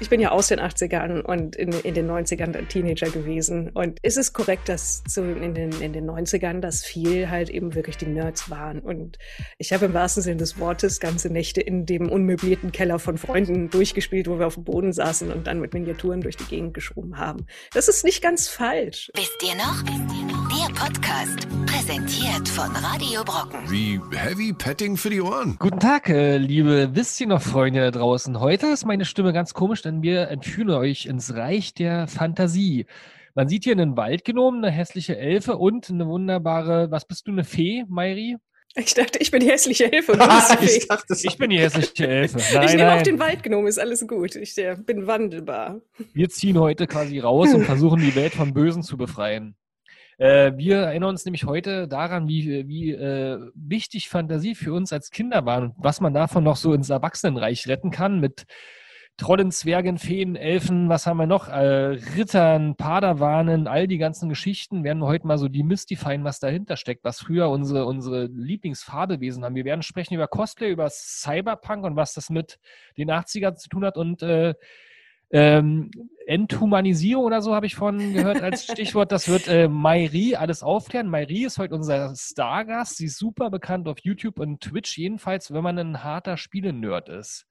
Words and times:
ich 0.00 0.08
bin 0.08 0.20
ja 0.20 0.30
aus 0.30 0.48
den 0.48 0.60
80ern 0.60 1.20
und 1.20 1.56
in, 1.56 1.72
in 1.72 1.94
den 1.94 2.10
90ern 2.10 2.52
dann 2.52 2.68
Teenager 2.68 3.10
gewesen. 3.10 3.70
Und 3.70 4.00
ist 4.02 4.16
es 4.16 4.32
korrekt, 4.32 4.68
dass 4.68 5.02
so 5.06 5.22
in 5.22 5.54
den, 5.54 5.72
in 5.80 5.92
den 5.92 6.10
90ern, 6.10 6.60
dass 6.60 6.82
viel 6.82 7.28
halt 7.28 7.50
eben 7.50 7.74
wirklich 7.74 7.98
die 7.98 8.06
Nerds 8.06 8.48
waren? 8.48 8.80
Und 8.80 9.18
ich 9.58 9.72
habe 9.74 9.84
im 9.84 9.94
wahrsten 9.94 10.22
Sinne 10.22 10.38
des 10.38 10.58
Wortes 10.58 11.00
ganze 11.00 11.30
Nächte 11.30 11.60
in 11.60 11.84
dem 11.84 12.10
unmöblierten 12.10 12.72
Keller 12.72 12.98
von 12.98 13.18
Freunden 13.18 13.68
durchgespielt, 13.68 14.26
wo 14.26 14.38
wir 14.38 14.46
auf 14.46 14.54
dem 14.54 14.64
Boden 14.64 14.92
saßen 14.92 15.30
und 15.30 15.46
dann 15.46 15.60
mit 15.60 15.74
Miniaturen 15.74 16.22
durch 16.22 16.36
die 16.36 16.44
Gegend 16.44 16.72
geschoben 16.72 17.18
haben. 17.18 17.46
Das 17.74 17.88
ist 17.88 18.02
nicht 18.02 18.22
ganz 18.22 18.48
falsch. 18.48 19.10
Wisst 19.14 19.42
ihr 19.42 19.54
noch? 19.56 19.82
Der 19.84 20.74
Podcast, 20.74 21.46
präsentiert 21.66 22.48
von 22.48 22.70
Radio 22.74 23.22
Brocken. 23.22 23.70
Wie 23.70 24.00
Heavy 24.16 24.52
Petting 24.54 24.96
für 24.96 25.10
die 25.10 25.20
Ohren. 25.20 25.56
Guten 25.58 25.78
Tag, 25.78 26.08
äh, 26.08 26.38
liebe 26.38 26.90
Wisst 26.94 27.20
ihr 27.20 27.26
noch 27.26 27.42
Freunde 27.42 27.80
da 27.80 27.90
draußen. 27.90 28.40
Heute 28.40 28.66
ist 28.68 28.86
meine 28.86 29.04
Stimme 29.04 29.32
ganz 29.32 29.54
komisch, 29.54 29.82
denn 29.90 30.02
wir 30.02 30.28
entführen 30.28 30.70
euch 30.70 31.06
ins 31.06 31.34
Reich 31.34 31.74
der 31.74 32.06
Fantasie. 32.06 32.86
Man 33.34 33.48
sieht 33.48 33.64
hier 33.64 33.72
einen 33.72 33.96
Waldgnom, 33.96 34.58
eine 34.58 34.70
hässliche 34.70 35.16
Elfe 35.16 35.56
und 35.56 35.90
eine 35.90 36.06
wunderbare, 36.06 36.90
was 36.90 37.06
bist 37.06 37.26
du, 37.26 37.32
eine 37.32 37.44
Fee, 37.44 37.84
Mairi? 37.88 38.36
Ich 38.76 38.94
dachte, 38.94 39.18
ich 39.18 39.32
bin 39.32 39.40
die 39.40 39.50
hässliche 39.50 39.92
Elfe. 39.92 40.12
Und 40.12 40.22
du 40.22 40.26
bist 40.28 40.52
die 40.52 40.56
Fee. 40.66 40.76
ich, 40.78 40.88
dachte, 40.88 41.16
ich 41.20 41.38
bin 41.38 41.50
die 41.50 41.58
hässliche 41.58 42.06
Elfe. 42.06 42.38
Nein, 42.54 42.66
ich 42.66 42.70
nehme 42.72 42.84
nein. 42.84 42.98
auch 42.98 43.02
den 43.02 43.18
Waldgnom, 43.18 43.66
ist 43.66 43.80
alles 43.80 44.06
gut. 44.06 44.36
Ich 44.36 44.56
äh, 44.58 44.76
bin 44.76 45.06
wandelbar. 45.08 45.80
Wir 46.12 46.28
ziehen 46.28 46.58
heute 46.58 46.86
quasi 46.86 47.18
raus 47.18 47.52
und 47.52 47.64
versuchen 47.64 48.00
die 48.00 48.14
Welt 48.14 48.32
vom 48.32 48.54
Bösen 48.54 48.82
zu 48.82 48.96
befreien. 48.96 49.56
Äh, 50.18 50.52
wir 50.56 50.76
erinnern 50.76 51.10
uns 51.10 51.24
nämlich 51.24 51.44
heute 51.44 51.88
daran, 51.88 52.28
wie, 52.28 52.68
wie 52.68 52.92
äh, 52.92 53.40
wichtig 53.54 54.08
Fantasie 54.08 54.54
für 54.54 54.72
uns 54.72 54.92
als 54.92 55.10
Kinder 55.10 55.46
war 55.46 55.62
und 55.62 55.74
was 55.78 56.00
man 56.00 56.14
davon 56.14 56.44
noch 56.44 56.56
so 56.56 56.74
ins 56.74 56.90
Erwachsenenreich 56.90 57.66
retten 57.66 57.90
kann 57.90 58.20
mit 58.20 58.44
Trollen, 59.20 59.50
Zwergen, 59.52 59.98
Feen, 59.98 60.34
Elfen, 60.34 60.88
was 60.88 61.06
haben 61.06 61.18
wir 61.18 61.26
noch? 61.26 61.48
Äh, 61.48 61.98
Rittern, 62.16 62.74
Padawanen, 62.74 63.66
all 63.66 63.86
die 63.86 63.98
ganzen 63.98 64.30
Geschichten 64.30 64.82
werden 64.82 65.00
wir 65.00 65.08
heute 65.08 65.26
mal 65.26 65.36
so 65.36 65.46
demystifieren, 65.46 66.24
was 66.24 66.40
dahinter 66.40 66.78
steckt, 66.78 67.04
was 67.04 67.20
früher 67.20 67.50
unsere, 67.50 67.84
unsere 67.84 68.30
Lieblingsfarbewesen 68.32 69.44
haben. 69.44 69.54
Wir 69.54 69.66
werden 69.66 69.82
sprechen 69.82 70.14
über 70.14 70.26
Cosplay, 70.26 70.70
über 70.70 70.88
Cyberpunk 70.88 71.84
und 71.84 71.96
was 71.96 72.14
das 72.14 72.30
mit 72.30 72.58
den 72.96 73.10
80ern 73.10 73.56
zu 73.56 73.68
tun 73.68 73.84
hat 73.84 73.98
und 73.98 74.22
äh, 74.22 74.54
ähm, 75.30 75.90
Enthumanisierung 76.26 77.26
oder 77.26 77.42
so 77.42 77.54
habe 77.54 77.66
ich 77.66 77.74
vorhin 77.74 78.14
gehört 78.14 78.40
als 78.40 78.64
Stichwort. 78.64 79.12
Das 79.12 79.28
wird 79.28 79.48
äh, 79.48 79.68
Mairi 79.68 80.34
alles 80.36 80.62
aufklären. 80.62 81.08
Mairi 81.08 81.44
ist 81.44 81.58
heute 81.58 81.74
unser 81.74 82.14
Stargast. 82.16 82.96
Sie 82.96 83.04
ist 83.04 83.18
super 83.18 83.50
bekannt 83.50 83.86
auf 83.86 83.98
YouTube 84.02 84.38
und 84.38 84.62
Twitch, 84.62 84.96
jedenfalls, 84.96 85.52
wenn 85.52 85.62
man 85.62 85.78
ein 85.78 86.02
harter 86.02 86.38
Spiele-Nerd 86.38 87.10
ist. 87.10 87.49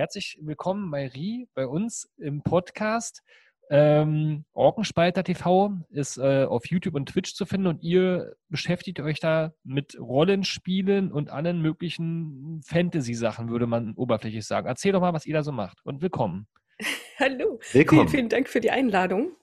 Herzlich 0.00 0.38
willkommen, 0.40 0.88
Mairi, 0.88 1.46
bei 1.52 1.66
uns 1.66 2.08
im 2.16 2.42
Podcast. 2.42 3.22
Ähm, 3.68 4.46
Orkenspalter 4.54 5.22
TV 5.22 5.74
ist 5.90 6.16
äh, 6.16 6.44
auf 6.44 6.66
YouTube 6.66 6.94
und 6.94 7.10
Twitch 7.10 7.34
zu 7.34 7.44
finden 7.44 7.66
und 7.66 7.82
ihr 7.82 8.34
beschäftigt 8.48 9.00
euch 9.00 9.20
da 9.20 9.52
mit 9.62 10.00
Rollenspielen 10.00 11.12
und 11.12 11.28
allen 11.28 11.60
möglichen 11.60 12.62
Fantasy-Sachen, 12.64 13.50
würde 13.50 13.66
man 13.66 13.92
oberflächlich 13.92 14.46
sagen. 14.46 14.66
Erzähl 14.68 14.92
doch 14.92 15.02
mal, 15.02 15.12
was 15.12 15.26
ihr 15.26 15.34
da 15.34 15.42
so 15.42 15.52
macht 15.52 15.84
und 15.84 16.00
willkommen. 16.00 16.46
Hallo. 17.18 17.60
Willkommen. 17.72 18.00
Vielen, 18.00 18.08
vielen 18.08 18.28
Dank 18.30 18.48
für 18.48 18.60
die 18.60 18.70
Einladung. 18.70 19.36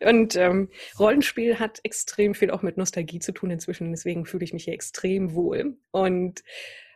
Und 0.00 0.34
ähm, 0.34 0.70
Rollenspiel 0.98 1.60
hat 1.60 1.78
extrem 1.84 2.34
viel 2.34 2.50
auch 2.50 2.62
mit 2.62 2.78
Nostalgie 2.78 3.20
zu 3.20 3.30
tun 3.30 3.52
inzwischen, 3.52 3.92
deswegen 3.92 4.26
fühle 4.26 4.42
ich 4.42 4.52
mich 4.52 4.64
hier 4.64 4.74
extrem 4.74 5.34
wohl. 5.34 5.76
Und 5.92 6.42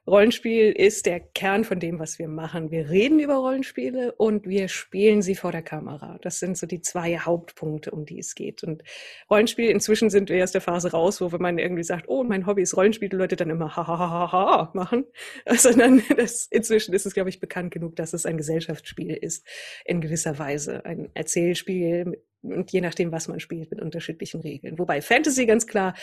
Rollenspiel 0.05 0.73
ist 0.73 1.07
der 1.07 1.21
Kern 1.21 1.63
von 1.63 1.79
dem, 1.79 2.01
was 2.01 2.19
wir 2.19 2.27
machen. 2.27 2.73
Wir 2.73 2.91
reden 2.91 3.21
über 3.21 3.37
Rollenspiele 3.37 4.11
und 4.13 4.49
wir 4.49 4.67
spielen 4.67 5.23
sie 5.23 5.37
vor 5.37 5.53
der 5.53 5.63
Kamera. 5.63 6.19
Das 6.23 6.41
sind 6.41 6.59
so 6.59 6.67
die 6.67 6.81
zwei 6.81 7.19
Hauptpunkte, 7.19 7.93
um 7.93 8.05
die 8.05 8.19
es 8.19 8.35
geht. 8.35 8.65
Und 8.65 8.83
Rollenspiel, 9.31 9.71
inzwischen 9.71 10.11
sind 10.11 10.29
wir 10.29 10.43
aus 10.43 10.51
der 10.51 10.61
Phase 10.61 10.91
raus, 10.91 11.21
wo 11.21 11.31
wenn 11.31 11.41
man 11.41 11.59
irgendwie 11.59 11.85
sagt, 11.85 12.09
oh, 12.09 12.25
mein 12.25 12.47
Hobby 12.47 12.63
ist 12.63 12.77
Rollenspiel, 12.77 13.11
die 13.11 13.17
Leute 13.17 13.37
dann 13.37 13.51
immer 13.51 13.77
ha 13.77 13.87
ha 13.87 13.97
ha 13.97 14.33
ha 14.33 14.71
machen. 14.75 15.05
Sondern 15.47 16.03
das, 16.17 16.47
inzwischen 16.47 16.95
ist 16.95 17.07
es, 17.07 17.15
glaube 17.15 17.31
ich, 17.31 17.39
bekannt 17.39 17.73
genug, 17.73 17.95
dass 17.95 18.13
es 18.13 18.27
ein 18.27 18.37
Gesellschaftsspiel 18.37 19.15
ist, 19.15 19.47
in 19.85 20.01
gewisser 20.01 20.37
Weise. 20.37 20.85
Ein 20.85 21.11
Erzählspiel 21.15 22.21
und 22.43 22.73
je 22.73 22.81
nachdem, 22.81 23.13
was 23.13 23.29
man 23.29 23.41
spielt, 23.41 23.71
mit 23.71 23.81
unterschiedlichen 23.81 24.41
Regeln. 24.41 24.79
Wobei 24.79 25.01
Fantasy 25.01 25.47
ganz 25.47 25.67
klar 25.67 25.95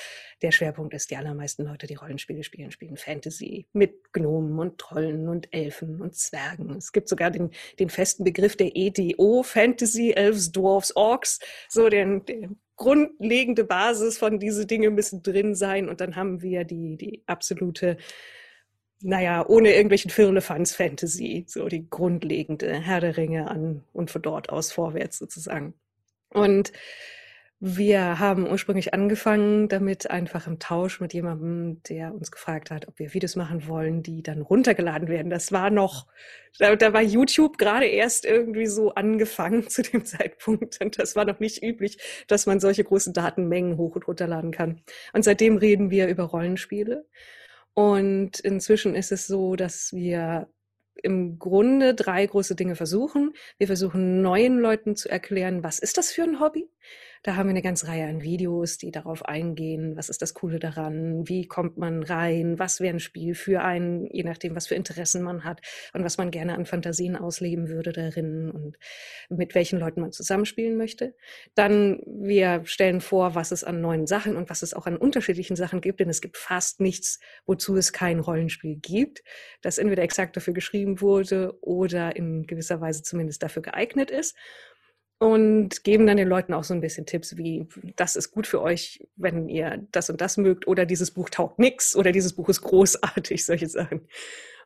der 0.41 0.51
Schwerpunkt 0.51 0.93
ist. 0.93 1.11
Die 1.11 1.17
allermeisten 1.17 1.63
Leute, 1.63 1.87
die 1.87 1.95
Rollenspiele 1.95 2.43
spielen, 2.43 2.71
spielen 2.71 2.97
Fantasy 2.97 3.67
mit 3.73 4.13
Gnomen 4.13 4.57
und 4.57 4.77
Trollen 4.77 5.27
und 5.27 5.53
Elfen 5.53 6.01
und 6.01 6.15
Zwergen. 6.15 6.75
Es 6.77 6.91
gibt 6.91 7.09
sogar 7.09 7.31
den, 7.31 7.51
den 7.79 7.89
festen 7.89 8.23
Begriff 8.23 8.55
der 8.55 8.75
EDO, 8.75 9.43
Fantasy, 9.43 10.11
Elves, 10.11 10.51
Dwarfs, 10.51 10.95
Orks, 10.95 11.39
so 11.67 11.89
den, 11.89 12.25
den 12.25 12.57
grundlegende 12.75 13.65
Basis 13.65 14.17
von 14.17 14.39
diese 14.39 14.65
Dinge 14.65 14.89
müssen 14.89 15.21
drin 15.21 15.55
sein. 15.55 15.89
Und 15.89 15.99
dann 15.99 16.15
haben 16.15 16.41
wir 16.41 16.63
die, 16.63 16.95
die 16.95 17.23
absolute 17.27 17.97
naja, 19.01 19.45
ohne 19.47 19.73
irgendwelchen 19.73 20.11
Firlefanz 20.11 20.73
Fantasy, 20.73 21.45
so 21.47 21.67
die 21.67 21.89
grundlegende 21.89 22.73
Herr 22.81 22.99
der 22.99 23.15
Ringe 23.15 23.49
an 23.49 23.83
und 23.93 24.11
von 24.11 24.21
dort 24.21 24.49
aus 24.49 24.71
vorwärts 24.73 25.17
sozusagen. 25.17 25.73
Und 26.29 26.71
wir 27.61 28.19
haben 28.19 28.49
ursprünglich 28.49 28.93
angefangen 28.93 29.67
damit 29.67 30.09
einfach 30.09 30.47
im 30.47 30.59
Tausch 30.59 31.01
mit 31.01 31.13
jemandem, 31.13 31.83
der 31.83 32.13
uns 32.13 32.31
gefragt 32.31 32.71
hat, 32.71 32.87
ob 32.87 32.97
wir 32.99 33.13
Videos 33.13 33.35
machen 33.35 33.67
wollen, 33.67 34.01
die 34.01 34.23
dann 34.23 34.41
runtergeladen 34.41 35.09
werden. 35.09 35.29
Das 35.29 35.51
war 35.51 35.69
noch, 35.69 36.07
da, 36.57 36.77
da 36.77 36.93
war 36.93 37.01
YouTube 37.01 37.57
gerade 37.57 37.85
erst 37.85 38.23
irgendwie 38.23 38.67
so 38.67 38.93
angefangen 38.95 39.67
zu 39.69 39.81
dem 39.81 40.05
Zeitpunkt. 40.05 40.79
Und 40.79 40.99
das 40.99 41.17
war 41.17 41.25
noch 41.25 41.41
nicht 41.41 41.61
üblich, 41.61 41.97
dass 42.27 42.45
man 42.45 42.61
solche 42.61 42.85
großen 42.85 43.11
Datenmengen 43.11 43.75
hoch 43.75 43.95
und 43.95 44.07
runterladen 44.07 44.51
kann. 44.51 44.81
Und 45.11 45.23
seitdem 45.23 45.57
reden 45.57 45.91
wir 45.91 46.07
über 46.07 46.23
Rollenspiele. 46.23 47.05
Und 47.73 48.39
inzwischen 48.39 48.95
ist 48.95 49.11
es 49.11 49.27
so, 49.27 49.57
dass 49.57 49.91
wir 49.91 50.47
im 51.03 51.39
Grunde 51.39 51.93
drei 51.93 52.25
große 52.25 52.55
Dinge 52.55 52.75
versuchen. 52.75 53.33
Wir 53.57 53.67
versuchen 53.67 54.21
neuen 54.21 54.59
Leuten 54.59 54.95
zu 54.95 55.09
erklären, 55.09 55.63
was 55.63 55.79
ist 55.79 55.97
das 55.97 56.11
für 56.11 56.23
ein 56.23 56.39
Hobby? 56.39 56.69
Da 57.21 57.35
haben 57.35 57.47
wir 57.47 57.51
eine 57.51 57.61
ganze 57.61 57.87
Reihe 57.89 58.07
an 58.07 58.21
Videos, 58.21 58.77
die 58.77 58.91
darauf 58.91 59.25
eingehen, 59.25 59.97
was 59.97 60.07
ist 60.07 60.21
das 60.21 60.33
Coole 60.33 60.57
daran, 60.57 61.27
wie 61.27 61.47
kommt 61.47 61.77
man 61.77 62.01
rein, 62.01 62.57
was 62.59 62.79
wäre 62.79 62.95
ein 62.95 63.01
Spiel 63.01 63.35
für 63.35 63.61
einen, 63.61 64.05
je 64.05 64.23
nachdem, 64.23 64.55
was 64.55 64.67
für 64.67 64.75
Interessen 64.75 65.21
man 65.21 65.43
hat 65.43 65.59
und 65.93 66.05
was 66.05 66.17
man 66.17 66.31
gerne 66.31 66.55
an 66.55 66.65
Fantasien 66.65 67.17
ausleben 67.17 67.67
würde 67.67 67.91
darin 67.91 68.49
und 68.49 68.77
mit 69.29 69.53
welchen 69.53 69.79
Leuten 69.79 69.99
man 69.99 70.13
zusammenspielen 70.13 70.77
möchte. 70.77 71.13
Dann, 71.55 72.01
wir 72.05 72.61
stellen 72.63 73.01
vor, 73.01 73.35
was 73.35 73.51
es 73.51 73.65
an 73.65 73.81
neuen 73.81 74.07
Sachen 74.07 74.37
und 74.37 74.49
was 74.49 74.61
es 74.61 74.73
auch 74.73 74.85
an 74.85 74.95
unterschiedlichen 74.95 75.57
Sachen 75.57 75.81
gibt, 75.81 75.99
denn 75.99 76.09
es 76.09 76.21
gibt 76.21 76.37
fast 76.37 76.79
nichts, 76.79 77.19
wozu 77.45 77.75
es 77.75 77.91
kein 77.91 78.21
Rollenspiel 78.21 78.77
gibt, 78.77 79.23
das 79.61 79.77
entweder 79.77 80.03
exakt 80.03 80.37
dafür 80.37 80.53
geschrieben 80.53 81.01
wurde 81.01 81.57
oder 81.61 82.15
in 82.15 82.47
gewisser 82.47 82.79
Weise 82.79 83.03
zumindest 83.03 83.43
dafür 83.43 83.61
geeignet 83.61 84.09
ist 84.09 84.37
und 85.19 85.83
geben 85.83 86.07
dann 86.07 86.17
den 86.17 86.29
Leuten 86.29 86.53
auch 86.53 86.63
so 86.63 86.73
ein 86.73 86.81
bisschen 86.81 87.05
Tipps 87.05 87.35
wie, 87.37 87.67
das 87.97 88.15
ist 88.15 88.31
gut 88.31 88.47
für 88.47 88.61
euch, 88.61 89.05
wenn 89.17 89.49
ihr 89.49 89.85
das 89.91 90.09
und 90.09 90.21
das 90.21 90.37
mögt 90.37 90.65
oder 90.65 90.85
dieses 90.85 91.11
Buch 91.11 91.29
taugt 91.29 91.59
nix 91.59 91.95
oder 91.95 92.11
dieses 92.13 92.33
Buch 92.33 92.49
ist 92.49 92.61
großartig, 92.61 93.45
solche 93.45 93.67
Sachen. 93.67 94.07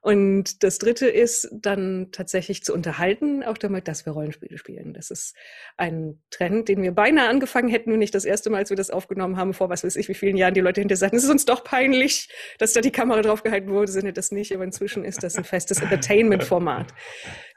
Und 0.04 0.64
das 0.64 0.80
dritte 0.80 1.08
ist 1.08 1.48
dann 1.54 2.10
tatsächlich 2.12 2.62
zu 2.62 2.74
unterhalten, 2.74 3.42
auch 3.42 3.58
damit, 3.58 3.88
dass 3.88 4.06
wir 4.06 4.12
Rollenspiele 4.12 4.58
spielen. 4.58 4.94
Das 4.94 5.10
ist 5.10 5.34
ein 5.78 6.22
Trend, 6.30 6.68
den 6.68 6.84
wir 6.84 6.92
beinahe 6.92 7.30
angefangen 7.30 7.70
hätten, 7.70 7.90
nur 7.90 7.98
nicht 7.98 8.14
das 8.14 8.26
erste 8.26 8.50
Mal, 8.50 8.58
als 8.58 8.70
wir 8.70 8.76
das 8.76 8.90
aufgenommen 8.90 9.38
haben, 9.38 9.54
vor 9.54 9.70
was 9.70 9.86
weiß 9.86 9.96
ich, 9.96 10.10
wie 10.10 10.14
vielen 10.14 10.36
Jahren 10.36 10.56
die 10.56 10.60
Leute 10.60 10.82
hinter 10.82 10.98
sagen, 10.98 11.16
es 11.16 11.24
ist 11.24 11.30
uns 11.30 11.46
doch 11.46 11.64
peinlich, 11.64 12.28
dass 12.58 12.74
da 12.74 12.82
die 12.82 12.92
Kamera 12.92 13.22
drauf 13.22 13.44
gehalten 13.44 13.70
wurde, 13.70 13.90
sind 13.90 14.18
das 14.18 14.32
nicht, 14.32 14.54
aber 14.54 14.66
inzwischen 14.66 15.06
ist 15.06 15.24
das 15.24 15.38
ein 15.38 15.46
festes 15.46 15.82
Entertainment-Format, 15.82 16.94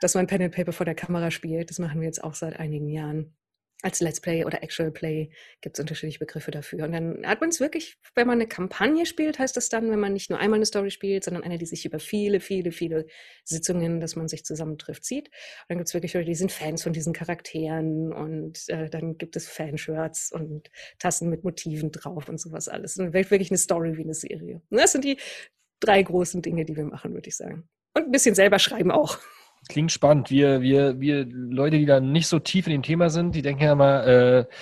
dass 0.01 0.15
man 0.15 0.29
Pen 0.29 0.43
and 0.43 0.55
Paper 0.55 0.73
vor 0.73 0.87
der 0.87 0.95
Kamera 0.95 1.33
spielt. 1.33 1.71
Das 1.71 1.81
machen 1.81 2.01
wir 2.01 2.07
jetzt 2.07 2.23
auch 2.23 2.35
seit 2.35 2.61
einigen 2.61 2.89
Jahren 2.89 3.35
als 3.83 4.01
Let's 4.01 4.21
Play 4.21 4.45
oder 4.45 4.63
Actual 4.63 4.91
Play 4.91 5.31
gibt 5.61 5.77
es 5.77 5.81
unterschiedliche 5.81 6.19
Begriffe 6.19 6.51
dafür. 6.51 6.85
Und 6.85 6.93
dann 6.93 7.27
hat 7.27 7.41
man 7.41 7.51
es 7.51 7.61
wirklich, 7.61 7.99
wenn 8.15 8.27
man 8.27 8.39
eine 8.39 8.49
Kampagne 8.49 9.05
spielt, 9.05 9.39
heißt 9.39 9.57
das 9.57 9.69
dann, 9.69 9.91
wenn 9.91 10.01
man 10.01 10.15
nicht 10.15 10.31
nur 10.31 10.39
einmal 10.39 10.59
eine 10.59 10.67
Story 10.67 10.91
spielt, 10.91 11.25
sondern 11.25 11.45
eine, 11.45 11.59
die 11.59 11.67
sich 11.67 11.85
über 11.85 11.99
viele, 11.99 12.41
viele, 12.41 12.73
viele 12.73 13.07
Sitzungen, 13.45 14.01
dass 14.01 14.17
man 14.17 14.29
sich 14.29 14.45
zusammentrifft, 14.45 15.05
sieht. 15.05 15.29
Und 15.29 15.65
dann 15.69 15.79
gibt 15.79 15.89
es 15.89 15.95
wirklich 15.95 16.15
Leute, 16.15 16.27
die 16.27 16.35
sind 16.35 16.53
Fans 16.53 16.83
von 16.83 16.95
diesen 16.95 17.13
Charakteren 17.13 18.13
und 18.13 18.69
äh, 18.69 18.89
dann 18.89 19.19
gibt 19.19 19.37
es 19.37 19.47
Fanshirts 19.47 20.33
und 20.33 20.71
Tassen 20.99 21.29
mit 21.29 21.45
Motiven 21.45 21.93
drauf 21.93 22.29
und 22.29 22.41
sowas 22.41 22.69
alles. 22.69 22.97
Und 22.97 23.13
wirklich 23.13 23.51
eine 23.51 23.59
Story 23.59 23.97
wie 23.97 24.05
eine 24.05 24.15
Serie. 24.15 24.63
Und 24.71 24.79
das 24.79 24.93
sind 24.93 25.05
die 25.05 25.19
drei 25.81 26.03
großen 26.03 26.41
Dinge, 26.41 26.65
die 26.65 26.77
wir 26.77 26.85
machen, 26.85 27.13
würde 27.13 27.29
ich 27.29 27.37
sagen. 27.37 27.69
Und 27.95 28.07
ein 28.07 28.11
bisschen 28.11 28.35
selber 28.35 28.59
schreiben 28.59 28.91
auch. 28.91 29.19
Klingt 29.69 29.91
spannend. 29.91 30.31
Wir, 30.31 30.61
wir, 30.61 31.01
wir 31.01 31.27
Leute, 31.27 31.79
die 31.79 31.87
da 31.87 32.01
nicht 32.01 32.29
so 32.29 32.39
tief 32.39 32.67
in 32.67 32.73
dem 32.73 32.83
Thema 32.83 33.11
sind, 33.11 33.35
die 33.35 33.43
denken 33.43 33.63
ja 33.63 33.75
mal, 33.75 34.47
äh, 34.49 34.55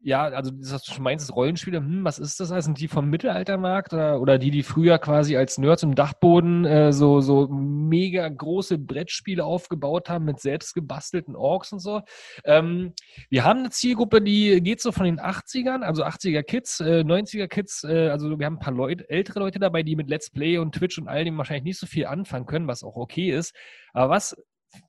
ja, 0.00 0.24
also 0.24 0.52
das, 0.52 0.72
was 0.72 0.82
du 0.84 0.92
schon 0.92 1.02
meinst, 1.02 1.34
Rollenspiele, 1.34 1.78
hm, 1.78 2.04
was 2.04 2.20
ist 2.20 2.38
das? 2.38 2.48
Sind 2.64 2.78
die 2.78 2.86
vom 2.86 3.10
Mittelaltermarkt 3.10 3.92
oder, 3.92 4.20
oder 4.20 4.38
die, 4.38 4.52
die 4.52 4.62
früher 4.62 4.98
quasi 4.98 5.36
als 5.36 5.58
Nerds 5.58 5.82
im 5.82 5.96
Dachboden 5.96 6.64
äh, 6.64 6.92
so, 6.92 7.20
so 7.20 7.48
mega 7.48 8.28
große 8.28 8.78
Brettspiele 8.78 9.44
aufgebaut 9.44 10.08
haben 10.08 10.24
mit 10.24 10.38
selbst 10.40 10.74
gebastelten 10.74 11.34
Orks 11.34 11.72
und 11.72 11.80
so? 11.80 12.02
Ähm, 12.44 12.92
wir 13.28 13.44
haben 13.44 13.60
eine 13.60 13.70
Zielgruppe, 13.70 14.22
die 14.22 14.60
geht 14.62 14.80
so 14.80 14.92
von 14.92 15.04
den 15.04 15.18
80ern, 15.18 15.82
also 15.82 16.04
80er 16.04 16.44
Kids, 16.44 16.78
äh, 16.78 17.00
90er 17.00 17.48
Kids, 17.48 17.82
äh, 17.82 18.08
also 18.10 18.38
wir 18.38 18.46
haben 18.46 18.56
ein 18.56 18.60
paar 18.60 18.74
Leute, 18.74 19.08
ältere 19.10 19.40
Leute 19.40 19.58
dabei, 19.58 19.82
die 19.82 19.96
mit 19.96 20.08
Let's 20.08 20.30
Play 20.30 20.58
und 20.58 20.76
Twitch 20.76 20.98
und 20.98 21.08
all 21.08 21.24
dem 21.24 21.36
wahrscheinlich 21.38 21.64
nicht 21.64 21.80
so 21.80 21.86
viel 21.86 22.06
anfangen 22.06 22.46
können, 22.46 22.68
was 22.68 22.84
auch 22.84 22.96
okay 22.96 23.30
ist. 23.30 23.52
Aber 23.92 24.10
was 24.10 24.36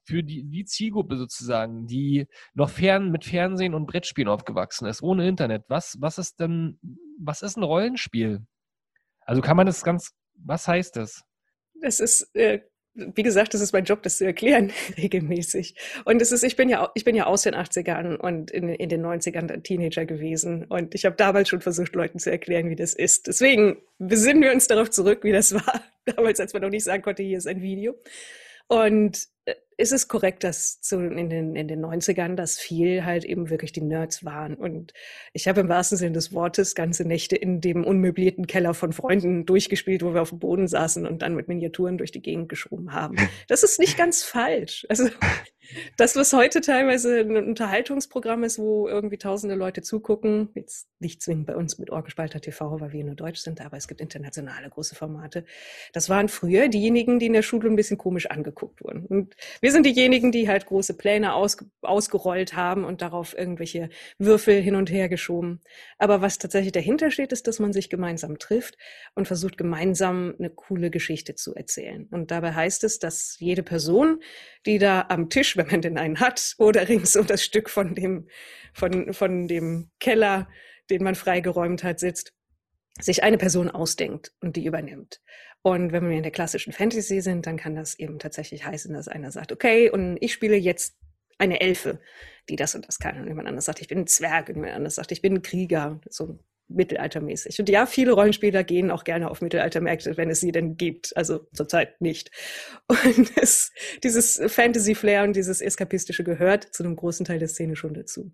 für 0.04 0.24
die, 0.24 0.44
die 0.44 0.66
Zielgruppe 0.66 1.18
sozusagen, 1.18 1.88
die 1.88 2.28
noch 2.54 2.70
fern 2.70 3.12
mit 3.12 3.26
Fernsehen 3.26 3.74
und 3.74 3.86
Brettspielen 3.86 4.30
aufgewachsen 4.30 4.88
ist, 4.88 5.02
ohne 5.02 5.28
Internet. 5.28 5.64
Was, 5.68 5.98
was 6.00 6.18
ist 6.18 6.40
denn, 6.40 6.80
was 7.20 7.42
ist 7.42 7.58
ein 7.58 7.64
Rollenspiel? 7.64 8.46
Also 9.22 9.42
kann 9.42 9.58
man 9.58 9.66
das 9.66 9.84
ganz, 9.84 10.12
was 10.34 10.68
heißt 10.68 10.96
das? 10.96 11.24
Das 11.81 12.00
ist, 12.00 12.34
äh, 12.36 12.60
wie 12.94 13.24
gesagt, 13.24 13.54
das 13.54 13.62
ist 13.62 13.72
mein 13.72 13.86
Job, 13.86 14.02
das 14.04 14.18
zu 14.18 14.26
erklären, 14.26 14.72
regelmäßig. 14.98 15.76
Und 16.06 16.22
es 16.22 16.31
ist, 16.31 16.44
ich 16.44 16.56
bin 16.56 16.70
ja, 16.70 16.90
ich 16.96 17.06
bin 17.06 17.16
ja 17.16 17.26
aus 17.26 17.44
den 17.44 17.56
80ern 17.56 18.16
und 18.16 18.52
in, 18.52 18.70
in 18.70 18.90
den 18.90 19.06
90ern 19.06 19.62
Teenager 19.64 20.06
gewesen. 20.06 20.66
Und 20.66 20.96
ich 20.96 21.06
habe 21.06 21.16
damals 21.16 21.50
schon 21.50 21.62
versucht, 21.62 21.96
Leuten 21.96 22.20
zu 22.20 22.31
erklären, 22.31 22.70
wie 22.70 22.76
das 22.76 22.94
ist. 22.94 23.28
Deswegen 23.28 23.81
besinnen 23.98 24.44
wir 24.44 24.52
uns 24.52 24.68
darauf 24.68 24.90
zurück, 24.90 25.24
wie 25.24 25.31
das 25.31 25.54
war. 25.54 25.84
Damals, 26.06 26.40
als 26.40 26.54
man 26.54 26.62
noch 26.62 26.70
nicht 26.70 26.84
sagen 26.84 27.04
konnte, 27.04 27.24
hier 27.24 27.38
ist 27.38 27.48
ein 27.48 27.62
Video. 27.62 27.96
Und 28.68 29.24
äh, 29.46 29.56
ist 29.80 29.94
es 29.94 30.10
korrekt, 30.10 30.44
dass 30.44 30.81
zu, 30.81 31.00
in, 31.00 31.30
den, 31.30 31.56
in 31.56 31.68
den 31.70 31.84
90ern, 31.84 32.36
dass 32.36 32.60
viel 32.60 33.06
halt 33.06 33.24
eben 33.24 33.50
wirklich 33.50 33.72
die 33.72 33.81
Nerds 33.81 34.26
waren. 34.26 34.56
Und 34.56 34.94
ich 35.31 35.48
habe 35.48 35.62
im 35.62 35.70
wahrsten 35.70 35.98
Sinne 35.98 36.12
des 36.12 36.34
Wortes 36.34 36.76
ganze 36.76 37.08
Nächte 37.08 37.38
in 37.38 37.62
dem 37.62 37.86
unmöblierten 37.86 38.46
Keller 38.46 38.74
von 38.74 38.92
Freunden 38.92 39.46
durchgespielt, 39.46 40.04
wo 40.04 40.14
wir 40.14 40.22
auf 40.22 40.30
dem 40.30 40.40
Boden 40.40 40.68
saßen 40.68 41.08
und 41.08 41.22
dann 41.22 41.34
mit 41.34 41.48
Miniaturen 41.48 41.98
durch 41.98 42.12
die 42.12 42.22
Gegend 42.22 42.50
geschoben 42.50 42.94
haben. 42.94 43.16
Das 43.48 43.64
ist 43.64 43.80
nicht 43.80 43.98
ganz 43.98 44.22
falsch. 44.22 44.86
Also 44.90 45.08
das, 45.98 46.16
was 46.16 46.33
heute 46.33 46.62
teilweise 46.62 47.19
ein 47.19 47.36
Unterhaltungsprogramm 47.36 48.44
ist, 48.44 48.60
wo 48.60 48.88
irgendwie 48.88 49.18
tausende 49.18 49.56
Leute 49.56 49.81
zugucken, 49.81 50.50
jetzt 50.56 50.88
nicht 51.00 51.21
zwingend 51.21 51.48
bei 51.48 51.56
uns 51.56 51.77
mit 51.77 51.89
Orgespalter 51.89 52.42
TV, 52.42 52.80
weil 52.80 52.92
wir 52.92 53.04
nur 53.04 53.16
Deutsch 53.16 53.39
sind, 53.39 53.62
aber 53.62 53.77
es 53.77 53.88
gibt 53.88 54.01
internationale 54.01 54.69
große 54.69 54.95
Formate. 54.95 55.45
Das 55.94 56.10
waren 56.10 56.27
früher 56.30 56.68
diejenigen, 56.68 57.19
die 57.19 57.27
in 57.27 57.33
der 57.33 57.42
Schule 57.42 57.69
ein 57.69 57.75
bisschen 57.75 57.98
komisch 57.98 58.27
angeguckt 58.27 58.83
wurden. 58.83 59.06
Und 59.06 59.36
wir 59.62 59.71
sind 59.71 59.86
diejenigen, 59.86 60.31
die 60.31 60.50
halt 60.50 60.66
große 60.66 60.95
Pläne 60.95 61.33
aus, 61.33 61.57
ausgerollt 61.81 62.56
haben 62.56 62.83
und 62.83 63.01
darauf 63.01 63.38
irgendwelche 63.38 63.89
Würfel 64.18 64.62
hin 64.62 64.75
und 64.75 64.92
her 64.92 65.10
geschoben. 65.10 65.62
Aber 65.98 66.21
was 66.21 66.38
tatsächlich 66.38 66.71
dahinter 66.71 67.12
steht, 67.12 67.31
ist, 67.31 67.48
dass 67.48 67.60
man 67.60 67.74
sich 67.74 67.89
gemeinsam 67.89 68.39
trifft 68.39 68.77
und 69.16 69.27
versucht, 69.27 69.57
gemeinsam 69.57 70.36
eine 70.38 70.50
coole 70.50 70.89
Geschichte 70.89 71.36
zu 71.36 71.56
erzählen. 71.56 72.07
Und 72.12 72.31
dabei 72.31 72.54
heißt 72.54 72.83
es, 72.83 73.00
dass 73.00 73.38
jede 73.39 73.63
Person, 73.63 74.21
die 74.65 74.77
da 74.77 75.06
am 75.09 75.29
Tisch 75.29 75.57
wenn 75.57 75.67
man 75.67 75.81
denn 75.81 75.97
einen 75.97 76.19
hat, 76.19 76.56
oder 76.57 76.88
rings 76.88 77.15
um 77.15 77.27
das 77.27 77.44
Stück 77.44 77.69
von 77.69 77.95
dem, 77.95 78.27
von, 78.73 79.13
von 79.13 79.47
dem 79.47 79.89
Keller, 80.00 80.47
den 80.89 81.03
man 81.03 81.15
freigeräumt 81.15 81.83
hat, 81.83 82.00
sitzt, 82.00 82.33
sich 83.00 83.23
eine 83.23 83.38
Person 83.38 83.69
ausdenkt 83.69 84.33
und 84.41 84.56
die 84.56 84.65
übernimmt. 84.65 85.21
Und 85.61 85.91
wenn 85.91 86.09
wir 86.09 86.15
in 86.15 86.23
der 86.23 86.31
klassischen 86.31 86.73
Fantasy 86.73 87.21
sind, 87.21 87.45
dann 87.45 87.57
kann 87.57 87.75
das 87.75 87.97
eben 88.00 88.19
tatsächlich 88.19 88.65
heißen, 88.65 88.94
dass 88.94 89.07
einer 89.07 89.31
sagt, 89.31 89.51
okay, 89.51 89.89
und 89.89 90.17
ich 90.21 90.33
spiele 90.33 90.56
jetzt 90.56 90.97
eine 91.38 91.61
Elfe, 91.61 92.00
die 92.50 92.56
das 92.56 92.75
und 92.75 92.88
das 92.88 93.00
kann. 93.00 93.19
Und 93.19 93.27
jemand 93.27 93.47
anderes 93.47 93.65
sagt, 93.65 93.81
ich 93.81 93.88
bin 93.88 94.00
ein 94.00 94.07
Zwerg. 94.07 94.50
Und 94.50 94.56
jemand 94.56 94.73
anderes 94.73 94.95
sagt, 94.95 95.11
ich 95.11 95.21
bin 95.21 95.35
ein 95.35 95.41
Krieger. 95.41 96.00
So 96.09 96.39
mittelaltermäßig. 96.69 97.60
Und 97.60 97.69
ja, 97.69 97.86
viele 97.86 98.12
Rollenspieler 98.12 98.63
gehen 98.63 98.92
auch 98.92 99.04
gerne 99.04 99.30
auf 99.30 99.42
Mittelaltermärkte, 99.42 100.16
wenn 100.18 100.30
es 100.30 100.39
sie 100.39 100.51
denn 100.51 100.77
gibt. 100.77 101.16
Also 101.18 101.48
zurzeit 101.54 102.00
nicht. 102.00 102.31
Und 102.88 103.31
es, 103.42 103.71
dieses 104.04 104.42
Fantasy-Flair 104.48 105.24
und 105.24 105.36
dieses 105.36 105.62
Eskapistische 105.62 106.24
gehört 106.24 106.63
zu 106.63 106.83
einem 106.83 106.95
großen 106.95 107.25
Teil 107.25 107.39
der 107.39 107.48
Szene 107.48 107.75
schon 107.75 107.94
dazu. 107.94 108.31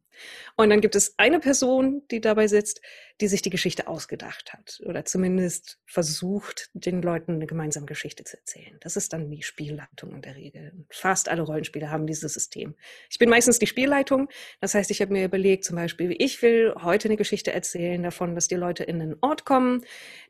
Und 0.55 0.69
dann 0.69 0.81
gibt 0.81 0.95
es 0.95 1.15
eine 1.17 1.39
Person, 1.39 2.03
die 2.11 2.21
dabei 2.21 2.47
sitzt, 2.47 2.81
die 3.21 3.27
sich 3.27 3.41
die 3.41 3.49
Geschichte 3.49 3.87
ausgedacht 3.87 4.51
hat 4.51 4.81
oder 4.85 5.05
zumindest 5.05 5.79
versucht, 5.85 6.69
den 6.73 7.01
Leuten 7.01 7.35
eine 7.35 7.47
gemeinsame 7.47 7.85
Geschichte 7.85 8.25
zu 8.25 8.37
erzählen. 8.37 8.77
Das 8.81 8.97
ist 8.97 9.13
dann 9.13 9.31
die 9.31 9.41
Spielleitung 9.41 10.13
in 10.13 10.21
der 10.21 10.35
Regel. 10.35 10.73
Fast 10.89 11.29
alle 11.29 11.41
Rollenspiele 11.41 11.89
haben 11.89 12.07
dieses 12.07 12.33
System. 12.33 12.75
Ich 13.09 13.17
bin 13.17 13.29
meistens 13.29 13.57
die 13.57 13.67
Spielleitung. 13.67 14.27
Das 14.59 14.73
heißt, 14.73 14.91
ich 14.91 15.01
habe 15.01 15.13
mir 15.13 15.23
überlegt, 15.23 15.63
zum 15.63 15.77
Beispiel, 15.77 16.13
ich 16.19 16.41
will 16.41 16.73
heute 16.81 17.07
eine 17.07 17.17
Geschichte 17.17 17.53
erzählen 17.53 18.03
davon, 18.03 18.35
dass 18.35 18.49
die 18.49 18.55
Leute 18.55 18.83
in 18.83 19.01
einen 19.01 19.15
Ort 19.21 19.45
kommen, 19.45 19.85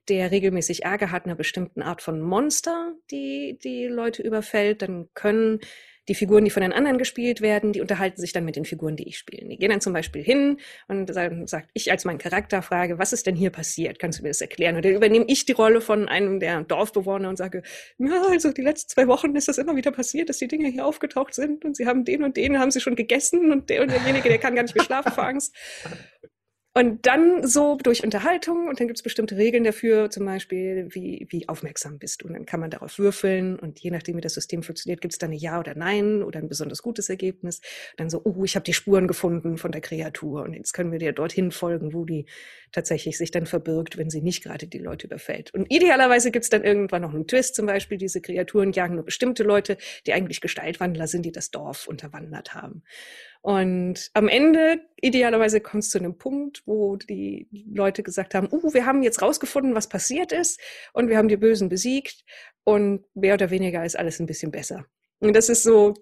der 0.08 0.30
regelmäßig 0.30 0.84
Ärger 0.84 1.10
hat, 1.10 1.26
einer 1.26 1.36
bestimmten 1.36 1.82
Art 1.82 2.04
von 2.04 2.22
Monster, 2.22 2.94
die 3.10 3.58
die 3.64 3.88
Leute 3.88 4.22
überfällt. 4.22 4.84
Dann 4.84 5.10
können 5.16 5.60
die 6.08 6.16
Figuren, 6.16 6.46
die 6.46 6.52
von 6.52 6.62
den 6.62 6.74
anderen 6.74 6.98
gespielt 6.98 7.42
werden, 7.42 7.74
die 7.74 7.82
unterhalten 7.82 8.22
sich 8.22 8.34
dann 8.34 8.46
mit 8.46 8.56
den 8.56 8.66
Figuren, 8.66 8.96
die 8.96 9.08
ich 9.08 9.18
spiele. 9.18 9.48
Die 9.48 9.58
gehen 9.58 9.70
dann 9.70 9.82
zum 9.82 9.94
Beispiel 9.94 10.24
hin 10.24 10.58
und 10.88 11.10
dann 11.10 11.48
sagt 11.48 11.70
ich 11.74 11.92
als 11.92 12.06
mein 12.06 12.18
Charakter 12.18 12.62
frage, 12.62 13.00
was 13.00 13.14
ist 13.14 13.26
denn 13.28 13.36
hier 13.36 13.50
passiert? 13.50 14.00
Kannst 14.00 14.20
du 14.20 14.24
mir 14.24 14.30
das 14.30 14.42
erklären? 14.42 14.76
Und 14.76 14.86
dann 14.86 14.94
übernehme 14.94 15.26
ich 15.28 15.46
die 15.46 15.54
Rolle 15.54 15.82
von 15.82 16.08
einem 16.08 16.40
der 16.40 16.62
Dorfbewohner 16.64 17.30
und 17.30 17.38
sage, 17.38 17.64
ja, 17.98 18.24
also 18.30 18.52
die 18.52 18.62
letzten 18.62 18.90
zwei 18.90 19.08
Wochen 19.08 19.36
ist 19.36 19.48
das 19.48 19.58
immer 19.58 19.76
wieder 19.76 19.92
passiert, 19.92 20.30
dass 20.30 20.38
die 20.38 20.48
Dinge 20.48 20.70
hier 20.70 20.86
aufgetaucht 20.86 21.34
sind 21.34 21.66
und 21.66 21.76
sie 21.76 21.86
haben 21.88 22.06
den 22.06 22.24
und 22.24 22.38
den 22.38 22.60
haben 22.60 22.72
sie 22.72 22.82
schon 22.82 22.96
gegessen 22.96 23.52
und 23.52 23.70
der 23.70 23.82
und 23.82 23.92
derjenige, 23.92 24.30
der 24.30 24.38
kann 24.38 24.56
gar 24.56 24.64
nicht 24.64 24.76
mehr 24.76 24.84
schlafen 24.84 25.12
vor 25.12 25.26
Angst. 25.26 25.56
Und 26.78 27.06
dann 27.06 27.48
so 27.48 27.78
durch 27.82 28.04
Unterhaltung 28.04 28.68
und 28.68 28.82
dann 28.82 28.88
gibt 28.88 29.00
es 29.00 29.04
bestimmte 29.04 29.38
Regeln 29.38 29.64
dafür, 29.64 30.10
zum 30.10 30.26
Beispiel, 30.26 30.90
wie, 30.90 31.26
wie 31.30 31.48
aufmerksam 31.48 32.00
bist 32.00 32.22
du. 32.22 32.28
Und 32.28 32.34
dann 32.34 32.46
kann 32.46 32.60
man 32.60 32.70
darauf 32.70 33.00
würfeln 33.00 33.58
und 33.58 33.80
je 33.80 33.92
nachdem, 33.92 34.18
wie 34.18 34.22
das 34.22 34.34
System 34.34 34.62
funktioniert, 34.62 35.00
gibt 35.00 35.14
es 35.14 35.18
dann 35.18 35.32
ein 35.32 35.38
Ja 35.38 35.58
oder 35.58 35.74
Nein 35.74 36.22
oder 36.22 36.40
ein 36.40 36.50
besonders 36.50 36.84
gutes 36.84 37.08
Ergebnis. 37.08 37.62
Dann 37.96 38.10
so, 38.10 38.20
oh, 38.26 38.44
ich 38.44 38.56
habe 38.56 38.66
die 38.66 38.74
Spuren 38.74 39.08
gefunden 39.08 39.58
von 39.58 39.72
der 39.72 39.80
Kreatur 39.80 40.44
und 40.44 40.54
jetzt 40.54 40.74
können 40.74 40.92
wir 40.92 41.00
dir 41.00 41.14
dorthin 41.14 41.52
folgen, 41.52 41.94
wo 41.94 42.04
die 42.04 42.26
tatsächlich 42.74 43.18
sich 43.18 43.32
dann 43.32 43.46
verbirgt, 43.46 43.98
wenn 43.98 44.10
sie 44.10 44.22
nicht 44.22 44.44
gerade 44.44 44.68
die 44.68 44.80
Leute 44.80 45.08
überfällt. 45.08 45.54
Und 45.54 45.74
idealerweise 45.74 46.30
gibt 46.30 46.44
es 46.44 46.50
dann 46.50 46.66
irgendwann 46.66 47.04
noch 47.04 47.14
einen 47.14 47.26
Twist, 47.26 47.56
zum 47.56 47.68
Beispiel, 47.68 47.98
diese 47.98 48.20
Kreaturen 48.20 48.74
jagen 48.74 48.96
nur 48.96 49.06
bestimmte 49.06 49.44
Leute, 49.44 49.78
die 50.06 50.12
eigentlich 50.12 50.42
Gestaltwandler 50.42 51.08
sind, 51.08 51.26
die 51.26 51.32
das 51.32 51.52
Dorf 51.52 51.88
unterwandert 51.88 52.54
haben. 52.54 52.84
Und 53.46 54.10
am 54.16 54.28
Ende, 54.28 54.80
idealerweise, 55.00 55.62
kommst 55.62 55.94
du 55.94 56.00
zu 56.00 56.04
einem 56.04 56.18
Punkt, 56.18 56.64
wo 56.66 56.96
die 56.96 57.48
Leute 57.72 58.02
gesagt 58.02 58.34
haben, 58.34 58.48
uh, 58.52 58.74
wir 58.74 58.88
haben 58.88 59.04
jetzt 59.04 59.22
rausgefunden, 59.22 59.76
was 59.76 59.88
passiert 59.88 60.32
ist 60.32 60.60
und 60.94 61.10
wir 61.10 61.18
haben 61.18 61.28
die 61.28 61.38
Bösen 61.38 61.70
besiegt 61.70 62.26
und 62.64 63.06
mehr 63.14 63.36
oder 63.36 63.52
weniger 63.52 63.86
ist 63.86 64.00
alles 64.00 64.20
ein 64.20 64.26
bisschen 64.26 64.50
besser. 64.50 64.88
Und 65.20 65.36
das 65.36 65.50
ist 65.50 65.62
so 65.62 65.94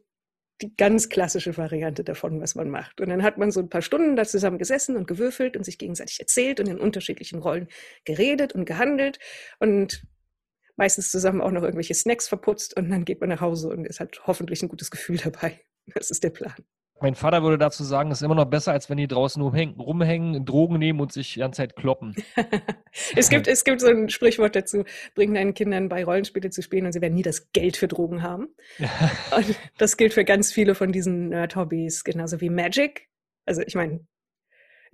die 0.61 0.73
ganz 0.77 1.09
klassische 1.09 1.57
Variante 1.57 2.05
davon, 2.05 2.39
was 2.39 2.55
man 2.55 2.69
macht. 2.69 3.01
Und 3.01 3.09
dann 3.09 3.23
hat 3.23 3.37
man 3.37 3.51
so 3.51 3.59
ein 3.59 3.67
paar 3.67 3.81
Stunden 3.81 4.15
da 4.15 4.23
zusammen 4.23 4.57
gesessen 4.57 4.95
und 4.95 5.05
gewürfelt 5.05 5.57
und 5.57 5.65
sich 5.65 5.77
gegenseitig 5.77 6.21
erzählt 6.21 6.61
und 6.61 6.69
in 6.69 6.79
unterschiedlichen 6.79 7.39
Rollen 7.39 7.67
geredet 8.05 8.53
und 8.53 8.63
gehandelt 8.63 9.19
und 9.59 10.07
meistens 10.77 11.11
zusammen 11.11 11.41
auch 11.41 11.51
noch 11.51 11.63
irgendwelche 11.63 11.93
Snacks 11.93 12.29
verputzt 12.29 12.77
und 12.77 12.89
dann 12.89 13.03
geht 13.03 13.19
man 13.19 13.27
nach 13.27 13.41
Hause 13.41 13.67
und 13.67 13.85
es 13.85 13.99
hat 13.99 14.21
hoffentlich 14.27 14.63
ein 14.63 14.69
gutes 14.69 14.91
Gefühl 14.91 15.17
dabei. 15.17 15.59
Das 15.93 16.09
ist 16.09 16.23
der 16.23 16.29
Plan. 16.29 16.55
Mein 17.01 17.15
Vater 17.15 17.43
würde 17.43 17.57
dazu 17.57 17.83
sagen, 17.83 18.11
es 18.11 18.19
ist 18.19 18.25
immer 18.25 18.35
noch 18.35 18.45
besser, 18.45 18.71
als 18.71 18.89
wenn 18.89 18.97
die 18.97 19.07
draußen 19.07 19.41
rumhängen, 19.41 19.79
rumhängen 19.79 20.45
Drogen 20.45 20.77
nehmen 20.79 21.01
und 21.01 21.11
sich 21.11 21.33
die 21.33 21.39
ganze 21.39 21.57
Zeit 21.57 21.75
kloppen. 21.75 22.15
es, 23.15 23.29
gibt, 23.29 23.47
es 23.47 23.63
gibt 23.63 23.81
so 23.81 23.87
ein 23.87 24.09
Sprichwort 24.09 24.55
dazu, 24.55 24.83
bring 25.15 25.33
deinen 25.33 25.53
Kindern 25.53 25.89
bei, 25.89 26.05
Rollenspiele 26.05 26.49
zu 26.49 26.61
spielen 26.61 26.85
und 26.85 26.93
sie 26.93 27.01
werden 27.01 27.15
nie 27.15 27.23
das 27.23 27.51
Geld 27.51 27.75
für 27.75 27.87
Drogen 27.87 28.23
haben. 28.23 28.47
und 29.35 29.59
das 29.77 29.97
gilt 29.97 30.13
für 30.13 30.23
ganz 30.23 30.53
viele 30.53 30.75
von 30.75 30.91
diesen 30.91 31.29
Nerd-Hobbys, 31.29 32.03
genauso 32.03 32.39
wie 32.39 32.49
Magic. 32.49 33.09
Also 33.45 33.61
ich 33.65 33.75
meine, 33.75 34.05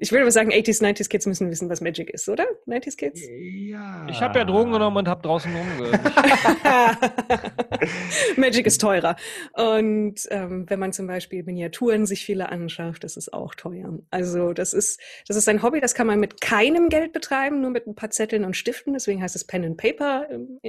ich 0.01 0.11
würde 0.11 0.23
mal 0.23 0.31
sagen, 0.31 0.51
80s, 0.51 0.81
90s 0.81 1.09
Kids 1.09 1.25
müssen 1.25 1.49
wissen, 1.49 1.69
was 1.69 1.81
Magic 1.81 2.09
ist, 2.09 2.29
oder? 2.29 2.45
90s 2.67 2.95
Kids? 2.95 3.21
Ja. 3.21 4.07
Ich 4.09 4.21
habe 4.21 4.39
ja 4.39 4.45
Drogen 4.45 4.71
genommen 4.71 4.95
und 4.95 5.07
habe 5.09 5.21
draußen 5.21 5.53
rumgehört. 5.53 5.99
Magic 8.37 8.65
ist 8.65 8.79
teurer. 8.79 9.17
Und 9.53 10.21
ähm, 10.29 10.69
wenn 10.69 10.79
man 10.79 10.93
zum 10.93 11.07
Beispiel 11.07 11.43
Miniaturen 11.43 12.05
sich 12.05 12.25
viele 12.25 12.49
anschafft, 12.49 13.03
das 13.03 13.17
ist 13.17 13.33
auch 13.33 13.55
teuer. 13.55 13.99
Also 14.09 14.53
das 14.53 14.73
ist, 14.73 15.01
das 15.27 15.35
ist 15.35 15.49
ein 15.49 15.61
Hobby, 15.61 15.81
das 15.81 15.93
kann 15.93 16.07
man 16.07 16.19
mit 16.19 16.39
keinem 16.39 16.87
Geld 16.87 17.11
betreiben, 17.11 17.59
nur 17.59 17.71
mit 17.71 17.85
ein 17.85 17.95
paar 17.95 18.09
Zetteln 18.09 18.45
und 18.45 18.55
Stiften. 18.55 18.93
Deswegen 18.93 19.21
heißt 19.21 19.35
es 19.35 19.45
Pen 19.45 19.65
and 19.65 19.77
Paper 19.77 20.29
im, 20.29 20.59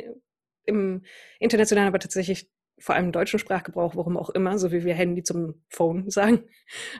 im 0.65 1.05
internationalen, 1.39 1.89
aber 1.89 2.01
tatsächlich 2.01 2.49
vor 2.81 2.95
allem 2.95 3.07
im 3.07 3.13
deutschen 3.13 3.39
Sprachgebrauch, 3.39 3.95
warum 3.95 4.17
auch 4.17 4.31
immer, 4.31 4.59
so 4.59 4.73
wie 4.73 4.85
wir 4.85 4.95
Handy 4.95 5.23
zum 5.23 5.63
Phone 5.69 6.11
sagen. 6.11 6.45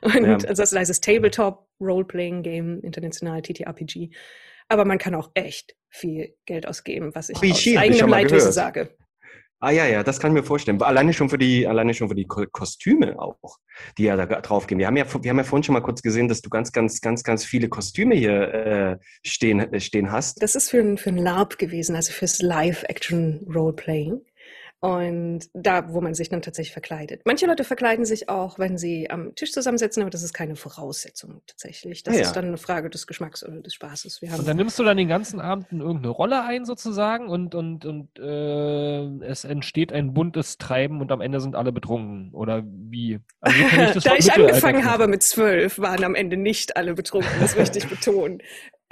Und 0.03 0.25
ja. 0.25 0.33
also 0.35 0.63
das 0.63 0.75
heißt 0.75 0.91
es 0.91 1.01
Tabletop, 1.01 1.67
Role-Playing 1.81 2.43
Game, 2.43 2.81
international 2.83 3.43
TTRPG. 3.43 4.11
Aber 4.69 4.85
man 4.85 4.99
kann 4.99 5.15
auch 5.15 5.31
echt 5.35 5.75
viel 5.89 6.37
Geld 6.47 6.67
ausgeben, 6.67 7.15
was 7.15 7.31
ich 7.31 7.43
RPG, 7.43 7.77
aus 7.77 7.83
eigenem 7.83 8.09
Leidwissen 8.11 8.53
sage. 8.53 8.95
Ah 9.63 9.73
ja, 9.73 9.85
ja, 9.85 10.03
das 10.03 10.19
kann 10.19 10.31
ich 10.31 10.41
mir 10.41 10.47
vorstellen. 10.47 10.81
Alleine 10.81 11.13
schon 11.13 11.29
für 11.29 11.37
die, 11.37 11.67
alleine 11.67 11.93
schon 11.93 12.09
für 12.09 12.15
die 12.15 12.27
Ko 12.27 12.47
Kostüme 12.51 13.19
auch, 13.19 13.59
die 13.99 14.05
ja 14.05 14.17
da 14.17 14.25
drauf 14.41 14.67
gehen. 14.67 14.79
Wir 14.79 14.87
haben 14.87 14.97
ja, 14.97 15.05
wir 15.23 15.29
haben 15.29 15.37
ja 15.37 15.45
vorhin 15.45 15.63
schon 15.63 15.75
mal 15.75 15.83
kurz 15.83 16.01
gesehen, 16.01 16.29
dass 16.29 16.41
du 16.41 16.49
ganz, 16.49 16.73
ganz, 16.73 17.03
ganz, 17.03 17.23
ganz 17.23 17.45
viele 17.45 17.69
Kostüme 17.69 18.15
hier 18.15 18.55
äh, 18.55 18.97
stehen, 19.23 19.61
äh, 19.61 19.79
stehen 19.81 20.11
hast. 20.11 20.43
Das 20.43 20.55
ist 20.55 20.71
für 20.71 20.79
ein, 20.79 20.97
für 20.97 21.11
ein 21.11 21.19
LARP 21.19 21.59
gewesen, 21.59 21.95
also 21.95 22.11
fürs 22.11 22.41
Live-Action-Roleplaying. 22.41 24.23
Und 24.81 25.41
da, 25.53 25.93
wo 25.93 26.01
man 26.01 26.15
sich 26.15 26.31
dann 26.31 26.41
tatsächlich 26.41 26.73
verkleidet. 26.73 27.21
Manche 27.27 27.45
Leute 27.47 27.65
verkleiden 27.65 28.07
sich 28.07 28.31
auch, 28.31 28.59
wenn 28.59 28.79
sie 28.79 29.11
am 29.11 29.35
Tisch 29.35 29.53
zusammensitzen, 29.53 30.03
aber 30.03 30.09
das 30.09 30.23
ist 30.23 30.33
keine 30.33 30.57
Voraussetzung 30.57 31.43
tatsächlich. 31.47 32.03
Das 32.03 32.15
Ah, 32.15 32.19
ja. 32.19 32.23
ist 32.25 32.33
dann 32.33 32.47
eine 32.47 32.57
Frage 32.57 32.89
des 32.89 33.07
Geschmacks 33.07 33.45
oder 33.45 33.61
des 33.61 33.75
Spaßes. 33.75 34.23
Wir 34.23 34.33
haben 34.33 34.41
Und 34.41 34.49
dann 34.49 34.57
nimmst 34.57 34.79
du 34.79 34.83
dann 34.83 34.97
den 34.97 35.09
ganzen 35.09 35.39
Abend 35.39 35.67
in 35.71 35.81
irgendeine 35.81 36.09
Rolle 36.09 36.43
ein 36.45 36.65
sozusagen 36.65 37.29
und, 37.29 37.55
und, 37.55 37.85
und 37.85 38.19
äh, 38.19 39.27
es 39.27 39.45
entsteht 39.45 39.93
ein 39.93 40.15
buntes 40.15 40.57
Treiben 40.57 41.03
und 41.03 41.13
am 41.13 41.21
Ende 41.21 41.41
sind 41.41 41.57
alle 41.57 41.73
betrunken. 41.73 42.33
Oder 42.33 42.63
wie? 42.65 43.19
Also 43.41 43.61
das 43.95 44.05
da 44.05 44.15
ich 44.17 44.33
angefangen 44.33 44.87
habe 44.87 45.09
mit 45.09 45.23
zwölf, 45.23 45.79
waren 45.79 46.05
am 46.05 46.15
Ende 46.15 46.39
nicht 46.39 46.79
alle 46.79 46.95
betrunken, 46.95 47.31
das 47.39 47.55
möchte 47.55 47.79
ich 47.79 47.87
betonen. 47.91 48.39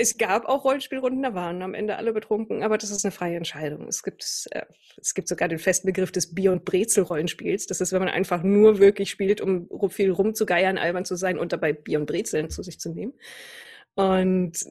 Es 0.00 0.16
gab 0.16 0.44
auch 0.46 0.64
Rollenspielrunden, 0.64 1.24
da 1.24 1.34
waren 1.34 1.60
am 1.60 1.74
Ende 1.74 1.96
alle 1.96 2.12
betrunken, 2.12 2.62
aber 2.62 2.78
das 2.78 2.92
ist 2.92 3.04
eine 3.04 3.10
freie 3.10 3.36
Entscheidung. 3.36 3.88
Es 3.88 4.04
gibt, 4.04 4.46
äh, 4.52 4.62
es 4.96 5.12
gibt 5.12 5.26
sogar 5.26 5.48
den 5.48 5.58
festen 5.58 5.88
Begriff 5.88 6.12
des 6.12 6.36
Bier- 6.36 6.52
und 6.52 6.64
Brezel-Rollenspiels. 6.64 7.66
Das 7.66 7.80
ist, 7.80 7.92
wenn 7.92 7.98
man 7.98 8.08
einfach 8.08 8.44
nur 8.44 8.78
wirklich 8.78 9.10
spielt, 9.10 9.40
um 9.40 9.68
viel 9.90 10.12
rumzugeiern, 10.12 10.78
albern 10.78 11.04
zu 11.04 11.16
sein 11.16 11.36
und 11.36 11.52
dabei 11.52 11.72
Bier 11.72 11.98
und 11.98 12.06
Brezeln 12.06 12.48
zu 12.48 12.62
sich 12.62 12.78
zu 12.78 12.90
nehmen. 12.90 13.12
Und 13.96 14.64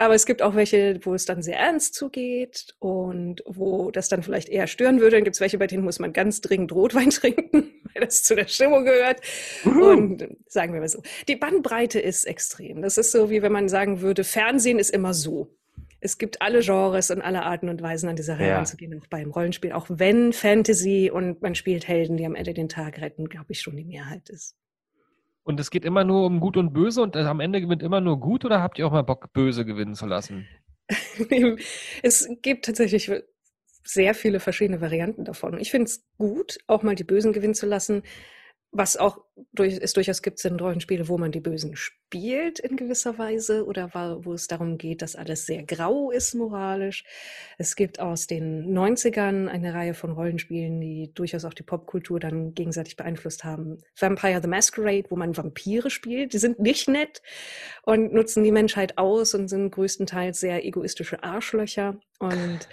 aber 0.00 0.14
es 0.14 0.24
gibt 0.24 0.40
auch 0.40 0.54
welche, 0.54 0.98
wo 1.04 1.12
es 1.14 1.26
dann 1.26 1.42
sehr 1.42 1.58
ernst 1.58 1.94
zugeht 1.94 2.74
und 2.78 3.42
wo 3.46 3.90
das 3.90 4.08
dann 4.08 4.22
vielleicht 4.22 4.48
eher 4.48 4.66
stören 4.66 4.98
würde. 4.98 5.16
Dann 5.16 5.24
gibt 5.24 5.36
es 5.36 5.40
welche, 5.40 5.58
bei 5.58 5.66
denen 5.66 5.84
muss 5.84 5.98
man 5.98 6.14
ganz 6.14 6.40
dringend 6.40 6.72
Rotwein 6.72 7.10
trinken, 7.10 7.70
weil 7.92 8.04
das 8.06 8.22
zu 8.22 8.34
der 8.34 8.48
Stimmung 8.48 8.86
gehört. 8.86 9.20
Und 9.64 10.22
äh, 10.22 10.28
sagen 10.46 10.72
wir 10.72 10.80
mal 10.80 10.88
so, 10.88 11.02
die 11.28 11.36
Bandbreite 11.36 12.00
ist 12.00 12.24
extrem. 12.24 12.80
Das 12.80 12.96
ist 12.96 13.12
so, 13.12 13.28
wie 13.28 13.42
wenn 13.42 13.52
man 13.52 13.68
sagen 13.68 14.00
würde, 14.00 14.24
Fernsehen 14.24 14.78
ist 14.78 14.88
immer 14.90 15.12
so. 15.12 15.54
Es 16.00 16.16
gibt 16.16 16.40
alle 16.40 16.60
Genres 16.60 17.10
und 17.10 17.20
alle 17.20 17.42
Arten 17.42 17.68
und 17.68 17.82
Weisen, 17.82 18.08
an 18.08 18.16
die 18.16 18.22
Sache 18.22 18.40
Ja. 18.40 18.48
heranzugehen, 18.52 18.98
auch 18.98 19.06
beim 19.08 19.30
Rollenspiel. 19.30 19.72
Auch 19.72 19.86
wenn 19.90 20.32
Fantasy 20.32 21.10
und 21.12 21.42
man 21.42 21.54
spielt 21.54 21.86
Helden, 21.86 22.16
die 22.16 22.24
am 22.24 22.34
Ende 22.34 22.54
den 22.54 22.70
Tag 22.70 23.02
retten, 23.02 23.28
glaube 23.28 23.52
ich, 23.52 23.60
schon 23.60 23.76
die 23.76 23.84
Mehrheit 23.84 24.30
ist. 24.30 24.56
Und 25.42 25.58
es 25.58 25.70
geht 25.70 25.84
immer 25.84 26.04
nur 26.04 26.26
um 26.26 26.40
Gut 26.40 26.56
und 26.56 26.72
Böse 26.72 27.02
und 27.02 27.16
äh, 27.16 27.20
am 27.20 27.40
Ende 27.40 27.60
gewinnt 27.60 27.82
immer 27.82 28.00
nur 28.00 28.20
Gut 28.20 28.44
oder 28.44 28.60
habt 28.62 28.78
ihr 28.78 28.86
auch 28.86 28.92
mal 28.92 29.02
Bock, 29.02 29.32
Böse 29.32 29.64
gewinnen 29.64 29.94
zu 29.94 30.06
lassen? 30.06 30.46
es 32.02 32.28
gibt 32.42 32.66
tatsächlich 32.66 33.10
sehr 33.84 34.14
viele 34.14 34.40
verschiedene 34.40 34.80
Varianten 34.80 35.24
davon. 35.24 35.58
Ich 35.58 35.70
finde 35.70 35.86
es 35.86 36.04
gut, 36.18 36.58
auch 36.66 36.82
mal 36.82 36.94
die 36.94 37.04
Bösen 37.04 37.32
gewinnen 37.32 37.54
zu 37.54 37.66
lassen. 37.66 38.02
Was 38.72 38.96
auch 38.96 39.18
durch, 39.52 39.78
es 39.80 39.94
durchaus 39.94 40.22
gibt, 40.22 40.38
sind 40.38 40.60
Rollenspiele, 40.60 41.08
wo 41.08 41.18
man 41.18 41.32
die 41.32 41.40
Bösen 41.40 41.74
spielt 41.74 42.60
in 42.60 42.76
gewisser 42.76 43.18
Weise 43.18 43.66
oder 43.66 43.90
wo 44.22 44.32
es 44.32 44.46
darum 44.46 44.78
geht, 44.78 45.02
dass 45.02 45.16
alles 45.16 45.44
sehr 45.44 45.64
grau 45.64 46.12
ist 46.12 46.34
moralisch. 46.34 47.04
Es 47.58 47.74
gibt 47.74 47.98
aus 47.98 48.28
den 48.28 48.72
90ern 48.72 49.48
eine 49.48 49.74
Reihe 49.74 49.94
von 49.94 50.12
Rollenspielen, 50.12 50.80
die 50.80 51.12
durchaus 51.14 51.44
auch 51.44 51.54
die 51.54 51.64
Popkultur 51.64 52.20
dann 52.20 52.54
gegenseitig 52.54 52.96
beeinflusst 52.96 53.42
haben. 53.42 53.78
Vampire 53.98 54.40
the 54.40 54.48
Masquerade, 54.48 55.10
wo 55.10 55.16
man 55.16 55.36
Vampire 55.36 55.90
spielt. 55.90 56.32
Die 56.32 56.38
sind 56.38 56.60
nicht 56.60 56.88
nett 56.88 57.22
und 57.82 58.12
nutzen 58.12 58.44
die 58.44 58.52
Menschheit 58.52 58.98
aus 58.98 59.34
und 59.34 59.48
sind 59.48 59.72
größtenteils 59.72 60.38
sehr 60.38 60.64
egoistische 60.64 61.24
Arschlöcher. 61.24 61.98
Und 62.20 62.68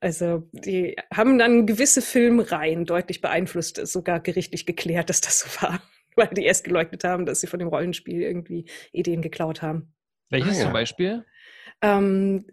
also 0.00 0.48
die 0.52 0.96
haben 1.12 1.38
dann 1.38 1.66
gewisse 1.66 2.02
Filmreihen 2.02 2.84
deutlich 2.84 3.20
beeinflusst, 3.20 3.84
sogar 3.86 4.20
gerichtlich 4.20 4.66
geklärt, 4.66 5.10
dass 5.10 5.20
das 5.20 5.40
so 5.40 5.62
war, 5.62 5.82
weil 6.16 6.28
die 6.28 6.44
erst 6.44 6.64
geleugnet 6.64 7.04
haben, 7.04 7.26
dass 7.26 7.40
sie 7.40 7.46
von 7.46 7.58
dem 7.58 7.68
Rollenspiel 7.68 8.22
irgendwie 8.22 8.66
Ideen 8.92 9.22
geklaut 9.22 9.62
haben. 9.62 9.92
Welches 10.30 10.56
Ah, 10.56 10.58
ja. 10.58 10.64
zum 10.64 10.72
Beispiel? 10.72 11.24
Ähm, 11.82 12.46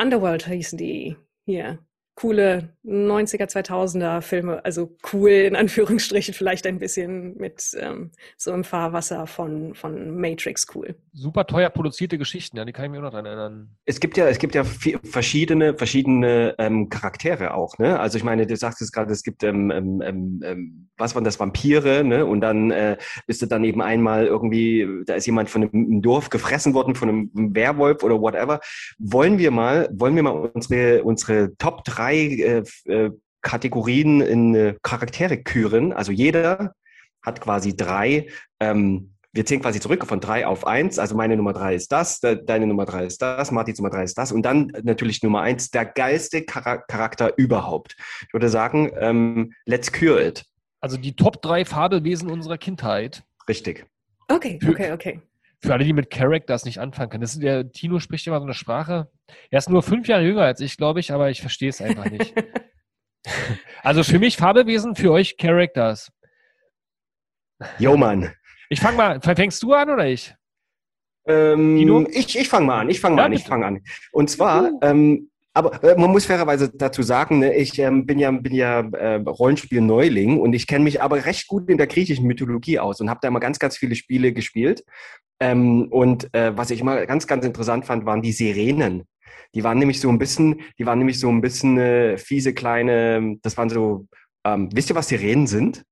Underworld 0.00 0.46
hießen 0.46 0.78
die 0.78 1.16
hier. 1.44 1.78
Coole 2.20 2.68
90er, 2.84 3.48
2000er 3.48 4.20
Filme, 4.20 4.62
also 4.62 4.94
cool 5.12 5.30
in 5.30 5.56
Anführungsstrichen, 5.56 6.34
vielleicht 6.34 6.66
ein 6.66 6.78
bisschen 6.78 7.34
mit 7.38 7.74
ähm, 7.80 8.10
so 8.36 8.52
im 8.52 8.62
Fahrwasser 8.62 9.26
von, 9.26 9.74
von 9.74 10.20
Matrix 10.20 10.66
cool. 10.74 10.94
Super 11.14 11.46
teuer 11.46 11.70
produzierte 11.70 12.18
Geschichten, 12.18 12.58
ja, 12.58 12.66
die 12.66 12.72
kann 12.72 12.84
ich 12.84 12.90
mir 12.90 12.98
auch 12.98 13.04
noch 13.04 13.12
dran 13.12 13.24
erinnern. 13.24 13.70
Es 13.86 14.00
gibt 14.00 14.18
ja, 14.18 14.28
es 14.28 14.38
gibt 14.38 14.54
ja 14.54 14.64
verschiedene, 14.64 15.74
verschiedene 15.74 16.54
ähm, 16.58 16.90
Charaktere 16.90 17.54
auch, 17.54 17.78
ne? 17.78 17.98
Also 17.98 18.18
ich 18.18 18.24
meine, 18.24 18.46
du 18.46 18.54
sagst 18.54 18.82
es 18.82 18.92
gerade, 18.92 19.12
es 19.12 19.22
gibt 19.22 19.42
ähm, 19.42 19.70
ähm, 19.70 20.02
ähm, 20.02 20.42
ähm, 20.44 20.88
was 20.98 21.14
waren 21.14 21.24
das 21.24 21.40
Vampire, 21.40 22.04
ne? 22.04 22.26
Und 22.26 22.42
dann 22.42 22.70
äh, 22.70 22.98
bist 23.26 23.40
du 23.40 23.46
dann 23.46 23.64
eben 23.64 23.80
einmal 23.80 24.26
irgendwie, 24.26 24.86
da 25.06 25.14
ist 25.14 25.24
jemand 25.24 25.48
von 25.48 25.62
einem 25.62 26.02
Dorf 26.02 26.28
gefressen 26.28 26.74
worden 26.74 26.94
von 26.94 27.08
einem 27.08 27.30
Werwolf 27.32 28.02
oder 28.02 28.20
whatever. 28.20 28.60
Wollen 28.98 29.38
wir 29.38 29.50
mal, 29.50 29.88
wollen 29.92 30.16
wir 30.16 30.22
mal 30.22 30.50
unsere 30.52 31.02
unsere 31.02 31.56
Top 31.56 31.84
drei 32.10 32.16
äh, 32.16 32.62
äh, 32.92 33.10
Kategorien 33.42 34.20
in 34.20 34.76
Charaktere 34.82 35.38
küren? 35.38 35.92
Also 35.92 36.12
jeder 36.12 36.74
hat 37.22 37.40
quasi 37.40 37.76
drei. 37.76 38.28
Ähm, 38.60 39.14
wir 39.32 39.46
zählen 39.46 39.62
quasi 39.62 39.78
zurück 39.78 40.04
von 40.06 40.20
drei 40.20 40.46
auf 40.46 40.66
eins. 40.66 40.98
Also 40.98 41.14
meine 41.14 41.36
Nummer 41.36 41.52
drei 41.52 41.74
ist 41.74 41.92
das, 41.92 42.18
de 42.20 42.44
deine 42.44 42.66
Nummer 42.66 42.84
drei 42.84 43.06
ist 43.06 43.22
das, 43.22 43.52
Martins 43.52 43.78
Nummer 43.78 43.90
drei 43.90 44.02
ist 44.02 44.18
das. 44.18 44.32
Und 44.32 44.42
dann 44.42 44.72
natürlich 44.82 45.22
Nummer 45.22 45.42
eins, 45.42 45.70
der 45.70 45.86
geilste 45.86 46.44
Chara 46.44 46.78
Charakter 46.78 47.38
überhaupt. 47.38 47.96
Ich 48.26 48.32
würde 48.32 48.48
sagen, 48.48 48.90
ähm, 48.98 49.52
let's 49.66 49.92
cure 49.92 50.26
it. 50.26 50.44
Also 50.80 50.96
die 50.96 51.14
Top 51.14 51.42
3 51.42 51.64
Fabelwesen 51.64 52.30
unserer 52.30 52.58
Kindheit. 52.58 53.22
Richtig. 53.48 53.86
Okay, 54.28 54.58
okay, 54.66 54.92
okay. 54.92 55.20
Für 55.62 55.74
alle, 55.74 55.84
die 55.84 55.92
mit 55.92 56.10
Characters 56.10 56.64
nicht 56.64 56.78
anfangen 56.78 57.10
können. 57.10 57.20
Das 57.20 57.34
ist, 57.34 57.42
der 57.42 57.70
Tino 57.70 57.98
spricht 58.00 58.26
immer 58.26 58.38
so 58.38 58.44
eine 58.44 58.54
Sprache. 58.54 59.10
Er 59.50 59.58
ist 59.58 59.70
nur 59.70 59.82
fünf 59.82 60.08
Jahre 60.08 60.24
jünger 60.24 60.42
als 60.42 60.60
ich, 60.60 60.76
glaube 60.76 61.00
ich, 61.00 61.12
aber 61.12 61.30
ich 61.30 61.40
verstehe 61.40 61.70
es 61.70 61.80
einfach 61.80 62.10
nicht. 62.10 62.34
also 63.82 64.02
für 64.04 64.18
mich 64.18 64.36
Fabelwesen, 64.36 64.96
für 64.96 65.12
euch 65.12 65.36
Characters. 65.36 66.10
Yo, 67.78 67.96
Mann. 67.96 68.32
Ich 68.68 68.80
fange 68.80 68.96
mal, 68.96 69.20
fängst 69.20 69.62
du 69.62 69.74
an 69.74 69.90
oder 69.90 70.06
ich? 70.06 70.34
Ähm, 71.26 72.06
ich 72.10 72.38
ich 72.38 72.48
fange 72.48 72.66
mal 72.66 72.80
an, 72.80 72.90
ich 72.90 73.00
fange 73.00 73.16
mal 73.16 73.22
Ja, 73.22 73.26
an, 73.26 73.32
ich 73.32 73.44
fange 73.44 73.66
an. 73.66 73.80
Und 74.12 74.30
zwar, 74.30 74.70
ähm, 74.82 75.30
aber 75.52 75.82
äh, 75.82 75.98
man 75.98 76.10
muss 76.10 76.26
fairerweise 76.26 76.70
dazu 76.70 77.02
sagen, 77.02 77.40
ne, 77.40 77.54
ich 77.54 77.78
ähm, 77.78 78.06
bin 78.06 78.18
ja, 78.18 78.30
bin 78.30 78.54
ja 78.54 78.80
äh, 78.80 79.16
Rollenspiel-Neuling 79.16 80.38
und 80.38 80.52
ich 80.52 80.66
kenne 80.66 80.84
mich 80.84 81.02
aber 81.02 81.24
recht 81.24 81.48
gut 81.48 81.68
in 81.68 81.76
der 81.76 81.88
griechischen 81.88 82.26
Mythologie 82.26 82.78
aus 82.78 83.00
und 83.00 83.10
habe 83.10 83.20
da 83.22 83.28
immer 83.28 83.40
ganz, 83.40 83.58
ganz 83.58 83.76
viele 83.76 83.96
Spiele 83.96 84.32
gespielt. 84.32 84.84
Ähm, 85.40 85.88
und 85.90 86.32
äh, 86.34 86.56
was 86.56 86.70
ich 86.70 86.80
immer 86.80 87.04
ganz, 87.06 87.26
ganz 87.26 87.44
interessant 87.44 87.86
fand, 87.86 88.06
waren 88.06 88.22
die 88.22 88.32
Sirenen. 88.32 89.04
Die 89.54 89.64
waren 89.64 89.78
nämlich 89.78 90.00
so 90.00 90.08
ein 90.08 90.18
bisschen, 90.18 90.60
die 90.78 90.86
waren 90.86 90.98
nämlich 90.98 91.18
so 91.20 91.28
ein 91.28 91.40
bisschen 91.40 91.78
äh, 91.78 92.18
fiese 92.18 92.54
kleine, 92.54 93.36
das 93.42 93.56
waren 93.56 93.68
so, 93.68 94.06
ähm, 94.44 94.68
wisst 94.72 94.90
ihr, 94.90 94.96
was 94.96 95.08
Sirenen 95.08 95.46
sind? 95.46 95.84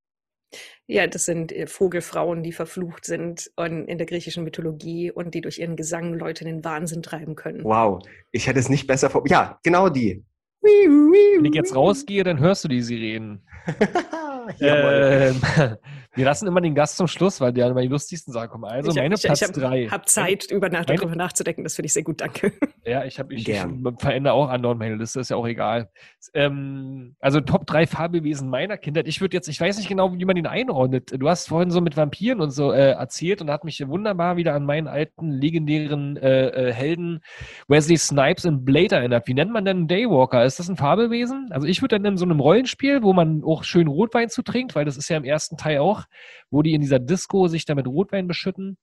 Ja, 0.86 1.06
das 1.06 1.26
sind 1.26 1.52
äh, 1.52 1.66
Vogelfrauen, 1.66 2.42
die 2.42 2.52
verflucht 2.52 3.04
sind 3.04 3.50
und 3.56 3.86
in 3.86 3.98
der 3.98 4.06
griechischen 4.06 4.44
Mythologie 4.44 5.10
und 5.10 5.34
die 5.34 5.42
durch 5.42 5.58
ihren 5.58 5.76
Gesang 5.76 6.14
Leute 6.14 6.44
in 6.44 6.56
den 6.56 6.64
Wahnsinn 6.64 7.02
treiben 7.02 7.34
können. 7.34 7.62
Wow, 7.62 8.02
ich 8.32 8.46
hätte 8.46 8.58
es 8.58 8.70
nicht 8.70 8.86
besser 8.86 9.10
vor. 9.10 9.22
Ja, 9.28 9.58
genau 9.62 9.90
die. 9.90 10.24
Wenn 10.62 11.44
ich 11.44 11.54
jetzt 11.54 11.74
rausgehe, 11.74 12.24
dann 12.24 12.38
hörst 12.40 12.64
du 12.64 12.68
die 12.68 12.82
Sirenen. 12.82 13.46
Jawohl. 14.58 15.34
Ähm, 15.34 15.76
wir 16.14 16.24
lassen 16.24 16.46
immer 16.46 16.60
den 16.60 16.74
Gast 16.74 16.96
zum 16.96 17.06
Schluss, 17.06 17.40
weil 17.40 17.52
der 17.52 17.68
immer 17.68 17.82
die 17.82 17.88
lustigsten 17.88 18.32
Sachen 18.32 18.48
kommen. 18.48 18.64
Also 18.64 18.90
ich 18.90 18.96
meine 18.96 19.14
ich, 19.14 19.22
Platz 19.22 19.42
ich 19.42 19.48
hab, 19.48 19.54
drei. 19.54 19.86
hab 19.86 20.08
Zeit, 20.08 20.50
über 20.50 20.68
nach, 20.68 20.86
Meine- 20.86 20.98
darüber 20.98 21.16
nachzudenken. 21.16 21.64
Das 21.64 21.74
finde 21.74 21.86
ich 21.86 21.92
sehr 21.92 22.02
gut, 22.02 22.20
danke. 22.20 22.52
Ja, 22.84 23.04
ich, 23.04 23.18
hab, 23.18 23.30
ich, 23.30 23.46
ich 23.46 23.60
verändere 23.98 24.32
auch 24.32 24.48
andauernd 24.48 24.78
meine 24.78 24.94
Liste, 24.96 25.20
ist 25.20 25.28
ja 25.28 25.36
auch 25.36 25.46
egal. 25.46 25.90
Ähm, 26.32 27.14
also 27.20 27.40
Top 27.40 27.66
3 27.66 27.86
Fabelwesen 27.86 28.48
meiner 28.48 28.78
Kindheit. 28.78 29.06
Ich 29.08 29.20
würde 29.20 29.36
jetzt, 29.36 29.48
ich 29.48 29.60
weiß 29.60 29.76
nicht 29.76 29.88
genau, 29.88 30.14
wie 30.16 30.24
man 30.24 30.36
den 30.36 30.46
einordnet. 30.46 31.12
Du 31.20 31.28
hast 31.28 31.48
vorhin 31.48 31.70
so 31.70 31.80
mit 31.80 31.96
Vampiren 31.96 32.40
und 32.40 32.50
so 32.50 32.72
äh, 32.72 32.92
erzählt 32.92 33.42
und 33.42 33.50
hat 33.50 33.64
mich 33.64 33.86
wunderbar 33.86 34.36
wieder 34.36 34.54
an 34.54 34.64
meinen 34.64 34.88
alten 34.88 35.30
legendären 35.30 36.16
äh, 36.16 36.48
äh, 36.48 36.72
Helden 36.72 37.20
Wesley 37.68 37.98
Snipes 37.98 38.44
in 38.44 38.64
Blade 38.64 38.96
erinnert. 38.96 39.28
Wie 39.28 39.34
nennt 39.34 39.52
man 39.52 39.64
denn 39.64 39.78
einen 39.78 39.88
Daywalker? 39.88 40.44
Ist 40.44 40.58
das 40.58 40.68
ein 40.68 40.76
Fabelwesen? 40.76 41.48
Also 41.50 41.66
ich 41.66 41.82
würde 41.82 41.96
dann 41.96 42.12
in 42.12 42.16
so 42.16 42.24
einem 42.24 42.40
Rollenspiel, 42.40 43.02
wo 43.02 43.12
man 43.12 43.42
auch 43.44 43.64
schön 43.64 43.86
Rotwein 43.86 44.30
zutrinkt, 44.30 44.74
weil 44.74 44.84
das 44.84 44.96
ist 44.96 45.08
ja 45.10 45.16
im 45.16 45.24
ersten 45.24 45.56
Teil 45.56 45.78
auch, 45.78 46.04
wo 46.50 46.62
die 46.62 46.74
in 46.74 46.80
dieser 46.80 46.98
Disco 46.98 47.48
sich 47.48 47.64
da 47.64 47.74
mit 47.74 47.86
Rotwein 47.86 48.26
beschütten. 48.26 48.78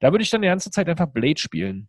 Da 0.00 0.12
würde 0.12 0.22
ich 0.22 0.30
dann 0.30 0.42
die 0.42 0.48
ganze 0.48 0.70
Zeit 0.70 0.88
einfach 0.88 1.06
Blade 1.06 1.38
spielen. 1.38 1.88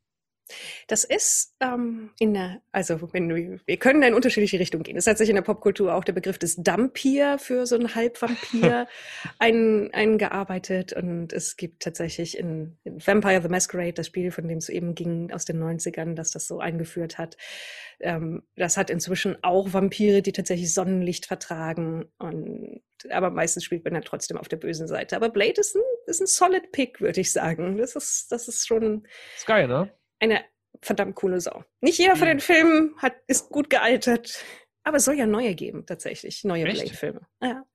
Das 0.87 1.03
ist 1.03 1.55
ähm, 1.59 2.11
in 2.19 2.33
der, 2.33 2.61
also 2.71 3.13
wenn 3.13 3.33
wir, 3.33 3.59
wir 3.65 3.77
können 3.77 4.01
in 4.03 4.13
unterschiedliche 4.13 4.59
Richtungen 4.59 4.83
gehen. 4.83 4.97
Es 4.97 5.07
hat 5.07 5.17
sich 5.17 5.29
in 5.29 5.35
der 5.35 5.41
Popkultur 5.41 5.93
auch 5.93 6.03
der 6.03 6.13
Begriff 6.13 6.37
des 6.37 6.55
Dampier 6.55 7.37
für 7.39 7.65
so 7.65 7.75
einen 7.75 7.95
Halbvampir 7.95 8.87
ein, 9.39 9.93
eingearbeitet 9.93 10.93
und 10.93 11.33
es 11.33 11.57
gibt 11.57 11.83
tatsächlich 11.83 12.37
in, 12.37 12.77
in 12.83 13.05
Vampire 13.05 13.41
the 13.41 13.49
Masquerade, 13.49 13.93
das 13.93 14.07
Spiel, 14.07 14.31
von 14.31 14.47
dem 14.47 14.57
es 14.57 14.69
eben 14.69 14.95
ging 14.95 15.31
aus 15.31 15.45
den 15.45 15.61
90ern, 15.61 16.15
dass 16.15 16.31
das 16.31 16.47
so 16.47 16.59
eingeführt 16.59 17.17
hat. 17.17 17.37
Ähm, 17.99 18.43
das 18.55 18.77
hat 18.77 18.89
inzwischen 18.89 19.43
auch 19.43 19.73
Vampire, 19.73 20.21
die 20.21 20.31
tatsächlich 20.31 20.73
Sonnenlicht 20.73 21.25
vertragen 21.25 22.05
und 22.19 22.81
aber 23.11 23.29
meistens 23.29 23.63
spielt 23.63 23.83
man 23.83 23.93
dann 23.93 24.03
trotzdem 24.03 24.37
auf 24.37 24.47
der 24.47 24.57
bösen 24.57 24.87
Seite. 24.87 25.15
Aber 25.15 25.29
Blade 25.29 25.59
ist 25.59 25.75
ein, 25.75 25.81
ist 26.07 26.21
ein 26.21 26.27
solid 26.27 26.71
Pick, 26.71 27.01
würde 27.01 27.21
ich 27.21 27.31
sagen. 27.31 27.77
Das 27.77 27.95
ist, 27.95 28.31
das 28.31 28.47
ist 28.47 28.67
schon. 28.67 29.07
Ist 29.35 29.45
geil, 29.45 29.67
ne? 29.67 29.91
Eine 30.19 30.43
verdammt 30.81 31.15
coole 31.15 31.41
Sau. 31.41 31.63
Nicht 31.81 31.97
jeder 31.97 32.15
von 32.15 32.27
den 32.27 32.39
Filmen 32.39 32.95
hat, 32.97 33.15
ist 33.27 33.49
gut 33.49 33.69
gealtert, 33.69 34.43
aber 34.83 34.97
es 34.97 35.05
soll 35.05 35.15
ja 35.15 35.25
neue 35.25 35.55
geben, 35.55 35.85
tatsächlich. 35.85 36.43
Neue 36.43 36.65
Blade-Filme. 36.65 37.21
Ja. 37.41 37.65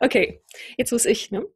Okay, 0.00 0.42
jetzt 0.76 0.92
muss 0.92 1.06
ich, 1.06 1.30
ne? 1.30 1.46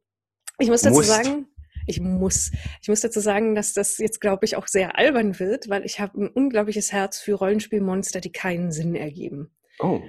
Ich 0.59 0.69
muss 0.69 0.81
dazu 0.81 0.95
Musst. 0.95 1.09
sagen, 1.09 1.47
ich 1.87 1.99
muss, 1.99 2.51
ich 2.81 2.87
muss 2.87 3.01
dazu 3.01 3.19
sagen, 3.19 3.55
dass 3.55 3.73
das 3.73 3.97
jetzt, 3.97 4.21
glaube 4.21 4.45
ich, 4.45 4.55
auch 4.55 4.67
sehr 4.67 4.97
albern 4.97 5.39
wird, 5.39 5.69
weil 5.69 5.85
ich 5.85 5.99
habe 5.99 6.23
ein 6.23 6.29
unglaubliches 6.29 6.91
Herz 6.91 7.19
für 7.19 7.33
Rollenspielmonster, 7.33 8.21
die 8.21 8.31
keinen 8.31 8.71
Sinn 8.71 8.95
ergeben. 8.95 9.55
Oh. 9.79 10.01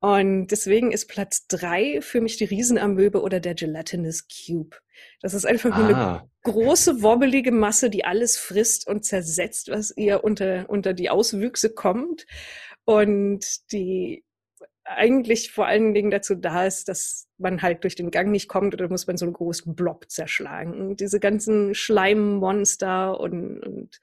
Und 0.00 0.48
deswegen 0.48 0.92
ist 0.92 1.08
Platz 1.08 1.46
drei 1.46 2.00
für 2.00 2.20
mich 2.22 2.38
die 2.38 2.46
Riesenamöbe 2.46 3.20
oder 3.20 3.38
der 3.38 3.54
Gelatinous 3.54 4.26
Cube. 4.28 4.76
Das 5.20 5.34
ist 5.34 5.44
einfach 5.44 5.76
nur 5.76 5.86
eine 5.88 5.96
Ah. 5.96 6.30
große, 6.42 7.02
wobbelige 7.02 7.52
Masse, 7.52 7.90
die 7.90 8.04
alles 8.04 8.38
frisst 8.38 8.86
und 8.86 9.04
zersetzt, 9.04 9.68
was 9.68 9.94
ihr 9.96 10.24
unter, 10.24 10.68
unter 10.70 10.94
die 10.94 11.10
Auswüchse 11.10 11.70
kommt. 11.74 12.26
Und 12.86 13.70
die 13.72 14.24
eigentlich 14.96 15.52
vor 15.52 15.66
allen 15.66 15.94
Dingen 15.94 16.10
dazu 16.10 16.34
da 16.34 16.66
ist, 16.66 16.88
dass 16.88 17.28
man 17.38 17.62
halt 17.62 17.84
durch 17.84 17.94
den 17.94 18.10
Gang 18.10 18.30
nicht 18.30 18.48
kommt 18.48 18.74
oder 18.74 18.88
muss 18.88 19.06
man 19.06 19.16
so 19.16 19.24
einen 19.24 19.32
großen 19.32 19.74
Blob 19.74 20.10
zerschlagen. 20.10 20.74
Und 20.80 21.00
diese 21.00 21.20
ganzen 21.20 21.74
Schleimmonster 21.74 23.18
und, 23.18 23.60
und 23.60 24.00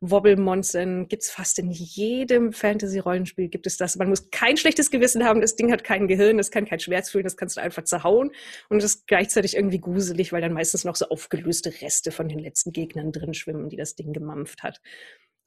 Wobbelmonstern 0.00 1.08
gibt's 1.08 1.30
fast 1.30 1.58
in 1.58 1.70
jedem 1.70 2.52
Fantasy-Rollenspiel 2.52 3.48
gibt 3.48 3.66
es 3.66 3.76
das. 3.76 3.96
Man 3.96 4.08
muss 4.08 4.30
kein 4.30 4.56
schlechtes 4.56 4.90
Gewissen 4.90 5.24
haben, 5.24 5.40
das 5.40 5.56
Ding 5.56 5.72
hat 5.72 5.84
kein 5.84 6.08
Gehirn, 6.08 6.36
das 6.36 6.50
kann 6.50 6.66
kein 6.66 6.80
Schmerz 6.80 7.10
fühlen, 7.10 7.24
das 7.24 7.36
kannst 7.36 7.56
du 7.56 7.60
einfach 7.60 7.84
zerhauen. 7.84 8.32
Und 8.68 8.78
es 8.78 8.84
ist 8.84 9.06
gleichzeitig 9.06 9.56
irgendwie 9.56 9.80
gruselig, 9.80 10.32
weil 10.32 10.42
dann 10.42 10.52
meistens 10.52 10.84
noch 10.84 10.96
so 10.96 11.08
aufgelöste 11.08 11.72
Reste 11.80 12.10
von 12.10 12.28
den 12.28 12.38
letzten 12.38 12.72
Gegnern 12.72 13.12
drin 13.12 13.34
schwimmen, 13.34 13.68
die 13.68 13.76
das 13.76 13.94
Ding 13.94 14.12
gemampft 14.12 14.62
hat. 14.62 14.80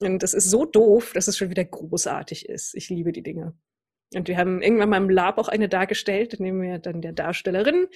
Und 0.00 0.22
das 0.22 0.34
ist 0.34 0.50
so 0.50 0.64
doof, 0.64 1.12
dass 1.12 1.28
es 1.28 1.36
schon 1.36 1.50
wieder 1.50 1.64
großartig 1.64 2.48
ist. 2.48 2.74
Ich 2.74 2.88
liebe 2.88 3.12
die 3.12 3.22
Dinge. 3.22 3.54
Und 4.14 4.28
wir 4.28 4.38
haben 4.38 4.62
irgendwann 4.62 4.88
mal 4.88 4.96
im 4.96 5.10
Lab 5.10 5.38
auch 5.38 5.48
eine 5.48 5.68
dargestellt, 5.68 6.32
da 6.32 6.42
nehmen 6.42 6.62
wir 6.62 6.78
dann 6.78 7.02
der 7.02 7.12
Darstellerin. 7.12 7.88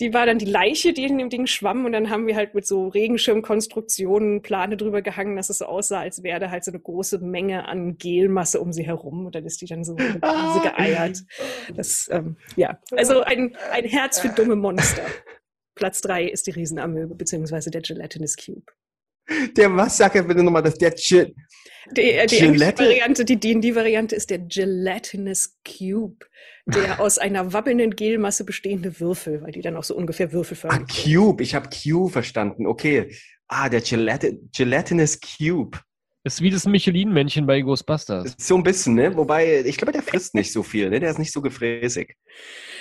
Die 0.00 0.14
war 0.14 0.26
dann 0.26 0.38
die 0.38 0.46
Leiche, 0.46 0.92
die 0.92 1.04
in 1.04 1.18
dem 1.18 1.28
Ding 1.28 1.46
schwamm 1.46 1.84
und 1.84 1.90
dann 1.90 2.08
haben 2.08 2.28
wir 2.28 2.36
halt 2.36 2.54
mit 2.54 2.64
so 2.64 2.86
Regenschirmkonstruktionen 2.86 4.42
Plane 4.42 4.76
drüber 4.76 5.02
gehangen, 5.02 5.34
dass 5.34 5.50
es 5.50 5.58
so 5.58 5.64
aussah, 5.64 6.00
als 6.00 6.22
wäre 6.22 6.38
da 6.38 6.50
halt 6.50 6.64
so 6.64 6.70
eine 6.70 6.78
große 6.78 7.18
Menge 7.18 7.66
an 7.66 7.98
Gelmasse 7.98 8.60
um 8.60 8.72
sie 8.72 8.86
herum 8.86 9.26
und 9.26 9.34
dann 9.34 9.44
ist 9.44 9.60
die 9.60 9.66
dann 9.66 9.82
so 9.82 9.94
in 9.94 10.22
Wiese 10.22 10.60
geeiert. 10.62 11.24
Das, 11.74 12.08
ähm, 12.12 12.36
ja, 12.54 12.78
also 12.92 13.22
ein, 13.22 13.56
ein 13.72 13.84
Herz 13.84 14.20
für 14.20 14.28
dumme 14.28 14.54
Monster. 14.54 15.02
Platz 15.74 16.00
drei 16.00 16.24
ist 16.24 16.46
die 16.46 16.52
Riesenamöbe, 16.52 17.16
beziehungsweise 17.16 17.70
der 17.70 17.80
Gelatinous 17.80 18.36
Cube. 18.36 18.66
Der 19.56 19.74
was? 19.76 19.96
Sag 19.96 20.14
ja 20.14 20.22
bitte 20.22 20.42
nochmal, 20.42 20.62
dass 20.62 20.76
der 20.78 20.96
Shit. 20.96 21.34
Die, 21.96 22.02
äh, 22.02 22.26
die 22.26 22.36
Gillette? 22.36 22.82
Variante, 22.84 23.24
die 23.24 23.40
D&D-Variante 23.40 24.14
ist 24.14 24.30
der 24.30 24.38
Gelatinous 24.40 25.56
Cube, 25.64 26.26
der 26.66 27.00
aus 27.00 27.18
einer 27.18 27.52
wabbelnden 27.52 27.96
Gelmasse 27.96 28.44
bestehende 28.44 29.00
Würfel, 29.00 29.42
weil 29.42 29.52
die 29.52 29.62
dann 29.62 29.76
auch 29.76 29.84
so 29.84 29.94
ungefähr 29.94 30.28
Ah, 30.28 30.32
würfelförmig 30.32 30.92
sind. 30.92 31.14
Cube. 31.14 31.42
Ich 31.42 31.54
habe 31.54 31.68
Q 31.70 32.08
verstanden. 32.08 32.66
Okay. 32.66 33.14
Ah, 33.48 33.68
der 33.70 33.80
Gelati 33.80 34.38
Gelatinous 34.54 35.18
Cube. 35.20 35.78
Ist 36.24 36.42
wie 36.42 36.50
das 36.50 36.66
Michelin-Männchen 36.66 37.46
bei 37.46 37.60
Ghostbusters. 37.60 38.34
So 38.38 38.56
ein 38.56 38.62
bisschen, 38.64 38.94
ne? 38.94 39.16
Wobei, 39.16 39.60
ich 39.64 39.76
glaube, 39.76 39.92
der 39.92 40.02
frisst 40.02 40.34
nicht 40.34 40.52
so 40.52 40.62
viel, 40.62 40.90
ne? 40.90 40.98
Der 41.00 41.10
ist 41.10 41.18
nicht 41.18 41.32
so 41.32 41.40
gefräßig. 41.40 42.16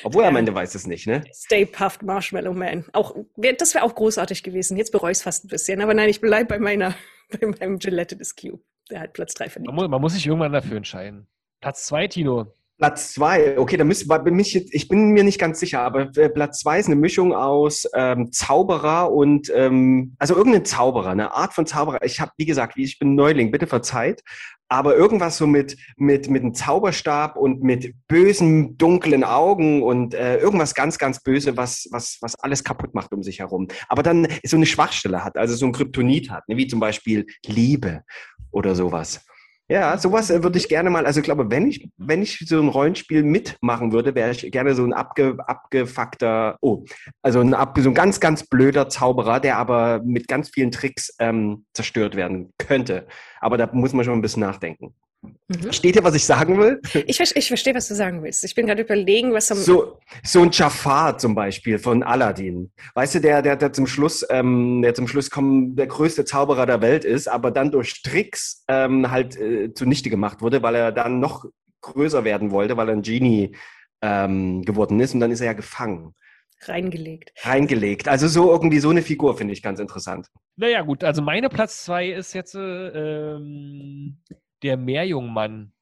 Obwohl 0.04 0.24
er 0.24 0.30
am. 0.30 0.36
Ende 0.36 0.54
weiß 0.54 0.74
es 0.76 0.88
nicht, 0.88 1.06
ne? 1.08 1.24
Stay 1.34 1.66
Puffed 1.66 2.02
Marshmallow 2.04 2.54
Man. 2.54 2.86
Auch, 2.94 3.16
wär- 3.36 3.54
das 3.54 3.74
wäre 3.76 3.86
auch 3.86 3.94
großartig 3.96 4.42
gewesen. 4.44 4.76
Jetzt 4.76 4.92
bereue 4.92 5.12
ich 5.12 5.20
es 5.20 5.24
fast 5.24 5.46
ein 5.46 5.50
bisschen. 5.50 5.82
Aber 5.82 5.94
nein, 5.94 6.10
ich 6.10 6.20
bleibe 6.20 6.50
bei 6.50 6.60
meiner, 6.60 6.96
bei 7.40 7.48
meinem 7.48 7.78
Gelatinous 7.80 8.36
Cube. 8.36 8.60
Der 8.90 9.02
hat 9.02 9.14
Platz 9.14 9.34
drei 9.36 9.46
Man 9.46 9.52
verdient. 9.52 9.76
muss, 9.76 9.88
man 9.88 10.02
muss 10.02 10.14
sich 10.14 10.26
irgendwann 10.26 10.54
dafür 10.54 10.78
entscheiden. 10.78 11.28
Platz 11.62 11.86
zwei, 11.86 12.08
Tino. 12.08 12.48
Platz 12.78 13.14
zwei, 13.14 13.58
okay, 13.58 13.76
da 13.76 13.84
müsste 13.84 14.08
bin 14.20 14.36
mich 14.36 14.54
jetzt, 14.54 14.74
ich 14.74 14.88
bin 14.88 15.10
mir 15.10 15.24
nicht 15.24 15.40
ganz 15.40 15.60
sicher, 15.60 15.82
aber 15.82 16.16
äh, 16.16 16.30
Platz 16.30 16.60
zwei 16.60 16.80
ist 16.80 16.86
eine 16.86 16.96
Mischung 16.96 17.34
aus 17.34 17.88
ähm, 17.96 18.32
Zauberer 18.32 19.12
und 19.12 19.52
ähm, 19.56 20.16
also 20.20 20.36
irgendein 20.36 20.64
Zauberer, 20.64 21.10
eine 21.10 21.34
Art 21.34 21.54
von 21.54 21.66
Zauberer. 21.66 22.04
Ich 22.04 22.20
habe, 22.20 22.32
wie 22.38 22.46
gesagt, 22.46 22.78
ich 22.78 23.00
bin 23.00 23.16
Neuling, 23.16 23.50
bitte 23.50 23.66
verzeiht, 23.66 24.22
aber 24.70 24.96
irgendwas 24.96 25.38
so 25.38 25.48
mit 25.48 25.76
mit 25.96 26.30
mit 26.30 26.44
einem 26.44 26.54
Zauberstab 26.54 27.36
und 27.36 27.64
mit 27.64 27.96
bösen 28.08 28.78
dunklen 28.78 29.24
Augen 29.24 29.82
und 29.82 30.14
äh, 30.14 30.38
irgendwas 30.38 30.76
ganz 30.76 31.00
ganz 31.00 31.24
böse, 31.24 31.58
was 31.58 31.88
was 31.92 32.20
was 32.22 32.36
alles 32.36 32.64
kaputt 32.64 32.94
macht 32.94 33.12
um 33.12 33.24
sich 33.24 33.40
herum. 33.40 33.70
Aber 33.88 34.04
dann 34.04 34.28
so 34.46 34.56
eine 34.56 34.68
Schwachstelle 34.68 35.24
hat, 35.24 35.36
also 35.36 35.56
so 35.56 35.66
ein 35.66 35.72
Kryptonit 35.72 36.30
hat, 36.30 36.48
ne, 36.48 36.58
wie 36.58 36.68
zum 36.68 36.80
Beispiel 36.80 37.26
Liebe 37.46 38.04
oder 38.52 38.76
sowas. 38.76 39.26
Ja, 39.70 39.98
sowas 39.98 40.30
äh, 40.30 40.44
würde 40.44 40.58
ich 40.58 40.70
gerne 40.70 40.90
mal, 40.90 41.06
also 41.06 41.20
ich 41.20 41.26
glaube, 41.26 41.52
wenn 41.52 41.68
ich, 41.68 41.90
wenn 41.98 42.22
ich 42.22 42.40
so 42.48 42.62
ein 42.62 42.70
Rollenspiel 42.70 43.24
mitmachen 43.24 43.92
würde, 43.92 44.16
wäre 44.16 44.32
ich 44.32 44.50
gerne 44.50 44.74
so 44.76 44.86
ein 44.86 44.94
abge, 44.94 45.38
abgefuckter, 45.46 46.58
oh, 46.62 46.86
also 47.22 47.42
ein, 47.42 47.54
ab, 47.54 47.78
so 47.78 47.90
ein 47.90 47.94
ganz, 47.94 48.22
ganz 48.22 48.46
blöder 48.46 48.88
Zauberer, 48.88 49.42
der 49.42 49.58
aber 49.58 50.02
mit 50.06 50.30
ganz 50.30 50.50
vielen 50.50 50.72
Tricks 50.72 51.14
ähm, 51.20 51.66
zerstört 51.74 52.16
werden 52.16 52.54
könnte. 52.58 53.08
Aber 53.42 53.58
da 53.58 53.70
muss 53.74 53.92
man 53.92 54.06
schon 54.06 54.14
ein 54.14 54.22
bisschen 54.22 54.42
nachdenken. 54.42 54.96
Mhm. 55.22 55.72
Steht 55.72 55.96
hier, 55.96 56.04
was 56.04 56.16
ich 56.16 56.26
sagen 56.26 56.60
will? 56.60 56.82
Ich, 57.06 57.20
ich 57.20 57.48
verstehe, 57.48 57.74
was 57.74 57.88
du 57.88 57.96
sagen 57.96 58.22
willst. 58.22 58.44
Ich 58.44 58.54
bin 58.54 58.68
gerade 58.68 58.82
überlegen, 58.82 59.34
was 59.34 59.52
am 59.52 59.58
So, 59.58 59.98
so 60.24 60.42
ein 60.42 60.52
Jafar 60.52 61.18
zum 61.18 61.36
Beispiel 61.36 61.80
von 61.80 62.04
Aladdin. 62.04 62.72
Weißt 62.94 63.16
du, 63.16 63.22
der, 63.22 63.42
der, 63.42 63.56
der 63.56 63.74
zum 63.74 63.88
Schluss, 63.88 64.26
ähm, 64.30 64.82
der 64.82 64.94
zum 64.94 65.08
Schluss 65.08 65.30
kommen, 65.30 65.76
der 65.76 65.88
größte 65.88 66.26
Zauberer 66.26 66.66
der 66.66 66.82
Welt 66.82 67.06
ist, 67.06 67.28
aber 67.28 67.52
dann 67.52 67.72
durch 67.72 68.02
Tricks 68.04 68.64
ähm, 68.68 69.10
halt 69.10 69.38
äh, 69.38 69.74
zunichte 69.74 70.10
gemacht 70.10 70.42
wurde, 70.42 70.62
weil 70.62 70.76
er 70.76 70.92
dann 70.92 71.20
noch 71.20 71.46
größer 71.82 72.24
werden 72.24 72.52
wollte, 72.52 72.78
weil 72.78 72.90
er 72.90 72.96
ein 72.96 73.02
Genie 73.02 73.56
ähm, 74.02 74.64
geworden 74.64 75.00
ist 75.00 75.14
und 75.14 75.20
dann 75.20 75.32
ist 75.32 75.40
er 75.40 75.48
ja 75.48 75.54
gefangen, 75.54 76.14
reingelegt. 76.62 77.32
reingelegt. 77.44 78.08
Also 78.08 78.28
so 78.28 78.52
irgendwie 78.52 78.80
so 78.80 78.90
eine 78.90 79.02
Figur 79.02 79.38
finde 79.38 79.54
ich 79.54 79.64
ganz 79.64 79.80
interessant. 79.80 80.28
Naja, 80.56 80.82
gut, 80.82 81.04
also 81.04 81.22
meine 81.22 81.50
Platz 81.50 81.84
zwei 81.86 82.10
ist 82.10 82.34
jetzt 82.34 82.56
äh, 82.56 83.36
ähm, 83.36 84.18
der 84.64 84.78
Meerjungmann. 84.78 85.74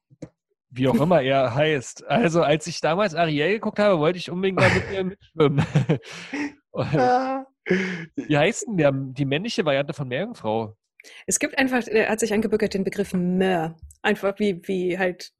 Wie 0.70 0.88
auch 0.88 1.00
immer 1.00 1.22
er 1.22 1.54
heißt. 1.54 2.06
Also, 2.06 2.42
als 2.42 2.66
ich 2.66 2.80
damals 2.80 3.14
Ariel 3.14 3.54
geguckt 3.54 3.78
habe, 3.78 3.98
wollte 3.98 4.18
ich 4.18 4.30
unbedingt 4.30 4.58
mal 4.58 4.70
mit 4.70 4.84
ihr 4.92 5.04
mitschwimmen. 5.04 5.64
Und 6.70 6.92
Wie 8.16 8.38
heißt 8.38 8.66
denn 8.68 8.76
der, 8.76 8.92
die 8.92 9.24
männliche 9.24 9.64
Variante 9.64 9.92
von 9.92 10.08
Meerjungfrau? 10.08 10.76
Es 11.26 11.38
gibt 11.38 11.58
einfach, 11.58 11.86
er 11.86 12.08
hat 12.08 12.20
sich 12.20 12.32
angebürgert 12.32 12.74
den 12.74 12.84
Begriff 12.84 13.12
Mer. 13.12 13.76
Einfach 14.02 14.38
wie, 14.38 14.60
wie 14.66 14.98
halt 14.98 15.32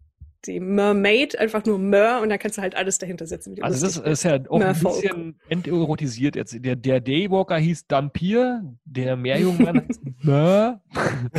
die 0.46 0.60
Mermaid, 0.60 1.38
einfach 1.38 1.64
nur 1.64 1.78
Mer 1.78 2.20
und 2.22 2.28
dann 2.28 2.38
kannst 2.38 2.58
du 2.58 2.62
halt 2.62 2.74
alles 2.74 2.98
dahinter 2.98 3.26
setzen. 3.26 3.56
Also 3.62 3.84
das 3.84 3.96
lustig 3.96 4.12
ist 4.12 4.22
ja 4.24 4.38
auch 4.48 4.60
ein 4.60 4.78
bisschen 4.78 5.40
enterotisiert 5.48 6.36
jetzt. 6.36 6.56
Der, 6.64 6.76
der 6.76 7.00
Daywalker 7.00 7.56
hieß 7.56 7.86
Dampir, 7.86 8.62
der 8.84 9.16
Meerjungmann 9.16 9.86
heißt 9.88 10.00
Mer. 10.22 10.80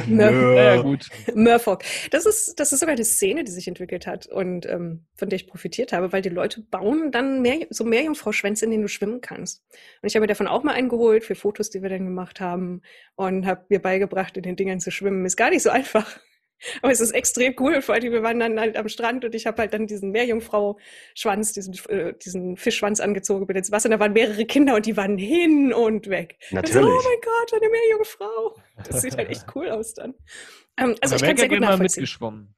Mer 0.08 0.32
Naja, 0.32 0.82
gut. 0.82 1.10
Merfolk. 1.34 1.84
Das 2.12 2.26
ist, 2.26 2.60
das 2.60 2.72
ist 2.72 2.80
sogar 2.80 2.96
eine 2.96 3.06
Szene, 3.06 3.44
die 3.44 3.52
sich 3.52 3.68
entwickelt 3.68 4.08
hat 4.08 4.28
und 4.28 4.66
ähm, 4.66 5.06
von 5.16 5.30
der 5.30 5.38
ich 5.38 5.48
profitiert 5.48 5.94
habe, 5.94 6.12
weil 6.12 6.22
die 6.22 6.30
Leute 6.30 6.62
bauen 6.62 7.12
dann 7.12 7.42
mehr, 7.42 7.68
so 7.70 7.84
Meerjungfrau-Schwänze, 7.84 8.66
in 8.66 8.72
denen 8.72 8.84
du 8.84 8.90
schwimmen 8.90 9.22
kannst. 9.22 9.64
Und 10.02 10.08
ich 10.08 10.16
habe 10.16 10.22
mir 10.22 10.28
davon 10.28 10.48
auch 10.48 10.64
mal 10.64 10.74
einen 10.74 10.90
geholt 10.90 11.24
für 11.24 11.36
Fotos, 11.36 11.70
die 11.70 11.82
wir 11.82 11.90
dann 11.90 12.06
gemacht 12.06 12.40
haben 12.40 12.82
und 13.16 13.46
habe 13.46 13.66
mir 13.70 13.80
beigebracht, 13.80 14.38
in 14.38 14.44
den 14.44 14.56
Dingern 14.56 14.80
zu 14.80 14.92
schwimmen. 14.92 15.26
Ist 15.26 15.38
gar 15.38 15.50
nicht 15.50 15.64
so 15.64 15.70
einfach. 15.70 16.20
Aber 16.82 16.92
es 16.92 17.00
ist 17.00 17.12
extrem 17.12 17.56
cool, 17.60 17.82
vor 17.82 17.96
allem 17.96 18.12
wir 18.12 18.24
waren 18.24 18.40
dann 18.40 18.60
halt 18.60 18.78
am 18.78 18.88
Strand 18.88 19.26
und 19.26 19.36
ich 19.36 19.46
habe 19.46 19.62
halt 19.62 19.74
dann 19.74 19.88
diesen 19.88 20.12
Meerjungfrau-Schwanz, 20.12 21.54
diesen, 21.54 21.74
äh, 21.90 22.14
diesen 22.14 22.58
Fischschwanz 22.58 23.00
angezogen 23.00 23.48
bin 23.48 23.58
ins 23.58 23.72
Wasser 23.72 23.88
und 23.88 23.92
da 23.92 24.00
waren 24.00 24.14
mehrere 24.14 24.46
Kinder 24.46 24.76
und 24.76 24.86
die 24.86 24.98
waren 24.98 25.18
hin 25.18 25.74
und 25.74 26.10
weg. 26.10 26.38
Und 26.52 26.68
so, 26.68 26.80
Natürlich. 26.82 26.90
oh 26.90 27.04
mein 27.04 27.22
Gott, 27.22 27.54
eine 27.54 27.70
Meerjungfrau. 27.70 28.56
Das 28.90 29.02
sieht 29.02 29.18
halt 29.18 29.30
echt 29.30 29.46
cool 29.56 29.70
aus 29.70 29.94
dann. 29.94 30.14
Ähm, 30.78 30.96
also 31.02 31.16
Aber 31.16 31.24
ich 31.24 31.28
kann 31.28 31.38
sehr 31.38 31.48
gut 31.48 31.50
gerne 31.50 31.66
mal 31.66 31.72
nachvollziehen. 31.74 32.02
mitgeschwommen. 32.02 32.56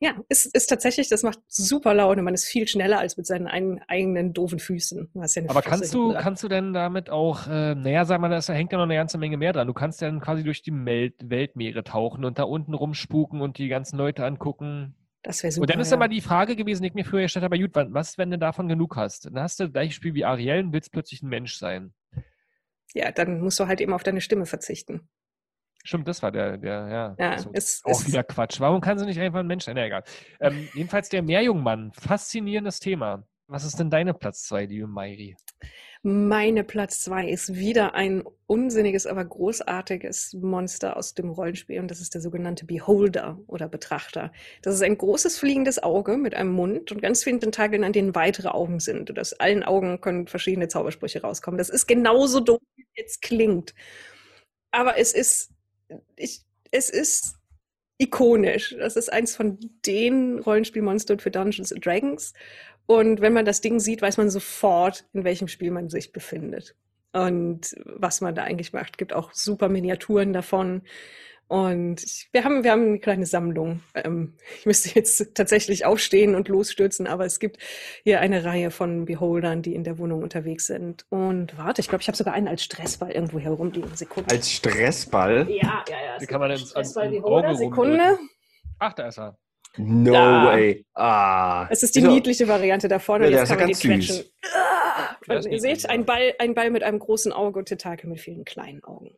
Ja, 0.00 0.16
ist, 0.28 0.46
ist 0.54 0.68
tatsächlich, 0.68 1.08
das 1.08 1.24
macht 1.24 1.40
super 1.48 1.92
Laune. 1.92 2.22
Man 2.22 2.34
ist 2.34 2.44
viel 2.44 2.68
schneller 2.68 3.00
als 3.00 3.16
mit 3.16 3.26
seinen 3.26 3.48
ein, 3.48 3.82
eigenen 3.88 4.32
doofen 4.32 4.60
Füßen. 4.60 5.10
Ja 5.14 5.42
Aber 5.48 5.60
kannst 5.62 5.92
du, 5.92 6.12
kannst 6.14 6.44
du 6.44 6.48
denn 6.48 6.72
damit 6.72 7.10
auch, 7.10 7.48
äh, 7.48 7.74
naja, 7.74 8.04
sag 8.04 8.20
mal, 8.20 8.28
da 8.28 8.40
hängt 8.52 8.70
ja 8.70 8.78
noch 8.78 8.84
eine 8.84 8.94
ganze 8.94 9.18
Menge 9.18 9.36
mehr 9.36 9.52
dran. 9.52 9.66
Du 9.66 9.74
kannst 9.74 10.00
dann 10.00 10.20
quasi 10.20 10.44
durch 10.44 10.62
die 10.62 10.70
Mel 10.70 11.12
Weltmeere 11.20 11.82
tauchen 11.82 12.24
und 12.24 12.38
da 12.38 12.44
unten 12.44 12.74
rumspuken 12.74 13.40
und 13.40 13.58
die 13.58 13.66
ganzen 13.66 13.96
Leute 13.98 14.24
angucken. 14.24 14.94
Das 15.22 15.42
wäre 15.42 15.50
super. 15.50 15.62
und 15.62 15.70
dann 15.70 15.80
ist 15.80 15.90
ja. 15.90 15.96
immer 15.96 16.08
die 16.08 16.20
Frage 16.20 16.54
gewesen, 16.54 16.82
die 16.82 16.90
ich 16.90 16.94
mir 16.94 17.04
früher 17.04 17.22
gestellt 17.22 17.44
habe, 17.44 17.58
gut, 17.58 17.74
wa- 17.74 17.88
was, 17.90 18.18
wenn 18.18 18.30
du 18.30 18.38
davon 18.38 18.68
genug 18.68 18.94
hast? 18.94 19.26
Dann 19.26 19.40
hast 19.40 19.58
du 19.58 19.64
das 19.64 19.72
gleiche 19.72 19.92
Spiel 19.92 20.14
wie 20.14 20.24
Ariel 20.24 20.62
und 20.64 20.72
willst 20.72 20.92
plötzlich 20.92 21.22
ein 21.22 21.28
Mensch 21.28 21.56
sein. 21.56 21.92
Ja, 22.94 23.10
dann 23.10 23.40
musst 23.40 23.58
du 23.58 23.66
halt 23.66 23.80
eben 23.80 23.92
auf 23.92 24.04
deine 24.04 24.20
Stimme 24.20 24.46
verzichten. 24.46 25.08
Stimmt, 25.84 26.08
das 26.08 26.22
war 26.22 26.32
der, 26.32 26.58
der, 26.58 26.88
ja. 26.88 27.16
Ja, 27.18 27.30
also, 27.32 27.50
es 27.52 27.82
auch 27.84 28.00
ist, 28.00 28.08
wieder 28.08 28.24
Quatsch. 28.24 28.60
Warum 28.60 28.80
kann 28.80 28.98
sie 28.98 29.06
nicht 29.06 29.20
einfach 29.20 29.40
ein 29.40 29.46
Mensch 29.46 29.64
sein? 29.64 29.76
Na, 29.76 29.86
egal. 29.86 30.04
Ähm, 30.40 30.68
jedenfalls 30.74 31.08
der 31.08 31.22
Meerjungmann. 31.22 31.92
Faszinierendes 31.92 32.80
Thema. 32.80 33.24
Was 33.46 33.64
ist 33.64 33.78
denn 33.78 33.88
deine 33.88 34.12
Platz 34.12 34.42
2, 34.44 34.66
liebe 34.66 34.86
Mairi? 34.86 35.36
Meine 36.02 36.62
Platz 36.62 37.00
zwei 37.00 37.28
ist 37.28 37.56
wieder 37.56 37.94
ein 37.94 38.22
unsinniges, 38.46 39.06
aber 39.06 39.24
großartiges 39.24 40.34
Monster 40.34 40.96
aus 40.96 41.14
dem 41.14 41.30
Rollenspiel 41.30 41.80
und 41.80 41.90
das 41.90 42.00
ist 42.00 42.14
der 42.14 42.20
sogenannte 42.20 42.66
Beholder 42.66 43.40
oder 43.48 43.68
Betrachter. 43.68 44.32
Das 44.62 44.74
ist 44.76 44.82
ein 44.82 44.96
großes 44.96 45.38
fliegendes 45.38 45.82
Auge 45.82 46.16
mit 46.16 46.34
einem 46.34 46.52
Mund 46.52 46.92
und 46.92 47.02
ganz 47.02 47.24
vielen 47.24 47.40
Tentakeln, 47.40 47.82
an 47.82 47.92
denen 47.92 48.14
weitere 48.14 48.48
Augen 48.48 48.78
sind. 48.78 49.10
Und 49.10 49.18
aus 49.18 49.32
allen 49.32 49.64
Augen 49.64 50.00
können 50.00 50.28
verschiedene 50.28 50.68
Zaubersprüche 50.68 51.20
rauskommen. 51.22 51.58
Das 51.58 51.68
ist 51.68 51.88
genauso 51.88 52.38
dumm, 52.40 52.58
wie 52.76 52.82
es 52.82 52.88
jetzt 52.94 53.22
klingt. 53.22 53.74
Aber 54.70 54.98
es 54.98 55.12
ist, 55.12 55.50
ich, 56.16 56.42
es 56.70 56.90
ist 56.90 57.36
ikonisch. 57.98 58.76
Das 58.78 58.96
ist 58.96 59.12
eins 59.12 59.36
von 59.36 59.58
den 59.84 60.38
Rollenspielmonstern 60.38 61.18
für 61.18 61.30
Dungeons 61.30 61.72
and 61.72 61.84
Dragons. 61.84 62.32
Und 62.86 63.20
wenn 63.20 63.32
man 63.32 63.44
das 63.44 63.60
Ding 63.60 63.80
sieht, 63.80 64.00
weiß 64.00 64.16
man 64.16 64.30
sofort, 64.30 65.04
in 65.12 65.24
welchem 65.24 65.48
Spiel 65.48 65.70
man 65.70 65.88
sich 65.88 66.12
befindet. 66.12 66.74
Und 67.12 67.74
was 67.84 68.20
man 68.20 68.34
da 68.34 68.44
eigentlich 68.44 68.72
macht. 68.72 68.98
Gibt 68.98 69.12
auch 69.12 69.32
super 69.32 69.68
Miniaturen 69.68 70.32
davon. 70.32 70.82
Und 71.48 72.04
wir 72.32 72.44
haben, 72.44 72.62
wir 72.62 72.70
haben 72.72 72.84
eine 72.86 72.98
kleine 72.98 73.24
Sammlung. 73.24 73.80
Ähm, 73.94 74.34
ich 74.58 74.66
müsste 74.66 74.90
jetzt 74.94 75.34
tatsächlich 75.34 75.86
aufstehen 75.86 76.34
und 76.34 76.48
losstürzen, 76.48 77.06
aber 77.06 77.24
es 77.24 77.40
gibt 77.40 77.56
hier 78.04 78.20
eine 78.20 78.44
Reihe 78.44 78.70
von 78.70 79.06
Beholdern, 79.06 79.62
die 79.62 79.74
in 79.74 79.82
der 79.82 79.98
Wohnung 79.98 80.22
unterwegs 80.22 80.66
sind. 80.66 81.06
Und 81.08 81.56
warte, 81.56 81.80
ich 81.80 81.88
glaube, 81.88 82.02
ich 82.02 82.08
habe 82.08 82.16
sogar 82.18 82.34
einen 82.34 82.48
als 82.48 82.62
Stressball 82.64 83.12
irgendwo 83.12 83.38
herumliegen. 83.38 83.94
Sekunde. 83.96 84.30
Als 84.34 84.50
Stressball? 84.52 85.46
ja, 85.50 85.84
ja, 85.88 85.96
ja. 86.04 86.18
Die 86.20 86.26
kann 86.26 86.40
man 86.40 86.50
ins- 86.50 86.68
Stressball 86.70 87.08
Beholder. 87.08 87.54
Sekunde. 87.54 88.18
Ach, 88.78 88.92
da 88.92 89.08
ist 89.08 89.18
er. 89.18 89.38
No 89.78 90.12
Da. 90.12 90.46
way. 90.46 90.84
Ah. 90.94 91.66
Es 91.70 91.82
ist 91.82 91.94
die 91.94 92.00
So. 92.02 92.10
niedliche 92.10 92.46
Variante 92.48 92.88
da 92.88 92.98
vorne. 92.98 93.24
Ja, 93.30 93.38
jetzt 93.38 93.42
ist 93.44 93.48
kann 93.50 93.58
ja 93.60 93.66
man 93.66 93.74
die 93.80 93.88
ganz 93.88 94.06
süß. 94.06 94.16
quetschen. 94.16 94.32
Ah! 94.54 95.48
Ihr 95.50 95.60
seht, 95.60 95.88
ein. 95.88 96.04
Ball, 96.04 96.34
ein 96.38 96.54
Ball 96.54 96.70
mit 96.70 96.82
einem 96.82 96.98
großen 96.98 97.32
Auge 97.32 97.58
und 97.58 97.66
Tentakel 97.66 98.08
mit 98.10 98.20
vielen 98.20 98.44
kleinen 98.44 98.82
Augen. 98.84 99.16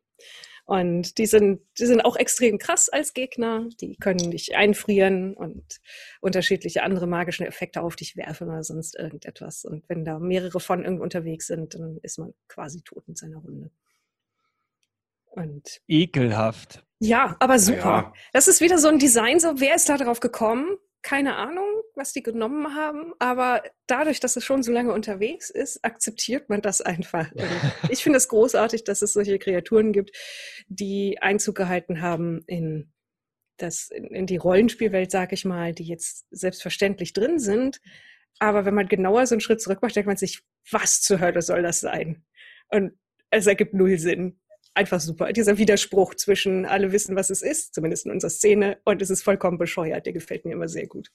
Und 0.64 1.18
die 1.18 1.26
sind, 1.26 1.60
die 1.78 1.86
sind 1.86 2.04
auch 2.04 2.16
extrem 2.16 2.58
krass 2.58 2.88
als 2.88 3.12
Gegner. 3.12 3.68
Die 3.80 3.96
können 3.96 4.30
dich 4.30 4.56
einfrieren 4.56 5.34
und 5.34 5.80
unterschiedliche 6.20 6.82
andere 6.82 7.06
magische 7.06 7.46
Effekte 7.46 7.82
auf 7.82 7.96
dich 7.96 8.16
werfen 8.16 8.48
oder 8.48 8.62
sonst 8.62 8.96
irgendetwas. 8.96 9.64
Und 9.64 9.88
wenn 9.88 10.04
da 10.04 10.18
mehrere 10.18 10.60
von 10.60 10.84
irgendwo 10.84 11.02
unterwegs 11.02 11.46
sind, 11.48 11.74
dann 11.74 11.98
ist 12.02 12.18
man 12.18 12.34
quasi 12.48 12.82
tot 12.82 13.04
in 13.08 13.16
seiner 13.16 13.38
Runde. 13.38 13.70
Und 15.26 15.80
Ekelhaft. 15.86 16.84
ja, 16.98 17.36
aber 17.38 17.58
super. 17.58 17.78
Ja. 17.78 18.12
Das 18.32 18.48
ist 18.48 18.60
wieder 18.60 18.78
so 18.78 18.88
ein 18.88 18.98
Design, 18.98 19.38
so 19.38 19.60
wer 19.60 19.76
ist 19.76 19.88
da 19.88 19.96
drauf 19.96 20.20
gekommen? 20.20 20.76
Keine 21.02 21.36
Ahnung, 21.36 21.66
was 21.94 22.12
die 22.12 22.22
genommen 22.22 22.74
haben, 22.74 23.14
aber 23.18 23.62
dadurch, 23.86 24.20
dass 24.20 24.36
es 24.36 24.44
schon 24.44 24.62
so 24.62 24.70
lange 24.70 24.92
unterwegs 24.92 25.48
ist, 25.48 25.82
akzeptiert 25.82 26.50
man 26.50 26.60
das 26.60 26.82
einfach. 26.82 27.32
Und 27.32 27.90
ich 27.90 28.02
finde 28.02 28.18
es 28.18 28.28
großartig, 28.28 28.84
dass 28.84 29.00
es 29.00 29.14
solche 29.14 29.38
Kreaturen 29.38 29.92
gibt, 29.92 30.14
die 30.68 31.18
Einzug 31.20 31.56
gehalten 31.56 32.02
haben 32.02 32.42
in 32.46 32.92
das, 33.56 33.90
in, 33.90 34.06
in 34.08 34.26
die 34.26 34.36
Rollenspielwelt, 34.36 35.10
sag 35.10 35.32
ich 35.32 35.44
mal, 35.44 35.72
die 35.72 35.84
jetzt 35.84 36.26
selbstverständlich 36.30 37.12
drin 37.12 37.38
sind. 37.38 37.80
Aber 38.38 38.64
wenn 38.64 38.74
man 38.74 38.88
genauer 38.88 39.26
so 39.26 39.34
einen 39.34 39.40
Schritt 39.40 39.60
zurück 39.60 39.80
macht, 39.82 39.96
denkt 39.96 40.06
man 40.06 40.16
sich, 40.16 40.42
was 40.70 41.00
zur 41.00 41.20
Hölle 41.20 41.42
soll 41.42 41.62
das 41.62 41.80
sein? 41.80 42.24
Und 42.68 42.92
es 43.30 43.46
ergibt 43.46 43.74
null 43.74 43.98
Sinn 43.98 44.40
einfach 44.74 45.00
super. 45.00 45.32
Dieser 45.32 45.58
Widerspruch 45.58 46.14
zwischen 46.14 46.66
alle 46.66 46.92
wissen, 46.92 47.16
was 47.16 47.30
es 47.30 47.42
ist, 47.42 47.74
zumindest 47.74 48.06
in 48.06 48.12
unserer 48.12 48.30
Szene, 48.30 48.78
und 48.84 49.02
es 49.02 49.10
ist 49.10 49.22
vollkommen 49.22 49.58
bescheuert. 49.58 50.06
Der 50.06 50.12
gefällt 50.12 50.44
mir 50.44 50.52
immer 50.52 50.68
sehr 50.68 50.86
gut. 50.86 51.10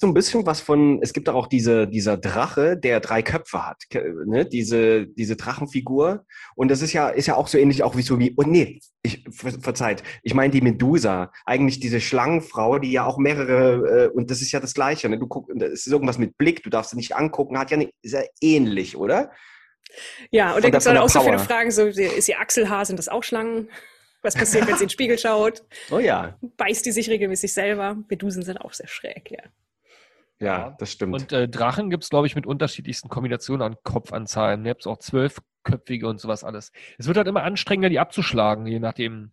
so 0.00 0.06
ein 0.06 0.14
bisschen 0.14 0.46
was 0.46 0.60
von, 0.60 1.00
es 1.02 1.12
gibt 1.12 1.28
auch 1.28 1.48
diese, 1.48 1.88
dieser 1.88 2.16
Drache, 2.16 2.76
der 2.76 3.00
drei 3.00 3.20
Köpfe 3.20 3.66
hat, 3.66 3.82
ne? 4.26 4.46
diese, 4.46 5.08
diese 5.08 5.34
Drachenfigur. 5.34 6.24
Und 6.54 6.70
das 6.70 6.82
ist 6.82 6.92
ja, 6.92 7.08
ist 7.08 7.26
ja 7.26 7.34
auch 7.34 7.48
so 7.48 7.58
ähnlich 7.58 7.82
auch 7.82 7.96
wie 7.96 8.02
so 8.02 8.20
wie, 8.20 8.30
und 8.30 8.48
nee, 8.48 8.78
ich, 9.02 9.24
ver, 9.32 9.50
verzeiht, 9.60 10.04
ich 10.22 10.34
meine 10.34 10.52
die 10.52 10.60
Medusa, 10.60 11.32
eigentlich 11.44 11.80
diese 11.80 12.00
Schlangenfrau, 12.00 12.78
die 12.78 12.92
ja 12.92 13.06
auch 13.06 13.18
mehrere, 13.18 14.04
äh, 14.04 14.08
und 14.08 14.30
das 14.30 14.40
ist 14.40 14.52
ja 14.52 14.60
das 14.60 14.74
Gleiche, 14.74 15.08
ne? 15.08 15.18
du 15.18 15.26
guckst, 15.26 15.50
es 15.60 15.86
ist 15.86 15.92
irgendwas 15.92 16.18
mit 16.18 16.38
Blick, 16.38 16.62
du 16.62 16.70
darfst 16.70 16.92
sie 16.92 16.96
nicht 16.96 17.16
angucken, 17.16 17.58
hat 17.58 17.72
ja 17.72 17.76
nicht, 17.76 17.92
ist 18.02 18.12
ja 18.12 18.22
ähnlich, 18.40 18.96
oder? 18.96 19.32
Ja, 20.30 20.54
und 20.54 20.64
da 20.64 20.70
gibt 20.70 20.78
es 20.78 20.84
der 20.84 21.02
auch 21.02 21.08
so 21.08 21.20
viele. 21.20 21.38
Fragen, 21.38 21.70
so 21.70 21.86
ist 21.86 22.26
sie 22.26 22.34
Achselhaar, 22.34 22.84
sind 22.84 22.98
das 22.98 23.08
auch 23.08 23.22
Schlangen? 23.22 23.68
Was 24.22 24.34
passiert, 24.34 24.66
wenn 24.66 24.74
sie 24.74 24.82
in 24.82 24.88
den 24.88 24.90
Spiegel 24.90 25.18
schaut? 25.18 25.62
Oh 25.90 25.98
ja, 25.98 26.36
Beißt 26.56 26.84
die 26.84 26.92
sich 26.92 27.08
regelmäßig 27.08 27.52
selber? 27.52 27.96
Medusen 28.08 28.42
sind 28.42 28.58
auch 28.58 28.72
sehr 28.72 28.88
schräg, 28.88 29.30
ja. 29.30 29.42
ja, 30.40 30.76
das 30.78 30.92
stimmt. 30.92 31.14
Und 31.14 31.32
äh, 31.32 31.48
Drachen 31.48 31.88
gibt 31.88 32.02
es, 32.02 32.10
glaube 32.10 32.26
ich, 32.26 32.34
mit 32.34 32.46
unterschiedlichsten 32.46 33.08
Kombinationen 33.08 33.62
an 33.62 33.76
Kopfanzahlen. 33.84 34.64
Ihr 34.64 34.70
habt 34.70 34.86
auch 34.86 34.98
zwölfköpfige 34.98 36.08
und 36.08 36.20
sowas 36.20 36.42
alles. 36.42 36.72
Es 36.98 37.06
wird 37.06 37.16
halt 37.16 37.28
immer 37.28 37.44
anstrengender, 37.44 37.88
die 37.88 38.00
abzuschlagen, 38.00 38.66
je 38.66 38.80
nachdem. 38.80 39.30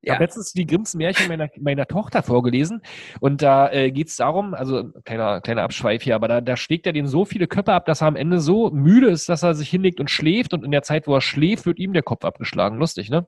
Ich 0.00 0.10
habe 0.10 0.20
Ja, 0.20 0.24
letztens 0.24 0.52
die 0.52 0.66
Grimms 0.66 0.94
Märchen 0.94 1.28
meiner, 1.28 1.48
meiner 1.58 1.86
Tochter 1.86 2.22
vorgelesen 2.22 2.82
und 3.20 3.42
da 3.42 3.70
äh, 3.72 3.90
geht 3.90 4.08
es 4.08 4.16
darum, 4.16 4.54
also 4.54 4.92
kleiner, 5.04 5.40
kleiner 5.40 5.62
Abschweif 5.62 6.02
hier, 6.02 6.14
aber 6.14 6.28
da, 6.28 6.40
da 6.40 6.56
schlägt 6.56 6.86
er 6.86 6.92
den 6.92 7.06
so 7.06 7.24
viele 7.24 7.48
Köpfe 7.48 7.72
ab, 7.72 7.86
dass 7.86 8.00
er 8.02 8.06
am 8.08 8.16
Ende 8.16 8.40
so 8.40 8.70
müde 8.70 9.08
ist, 9.08 9.28
dass 9.28 9.42
er 9.42 9.54
sich 9.54 9.68
hinlegt 9.68 9.98
und 9.98 10.10
schläft 10.10 10.54
und 10.54 10.64
in 10.64 10.70
der 10.70 10.82
Zeit, 10.82 11.06
wo 11.08 11.14
er 11.14 11.20
schläft, 11.20 11.66
wird 11.66 11.78
ihm 11.78 11.92
der 11.92 12.02
Kopf 12.04 12.24
abgeschlagen. 12.24 12.78
Lustig, 12.78 13.10
ne? 13.10 13.26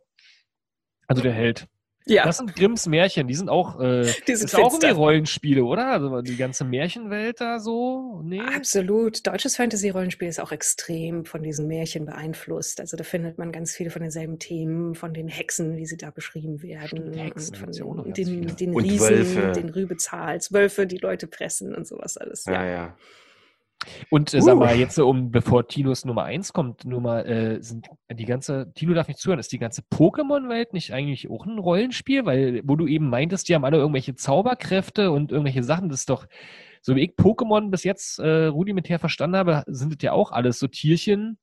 Also 1.08 1.22
der 1.22 1.32
Held. 1.32 1.66
Ja 2.06 2.24
Das 2.24 2.38
sind 2.38 2.54
Grimms 2.56 2.86
Märchen, 2.86 3.28
die 3.28 3.34
sind 3.34 3.48
auch, 3.48 3.78
äh, 3.80 4.02
die 4.28 4.34
sind 4.36 4.46
ist 4.46 4.54
auch 4.56 4.72
irgendwie. 4.72 4.86
Rollenspiele, 4.88 5.64
oder? 5.64 5.86
Also 5.88 6.22
die 6.22 6.36
ganze 6.36 6.64
Märchenwelt 6.64 7.40
da 7.40 7.58
so? 7.60 8.20
Nee? 8.24 8.40
Absolut. 8.40 9.26
Deutsches 9.26 9.56
Fantasy-Rollenspiel 9.56 10.28
ist 10.28 10.40
auch 10.40 10.52
extrem 10.52 11.24
von 11.24 11.42
diesen 11.42 11.66
Märchen 11.66 12.06
beeinflusst. 12.06 12.80
Also 12.80 12.96
da 12.96 13.04
findet 13.04 13.38
man 13.38 13.52
ganz 13.52 13.72
viele 13.74 13.90
von 13.90 14.02
denselben 14.02 14.38
Themen, 14.38 14.94
von 14.94 15.14
den 15.14 15.28
Hexen, 15.28 15.76
wie 15.76 15.86
sie 15.86 15.96
da 15.96 16.10
beschrieben 16.10 16.62
werden. 16.62 16.86
Stimmt, 16.86 17.16
Hexen 17.16 17.54
und 17.82 18.02
von 18.04 18.12
den, 18.12 18.56
den 18.56 18.74
Und 18.74 18.84
Riesen, 18.84 19.08
Wölfe. 19.08 19.52
den 19.52 19.68
Rübezahls, 19.70 20.52
Wölfe, 20.52 20.86
die 20.86 20.98
Leute 20.98 21.28
fressen 21.28 21.74
und 21.74 21.86
sowas 21.86 22.16
alles. 22.16 22.44
ja, 22.46 22.64
Ja. 22.64 22.66
ja. 22.66 22.96
Und 24.10 24.34
äh, 24.34 24.42
sag 24.42 24.58
mal, 24.58 24.76
jetzt 24.76 24.94
so 24.94 25.08
um, 25.08 25.30
bevor 25.30 25.66
Tinos 25.66 26.04
Nummer 26.04 26.24
1 26.24 26.52
kommt, 26.52 26.84
nur 26.84 27.00
mal, 27.00 27.20
äh, 27.26 27.62
sind 27.62 27.88
die 28.10 28.24
ganze, 28.24 28.72
Tino 28.74 28.94
darf 28.94 29.08
nicht 29.08 29.20
zuhören, 29.20 29.38
ist 29.38 29.52
die 29.52 29.58
ganze 29.58 29.82
Pokémon-Welt 29.82 30.72
nicht 30.72 30.92
eigentlich 30.92 31.30
auch 31.30 31.46
ein 31.46 31.58
Rollenspiel? 31.58 32.26
Weil, 32.26 32.60
wo 32.64 32.76
du 32.76 32.86
eben 32.86 33.08
meintest, 33.08 33.48
die 33.48 33.54
haben 33.54 33.64
alle 33.64 33.78
irgendwelche 33.78 34.14
Zauberkräfte 34.14 35.10
und 35.10 35.32
irgendwelche 35.32 35.62
Sachen, 35.62 35.88
das 35.88 36.00
ist 36.00 36.10
doch, 36.10 36.26
so 36.82 36.94
wie 36.94 37.04
ich 37.04 37.10
Pokémon 37.12 37.70
bis 37.70 37.84
jetzt 37.84 38.18
äh, 38.18 38.46
rudimentär 38.46 38.98
verstanden 38.98 39.36
habe, 39.36 39.64
sind 39.66 39.94
es 39.94 40.02
ja 40.02 40.12
auch 40.12 40.32
alles 40.32 40.58
so 40.58 40.66
Tierchen, 40.66 41.38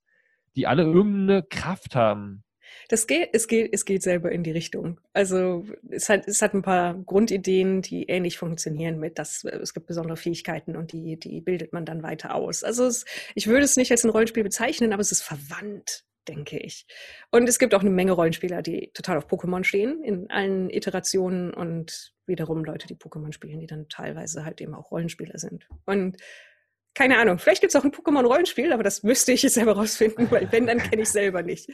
die 0.55 0.67
alle 0.67 0.83
irgendeine 0.83 1.43
Kraft 1.43 1.95
haben. 1.95 2.43
Das 2.89 3.07
geht, 3.07 3.29
es 3.33 3.47
geht, 3.47 3.73
es 3.73 3.85
geht 3.85 4.03
selber 4.03 4.31
in 4.31 4.43
die 4.43 4.51
Richtung. 4.51 4.99
Also 5.13 5.65
es 5.89 6.09
hat, 6.09 6.27
es 6.27 6.41
hat 6.41 6.53
ein 6.53 6.61
paar 6.61 6.93
Grundideen, 6.93 7.81
die 7.81 8.03
ähnlich 8.03 8.37
funktionieren 8.37 8.99
mit, 8.99 9.19
dass 9.19 9.43
äh, 9.43 9.57
es 9.57 9.73
gibt 9.73 9.87
besondere 9.87 10.17
Fähigkeiten 10.17 10.75
und 10.75 10.91
die, 10.91 11.17
die 11.17 11.41
bildet 11.41 11.73
man 11.73 11.85
dann 11.85 12.03
weiter 12.03 12.35
aus. 12.35 12.63
Also 12.63 12.85
es, 12.85 13.05
ich 13.35 13.47
würde 13.47 13.65
es 13.65 13.77
nicht 13.77 13.91
als 13.91 14.03
ein 14.03 14.09
Rollenspiel 14.09 14.43
bezeichnen, 14.43 14.93
aber 14.93 15.01
es 15.01 15.11
ist 15.11 15.23
verwandt, 15.23 16.05
denke 16.27 16.57
ich. 16.57 16.85
Und 17.31 17.47
es 17.49 17.59
gibt 17.59 17.73
auch 17.73 17.81
eine 17.81 17.89
Menge 17.89 18.13
Rollenspieler, 18.13 18.61
die 18.61 18.91
total 18.93 19.17
auf 19.17 19.27
Pokémon 19.27 19.63
stehen, 19.63 20.03
in 20.03 20.29
allen 20.29 20.69
Iterationen 20.69 21.53
und 21.53 22.13
wiederum 22.25 22.63
Leute, 22.63 22.87
die 22.87 22.95
Pokémon 22.95 23.31
spielen, 23.31 23.59
die 23.59 23.67
dann 23.67 23.89
teilweise 23.89 24.45
halt 24.45 24.61
eben 24.61 24.73
auch 24.73 24.91
Rollenspieler 24.91 25.37
sind. 25.39 25.67
Und 25.85 26.17
keine 26.97 27.19
Ahnung, 27.19 27.37
vielleicht 27.37 27.61
gibt 27.61 27.73
es 27.73 27.79
auch 27.79 27.85
ein 27.85 27.91
Pokémon-Rollenspiel, 27.91 28.73
aber 28.73 28.81
das 28.81 29.03
müsste 29.03 29.31
ich 29.31 29.43
jetzt 29.43 29.53
selber 29.53 29.73
rausfinden, 29.73 30.31
weil 30.31 30.51
wenn, 30.51 30.65
dann 30.65 30.79
kenne 30.79 31.03
ich 31.03 31.09
selber 31.09 31.43
nicht. 31.43 31.69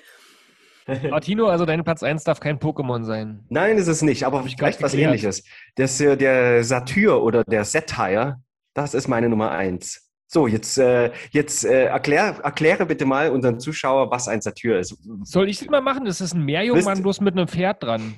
Aber 1.06 1.22
Tino, 1.22 1.48
also 1.48 1.66
dein 1.66 1.84
Platz 1.84 2.04
1 2.04 2.24
darf 2.24 2.40
kein 2.40 2.60
Pokémon 2.60 3.04
sein. 3.04 3.46
Nein, 3.50 3.78
ist 3.78 3.88
es 3.88 4.02
nicht, 4.02 4.26
aber 4.26 4.44
vielleicht 4.44 4.82
was 4.82 4.92
geklärt. 4.92 5.10
ähnliches. 5.12 5.44
Das, 5.76 5.98
der 5.98 6.64
Satyr 6.64 7.22
oder 7.22 7.44
der 7.44 7.64
Satire, 7.64 8.42
das 8.74 8.94
ist 8.94 9.08
meine 9.08 9.30
Nummer 9.30 9.52
eins. 9.52 10.12
So, 10.28 10.48
jetzt, 10.48 10.80
äh, 10.80 11.12
jetzt 11.32 11.64
äh, 11.64 11.86
erklär, 11.86 12.40
erkläre 12.44 12.88
bitte 12.88 13.06
mal 13.06 13.30
unseren 13.30 13.60
Zuschauer, 13.60 14.10
was 14.10 14.28
ein 14.28 14.42
Satyr 14.42 14.80
ist. 14.80 14.98
Soll 15.24 15.48
ich 15.48 15.60
das 15.60 15.70
mal 15.70 15.82
machen? 15.82 16.06
Das 16.06 16.22
ist 16.22 16.34
ein 16.34 16.44
Meerjungmann 16.44 17.04
bloß 17.04 17.22
mit 17.22 17.38
einem 17.38 17.48
Pferd 17.48 17.84
dran. 17.84 18.16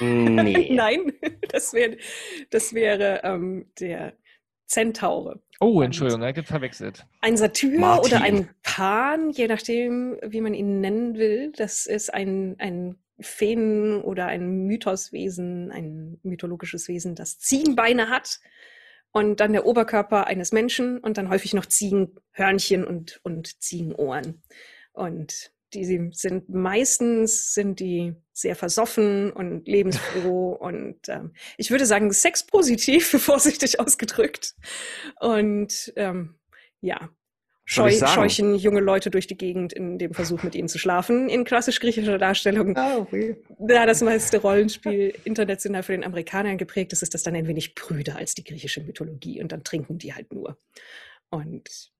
Nee. 0.00 0.70
Nein, 0.72 1.12
das 1.50 1.72
wäre 1.72 1.96
das 2.50 2.72
wäre 2.74 3.20
ähm, 3.24 3.66
der 3.80 4.14
Zentaure. 4.66 5.40
Oh, 5.62 5.80
Entschuldigung, 5.80 6.22
ich 6.24 6.36
habe 6.36 6.42
verwechselt. 6.42 7.06
Ein 7.20 7.36
Satyr 7.36 7.78
Martin. 7.78 8.12
oder 8.12 8.24
ein 8.24 8.48
Pan, 8.64 9.30
je 9.30 9.46
nachdem, 9.46 10.18
wie 10.20 10.40
man 10.40 10.54
ihn 10.54 10.80
nennen 10.80 11.16
will. 11.16 11.52
Das 11.56 11.86
ist 11.86 12.12
ein, 12.12 12.56
ein 12.58 12.96
Feen- 13.20 14.02
oder 14.02 14.26
ein 14.26 14.66
Mythoswesen, 14.66 15.70
ein 15.70 16.18
mythologisches 16.24 16.88
Wesen, 16.88 17.14
das 17.14 17.38
Ziegenbeine 17.38 18.08
hat 18.08 18.40
und 19.12 19.38
dann 19.38 19.52
der 19.52 19.64
Oberkörper 19.64 20.26
eines 20.26 20.50
Menschen 20.50 20.98
und 20.98 21.16
dann 21.16 21.28
häufig 21.28 21.54
noch 21.54 21.66
Ziegenhörnchen 21.66 22.84
und, 22.84 23.20
und 23.22 23.62
Ziegenohren. 23.62 24.42
Und 24.92 25.52
die 25.74 26.10
sind 26.12 26.48
meistens 26.48 27.54
sind 27.54 27.80
die 27.80 28.14
sehr 28.32 28.56
versoffen 28.56 29.32
und 29.32 29.66
lebensfroh 29.66 30.52
und 30.60 31.08
ähm, 31.08 31.32
ich 31.56 31.70
würde 31.70 31.86
sagen 31.86 32.12
sexpositiv, 32.12 33.10
vorsichtig 33.22 33.80
ausgedrückt. 33.80 34.54
Und 35.20 35.92
ähm, 35.96 36.34
ja, 36.80 37.08
scheu, 37.64 37.90
scheuchen 37.90 38.54
junge 38.54 38.80
Leute 38.80 39.10
durch 39.10 39.26
die 39.26 39.36
Gegend 39.36 39.72
in 39.72 39.98
dem 39.98 40.14
Versuch, 40.14 40.42
mit 40.42 40.54
ihnen 40.54 40.68
zu 40.68 40.78
schlafen. 40.78 41.28
In 41.28 41.44
klassisch 41.44 41.80
griechischer 41.80 42.18
Darstellung, 42.18 42.76
Ah, 42.76 42.96
okay. 42.96 43.36
da 43.58 43.86
das 43.86 44.02
meiste 44.02 44.38
Rollenspiel 44.38 45.14
international 45.24 45.82
für 45.82 45.92
den 45.92 46.04
Amerikanern 46.04 46.58
geprägt 46.58 46.92
ist, 46.92 47.02
ist 47.02 47.14
das 47.14 47.22
dann 47.22 47.34
ein 47.34 47.46
wenig 47.46 47.74
prüder 47.74 48.16
als 48.16 48.34
die 48.34 48.44
griechische 48.44 48.82
Mythologie 48.82 49.40
und 49.42 49.52
dann 49.52 49.64
trinken 49.64 49.98
die 49.98 50.14
halt 50.14 50.32
nur. 50.32 50.58
Und 51.30 51.91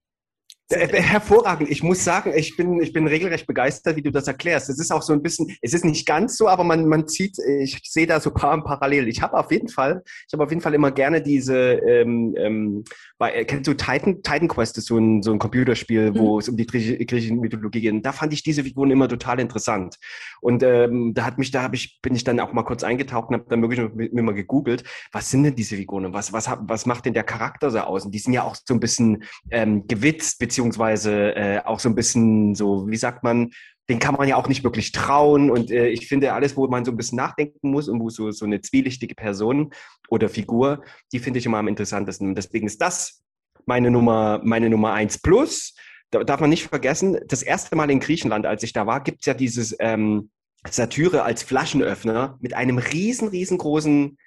Hervorragend. 0.73 1.71
Ich 1.71 1.83
muss 1.83 2.05
sagen, 2.05 2.33
ich 2.35 2.57
bin, 2.57 2.81
ich 2.81 2.93
bin 2.93 3.07
regelrecht 3.07 3.47
begeistert, 3.47 3.97
wie 3.97 4.03
du 4.03 4.11
das 4.11 4.27
erklärst. 4.27 4.71
Es 4.71 4.79
ist 4.79 4.93
auch 4.93 5.03
so 5.03 5.13
ein 5.13 5.23
bisschen, 5.23 5.55
es 5.61 5.73
ist 5.73 5.85
nicht 5.85 6.07
ganz 6.07 6.37
so, 6.37 6.49
aber 6.49 6.65
man, 6.65 6.87
man 6.87 7.07
zieht, 7.07 7.37
ich 7.61 7.81
sehe 7.85 8.07
da 8.07 8.21
so 8.21 8.31
ein 8.31 8.35
paar 8.35 8.63
parallel. 8.65 9.09
Ich 9.09 9.23
habe 9.23 9.37
auf 9.37 9.51
jeden 9.51 9.69
Fall, 9.69 10.03
ich 10.27 10.33
habe 10.33 10.45
auf 10.45 10.51
jeden 10.51 10.63
Fall 10.63 10.75
immer 10.75 10.91
gerne 10.91 11.23
diese, 11.23 11.57
ähm, 11.57 12.35
ähm, 12.37 12.85
bei, 13.19 13.33
äh, 13.33 13.45
kennst 13.45 13.69
du 13.69 13.75
Titan, 13.75 14.23
Titan 14.23 14.49
Quest 14.49 14.79
ist 14.79 14.87
so 14.87 14.99
ein, 14.99 15.23
so 15.23 15.33
ein 15.33 15.39
Computerspiel, 15.39 16.15
wo 16.15 16.39
es 16.39 16.49
um 16.49 16.57
die 16.57 16.67
griechische, 16.67 17.33
Mythologie 17.35 17.81
geht. 17.81 18.05
Da 18.05 18.13
fand 18.13 18.33
ich 18.33 18.43
diese 18.43 18.65
Figuren 18.65 18.91
immer 18.91 19.09
total 19.09 19.39
interessant. 19.39 19.97
Und 20.41 20.63
ähm, 20.63 21.13
da 21.15 21.25
hat 21.25 21.39
mich, 21.39 21.51
da 21.51 21.63
habe 21.63 21.77
ich, 21.77 22.01
bin 22.03 22.15
ich 22.15 22.25
dann 22.25 22.41
auch 22.41 22.53
mal 22.53 22.65
kurz 22.65 22.83
eingetaucht 22.83 23.29
und 23.29 23.35
habe 23.37 23.47
dann 23.49 23.63
wirklich 23.63 23.81
mit 23.95 24.13
mir 24.13 24.23
mal 24.23 24.35
gegoogelt, 24.35 24.83
was 25.13 25.31
sind 25.31 25.45
denn 25.45 25.55
diese 25.55 25.77
Figuren 25.77 26.07
und 26.07 26.15
was, 26.15 26.33
was, 26.33 26.51
was 26.63 26.87
macht 26.87 27.07
denn 27.07 27.15
der 27.15 27.23
Charakter 27.23 27.71
so 27.71 27.79
aus? 27.81 28.05
Und 28.05 28.13
die 28.13 28.19
sind 28.19 28.33
ja 28.33 28.43
auch 28.43 28.57
so 28.57 28.75
ein 28.75 28.81
bisschen 28.81 29.23
ähm, 29.51 29.87
gewitzt, 29.87 30.39
beziehungsweise 30.39 30.62
äh, 30.71 31.61
auch 31.65 31.81
so 31.81 31.89
ein 31.89 31.95
bisschen 31.95 32.55
so, 32.55 32.89
wie 32.89 32.97
sagt 32.97 33.23
man, 33.23 33.51
den 33.89 33.99
kann 33.99 34.15
man 34.15 34.29
ja 34.29 34.37
auch 34.37 34.49
nicht 34.49 34.65
wirklich 34.65 34.93
trauen. 34.93 35.51
Und 35.51 35.71
äh, 35.71 35.89
ich 35.89 36.09
finde, 36.09 36.33
alles, 36.33 36.57
wo 36.57 36.67
man 36.69 36.85
so 36.85 36.93
ein 36.93 36.97
bisschen 36.97 37.17
nachdenken 37.17 37.71
muss 37.71 37.89
und 37.89 38.01
wo 38.01 38.11
so, 38.11 38.31
so 38.31 38.45
eine 38.45 38.61
zwielichtige 38.61 39.15
Person 39.15 39.73
oder 40.09 40.29
Figur, 40.29 40.85
die 41.13 41.19
finde 41.19 41.39
ich 41.39 41.47
immer 41.47 41.59
am 41.59 41.69
interessantesten. 41.69 42.29
Und 42.29 42.35
deswegen 42.37 42.67
ist 42.67 42.81
das 42.81 43.23
meine 43.67 43.91
Nummer, 43.91 44.41
meine 44.45 44.71
Nummer 44.71 44.93
eins 44.93 45.19
plus. 45.19 45.75
Da 46.11 46.25
darf 46.25 46.41
man 46.41 46.51
nicht 46.51 46.69
vergessen, 46.69 47.19
das 47.27 47.43
erste 47.43 47.75
Mal 47.75 47.91
in 47.91 48.01
Griechenland, 48.01 48.47
als 48.47 48.63
ich 48.63 48.73
da 48.73 48.87
war, 48.87 49.03
gibt's 49.03 49.27
ja 49.27 49.35
dieses 49.35 49.75
ähm, 49.81 50.31
Satyre 50.69 51.23
als 51.23 51.43
Flaschenöffner 51.43 52.39
mit 52.41 52.55
einem 52.55 52.79
riesen, 52.79 53.29
riesengroßen, 53.29 54.19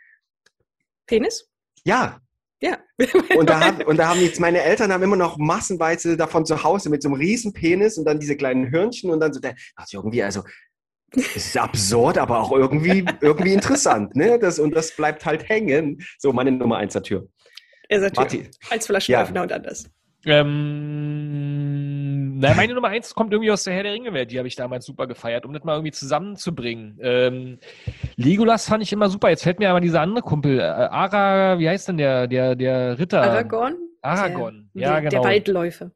Penis? 1.05 1.49
ja, 1.83 2.19
Ja. 2.61 2.77
und 3.37 3.49
da, 3.49 3.59
haben, 3.65 3.81
und 3.83 3.97
da 3.97 4.09
haben 4.09 4.21
jetzt 4.21 4.39
meine 4.39 4.61
Eltern 4.61 4.91
haben 4.91 5.03
immer 5.03 5.15
noch 5.15 5.37
massenweise 5.37 6.17
davon 6.17 6.45
zu 6.45 6.63
Hause 6.63 6.89
mit 6.89 7.01
so 7.03 7.09
einem 7.09 7.17
riesen 7.17 7.53
Penis 7.53 7.97
und 7.97 8.05
dann 8.05 8.19
diese 8.19 8.35
kleinen 8.37 8.71
Hörnchen 8.71 9.11
und 9.11 9.19
dann 9.19 9.33
so, 9.33 9.39
der, 9.39 9.55
also 9.75 9.97
irgendwie, 9.97 10.23
also, 10.23 10.43
es 11.11 11.35
ist 11.35 11.57
absurd, 11.57 12.17
aber 12.17 12.39
auch 12.39 12.51
irgendwie, 12.51 13.05
irgendwie 13.21 13.53
interessant, 13.53 14.15
ne? 14.15 14.39
Das, 14.39 14.59
und 14.59 14.75
das 14.75 14.95
bleibt 14.95 15.25
halt 15.25 15.47
hängen. 15.47 16.03
So, 16.17 16.33
meine 16.33 16.51
Nummer 16.51 16.77
eins 16.77 16.93
Tür. 17.03 17.27
Er 17.87 18.01
sagt 18.01 18.17
Martin. 18.17 18.49
als 18.69 18.87
Flaschenöffner 18.87 19.43
und 19.43 19.51
anders. 19.51 19.85
Ähm, 20.25 21.94
na, 22.37 22.53
meine 22.53 22.73
Nummer 22.73 22.89
eins 22.89 23.15
kommt 23.15 23.31
irgendwie 23.31 23.51
aus 23.51 23.63
der 23.63 23.73
Herr 23.73 23.83
der 23.83 23.93
Ringe-Welt. 23.93 24.29
Die 24.29 24.37
habe 24.37 24.47
ich 24.47 24.57
damals 24.57 24.85
super 24.85 25.07
gefeiert, 25.07 25.45
um 25.45 25.53
das 25.53 25.63
mal 25.63 25.73
irgendwie 25.73 25.93
zusammenzubringen. 25.93 26.99
Ähm, 27.01 27.59
Legolas 28.17 28.67
fand 28.67 28.83
ich 28.83 28.91
immer 28.91 29.09
super. 29.09 29.29
Jetzt 29.29 29.43
fällt 29.43 29.59
mir 29.59 29.69
aber 29.69 29.79
dieser 29.79 30.01
andere 30.01 30.21
Kumpel, 30.21 30.59
äh, 30.59 30.63
Ara, 30.63 31.57
wie 31.59 31.69
heißt 31.69 31.87
denn 31.87 31.97
der, 31.97 32.27
der, 32.27 32.55
der 32.55 32.99
Ritter? 32.99 33.21
Aragorn? 33.21 33.77
Aragorn, 34.01 34.69
Der, 34.73 34.81
ja, 34.81 34.91
der, 34.91 35.09
genau. 35.09 35.23
Der 35.23 35.31
Waldläufer. 35.31 35.91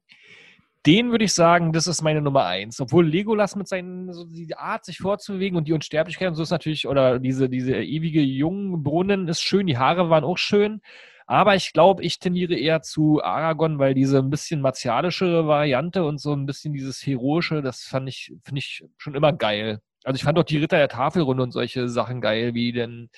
Den 0.85 1.11
würde 1.11 1.25
ich 1.25 1.33
sagen, 1.33 1.73
das 1.73 1.87
ist 1.87 2.01
meine 2.01 2.21
Nummer 2.21 2.45
eins. 2.45 2.79
Obwohl 2.79 3.05
Legolas 3.05 3.57
mit 3.57 3.67
seinen, 3.67 4.13
so 4.13 4.23
die 4.23 4.55
Art, 4.55 4.85
sich 4.85 4.97
vorzubewegen 4.97 5.57
und 5.57 5.67
die 5.67 5.73
Unsterblichkeit 5.73 6.29
und 6.29 6.35
so 6.35 6.43
ist 6.43 6.51
natürlich, 6.51 6.87
oder 6.87 7.19
diese, 7.19 7.49
diese 7.49 7.75
ewige 7.75 8.21
Jungbrunnen 8.21 9.27
ist 9.27 9.41
schön, 9.41 9.67
die 9.67 9.77
Haare 9.77 10.09
waren 10.09 10.23
auch 10.23 10.37
schön. 10.37 10.81
Aber 11.29 11.53
ich 11.55 11.73
glaube, 11.73 12.03
ich 12.03 12.17
tendiere 12.17 12.55
eher 12.55 12.81
zu 12.81 13.21
Aragorn, 13.23 13.77
weil 13.77 13.93
diese 13.93 14.17
ein 14.17 14.31
bisschen 14.31 14.61
martialischere 14.61 15.45
Variante 15.45 16.03
und 16.03 16.19
so 16.19 16.33
ein 16.33 16.47
bisschen 16.47 16.73
dieses 16.73 17.05
Heroische, 17.05 17.61
das 17.61 17.83
fand 17.83 18.09
ich, 18.09 18.33
finde 18.43 18.57
ich 18.57 18.83
schon 18.97 19.13
immer 19.13 19.31
geil. 19.31 19.79
Also 20.03 20.15
ich 20.15 20.23
fand 20.23 20.39
auch 20.39 20.43
die 20.43 20.57
Ritter 20.57 20.77
der 20.77 20.87
Tafelrunde 20.87 21.43
und 21.43 21.51
solche 21.51 21.87
Sachen 21.87 22.19
geil, 22.19 22.55
wie 22.55 22.71
denn 22.71 23.11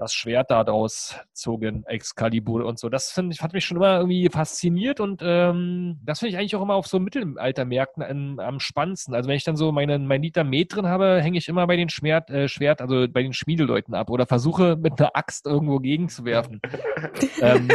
das 0.00 0.14
Schwert 0.14 0.50
da 0.50 0.64
draus 0.64 1.14
zogen, 1.34 1.84
Excalibur 1.84 2.64
und 2.64 2.78
so. 2.78 2.88
Das 2.88 3.12
finde 3.12 3.34
ich, 3.34 3.42
hat 3.42 3.52
mich 3.52 3.66
schon 3.66 3.76
immer 3.76 3.98
irgendwie 3.98 4.30
fasziniert 4.30 4.98
und 4.98 5.20
ähm, 5.22 6.00
das 6.02 6.20
finde 6.20 6.30
ich 6.30 6.38
eigentlich 6.38 6.56
auch 6.56 6.62
immer 6.62 6.74
auf 6.74 6.86
so 6.86 6.98
Mittelaltermärkten 6.98 8.02
am, 8.02 8.38
am 8.38 8.60
spannendsten. 8.60 9.14
Also 9.14 9.28
wenn 9.28 9.36
ich 9.36 9.44
dann 9.44 9.56
so 9.56 9.72
meine, 9.72 9.98
mein 9.98 10.22
Liter 10.22 10.42
Met 10.42 10.74
drin 10.74 10.86
habe, 10.86 11.20
hänge 11.20 11.36
ich 11.36 11.48
immer 11.48 11.66
bei 11.66 11.76
den 11.76 11.90
Schwert, 11.90 12.30
äh, 12.30 12.48
Schwert, 12.48 12.80
also 12.80 13.06
bei 13.12 13.22
den 13.22 13.34
Schmiedeleuten 13.34 13.94
ab 13.94 14.08
oder 14.08 14.24
versuche 14.24 14.76
mit 14.76 14.98
einer 14.98 15.14
Axt 15.14 15.44
irgendwo 15.44 15.80
gegenzuwerfen. 15.80 16.62
ähm, 17.42 17.68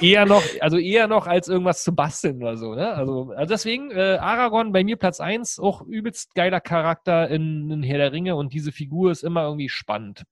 eher 0.00 0.24
noch, 0.24 0.44
also 0.60 0.78
eher 0.78 1.08
noch 1.08 1.26
als 1.26 1.48
irgendwas 1.48 1.82
zu 1.82 1.96
basteln 1.96 2.40
oder 2.40 2.56
so. 2.56 2.76
Ne? 2.76 2.94
Also, 2.94 3.32
also 3.36 3.54
deswegen 3.54 3.90
äh, 3.90 4.18
Aragorn 4.20 4.70
bei 4.70 4.84
mir 4.84 4.96
Platz 4.96 5.18
eins 5.18 5.58
auch 5.58 5.82
übelst 5.82 6.36
geiler 6.36 6.60
Charakter 6.60 7.28
in, 7.28 7.72
in 7.72 7.82
Herr 7.82 7.98
der 7.98 8.12
Ringe 8.12 8.36
und 8.36 8.52
diese 8.52 8.70
Figur 8.70 9.10
ist 9.10 9.24
immer 9.24 9.42
irgendwie 9.42 9.68
spannend. 9.68 10.22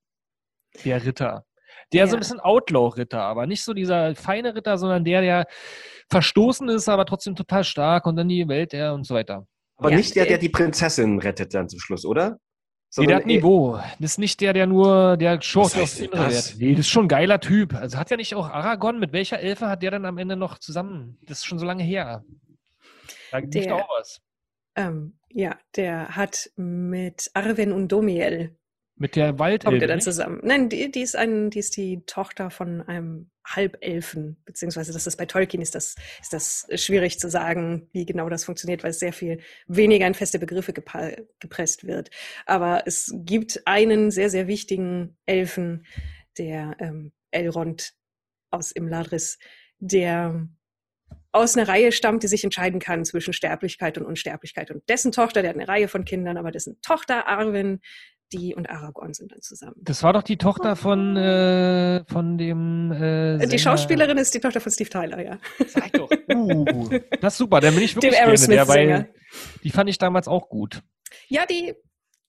Der 0.85 1.05
Ritter. 1.05 1.45
Der 1.93 2.07
so 2.07 2.13
Ja. 2.13 2.17
ein 2.17 2.21
bisschen 2.21 2.41
Outlaw-Ritter, 2.41 3.21
aber 3.21 3.47
nicht 3.47 3.63
so 3.65 3.75
dieser 3.75 4.15
feine 4.15 4.55
Ritter, 4.55 4.79
sondern 4.79 5.05
der, 5.05 5.21
der 5.23 5.47
verstoßen 6.11 6.69
ist, 6.69 6.89
aber 6.89 7.05
trotzdem 7.07 7.35
total 7.37 7.65
stark 7.65 8.07
und 8.07 8.17
dann 8.17 8.29
die 8.29 8.47
Welt 8.49 8.75
er 8.75 8.95
und 8.95 9.05
so 9.05 9.15
weiter. 9.15 9.47
Aber 9.77 9.91
Ja, 9.91 9.97
nicht 9.97 10.15
der, 10.15 10.25
der- 10.25 10.33
der 10.33 10.39
die 10.39 10.49
Prinzessin 10.51 11.19
rettet 11.19 11.55
dann 11.55 11.69
zum 11.69 11.81
Schluss, 11.81 12.05
oder? 12.05 12.39
Nee, 12.97 13.07
der 13.07 13.17
hat 13.19 13.27
Niveau. 13.27 13.77
Das 14.01 14.13
ist 14.13 14.19
nicht 14.19 14.41
der, 14.41 14.53
der 14.53 14.67
nur 14.67 15.17
der 15.17 15.41
Schurke 15.41 15.75
heißt 15.75 15.83
aufs 15.83 15.97
denn 15.99 16.07
Innere 16.11 16.25
das? 16.25 16.51
wert. 16.53 16.61
Nee, 16.61 16.71
das 16.73 16.81
ist 16.81 16.89
schon 16.89 17.05
ein 17.05 17.09
geiler 17.09 17.39
Typ. 17.41 17.75
Also 17.75 17.97
hat 17.99 18.11
ja 18.11 18.17
nicht 18.17 18.35
auch 18.35 18.49
Aragorn, 18.49 18.99
mit 18.99 19.13
welcher 19.13 19.39
Elfe 19.39 19.69
hat 19.69 19.83
der 19.85 19.93
dann 19.93 20.05
am 20.05 20.19
Ende 20.19 20.35
noch 20.37 20.59
zusammen? 20.59 21.17
Das 21.23 21.39
ist 21.39 21.45
schon 21.47 21.61
so 21.61 21.67
lange 21.67 21.85
her. 21.85 22.25
Da 23.31 23.41
gibt 23.41 23.55
Der- 23.55 23.77
auch 23.77 23.89
was. 23.97 24.21
Ähm, 24.75 25.19
ja, 25.29 25.57
der 25.77 26.17
hat 26.17 26.51
mit 26.57 27.31
Arwen 27.35 27.71
und 27.73 27.89
Domiel 27.93 28.57
Mit 29.01 29.17
der 29.17 29.29
kommt 29.29 29.41
er 29.41 29.47
Waldelfe. 29.47 29.87
dann 29.87 30.01
zusammen. 30.03 30.41
Nein, 30.43 30.69
die, 30.69 30.91
die 30.91 31.01
ist 31.01 31.17
ein, 31.17 31.49
die 31.49 31.59
ist 31.59 31.79
die 31.79 32.03
Tochter 32.05 32.51
von 32.51 32.83
einem 32.83 33.31
Halbelfen, 33.47 34.37
beziehungsweise 34.45 34.93
das 34.93 35.07
ist 35.07 35.17
bei 35.17 35.25
Tolkien 35.25 35.63
ist 35.63 35.75
das, 35.75 35.97
ist 36.21 36.35
das 36.35 36.67
schwierig 36.75 37.19
zu 37.19 37.31
sagen, 37.31 37.89
wie 37.93 38.05
genau 38.05 38.29
das 38.29 38.45
funktioniert, 38.45 38.83
weil 38.83 38.91
es 38.91 38.99
sehr 38.99 39.15
viel 39.15 39.41
weniger 39.67 40.07
in 40.07 40.13
feste 40.13 40.39
Begriffe 40.39 40.75
gepresst 40.75 41.87
wird. 41.87 42.11
Aber 42.45 42.83
es 42.85 43.11
gibt 43.17 43.63
einen 43.65 44.11
sehr, 44.11 44.29
sehr 44.29 44.47
wichtigen 44.49 45.17
Elfen, 45.25 45.87
der 46.37 46.77
ähm, 46.79 47.13
Elrond 47.31 47.95
aus 48.51 48.71
Imladris, 48.71 49.39
der 49.79 50.47
aus 51.33 51.57
einer 51.57 51.69
Reihe 51.69 51.93
stammt, 51.93 52.23
die 52.23 52.29
sich 52.29 52.45
entscheiden 52.45 52.81
kann 52.81 53.07
zwischen 53.07 53.33
Sterblichkeit 53.33 53.97
und 53.97 54.05
Unsterblichkeit. 54.05 54.71
Und 54.71 54.87
dessen 54.91 55.11
Tochter, 55.11 55.41
der 55.41 55.51
hat 55.51 55.57
eine 55.57 55.69
Reihe 55.69 55.89
von 55.89 56.05
Kindern, 56.05 56.37
aber 56.37 56.51
dessen 56.51 56.83
Tochter 56.83 57.27
Arwen, 57.29 57.81
die 58.33 58.55
und 58.55 58.69
Aragorn 58.71 59.13
sind 59.15 59.33
dann 59.33 59.41
zusammen. 59.43 59.77
Das 59.83 60.03
war 60.03 60.13
doch 60.13 60.23
die 60.23 60.37
Tochter 60.37 60.77
von, 60.77 61.17
äh, 61.17 62.05
von 62.07 62.39
dem. 62.39 62.93
Äh, 62.93 63.39
Die 63.39 63.47
Sänger- 63.47 63.59
Schauspielerin 63.59 64.19
ist 64.19 64.35
die 64.35 64.41
Tochter 64.41 64.61
von 64.61 64.71
Steve 64.73 64.91
Tyler, 64.91 65.23
ja. 65.23 65.39
Sag 65.67 65.93
doch. 65.93 66.11
Uh, 66.33 66.89
das 67.21 67.35
ist 67.35 67.39
super. 67.39 67.61
Dann 67.61 67.75
bin 67.75 67.83
ich 67.83 67.97
wirklich 67.97 68.13
Dem 68.15 68.25
gerne 68.25 68.47
der, 68.47 68.69
weil 68.69 69.13
die 69.65 69.71
fand 69.71 69.91
ich 69.91 69.99
damals 69.99 70.29
auch 70.29 70.49
gut. 70.49 70.81
Ja, 71.29 71.45
die, 71.45 71.75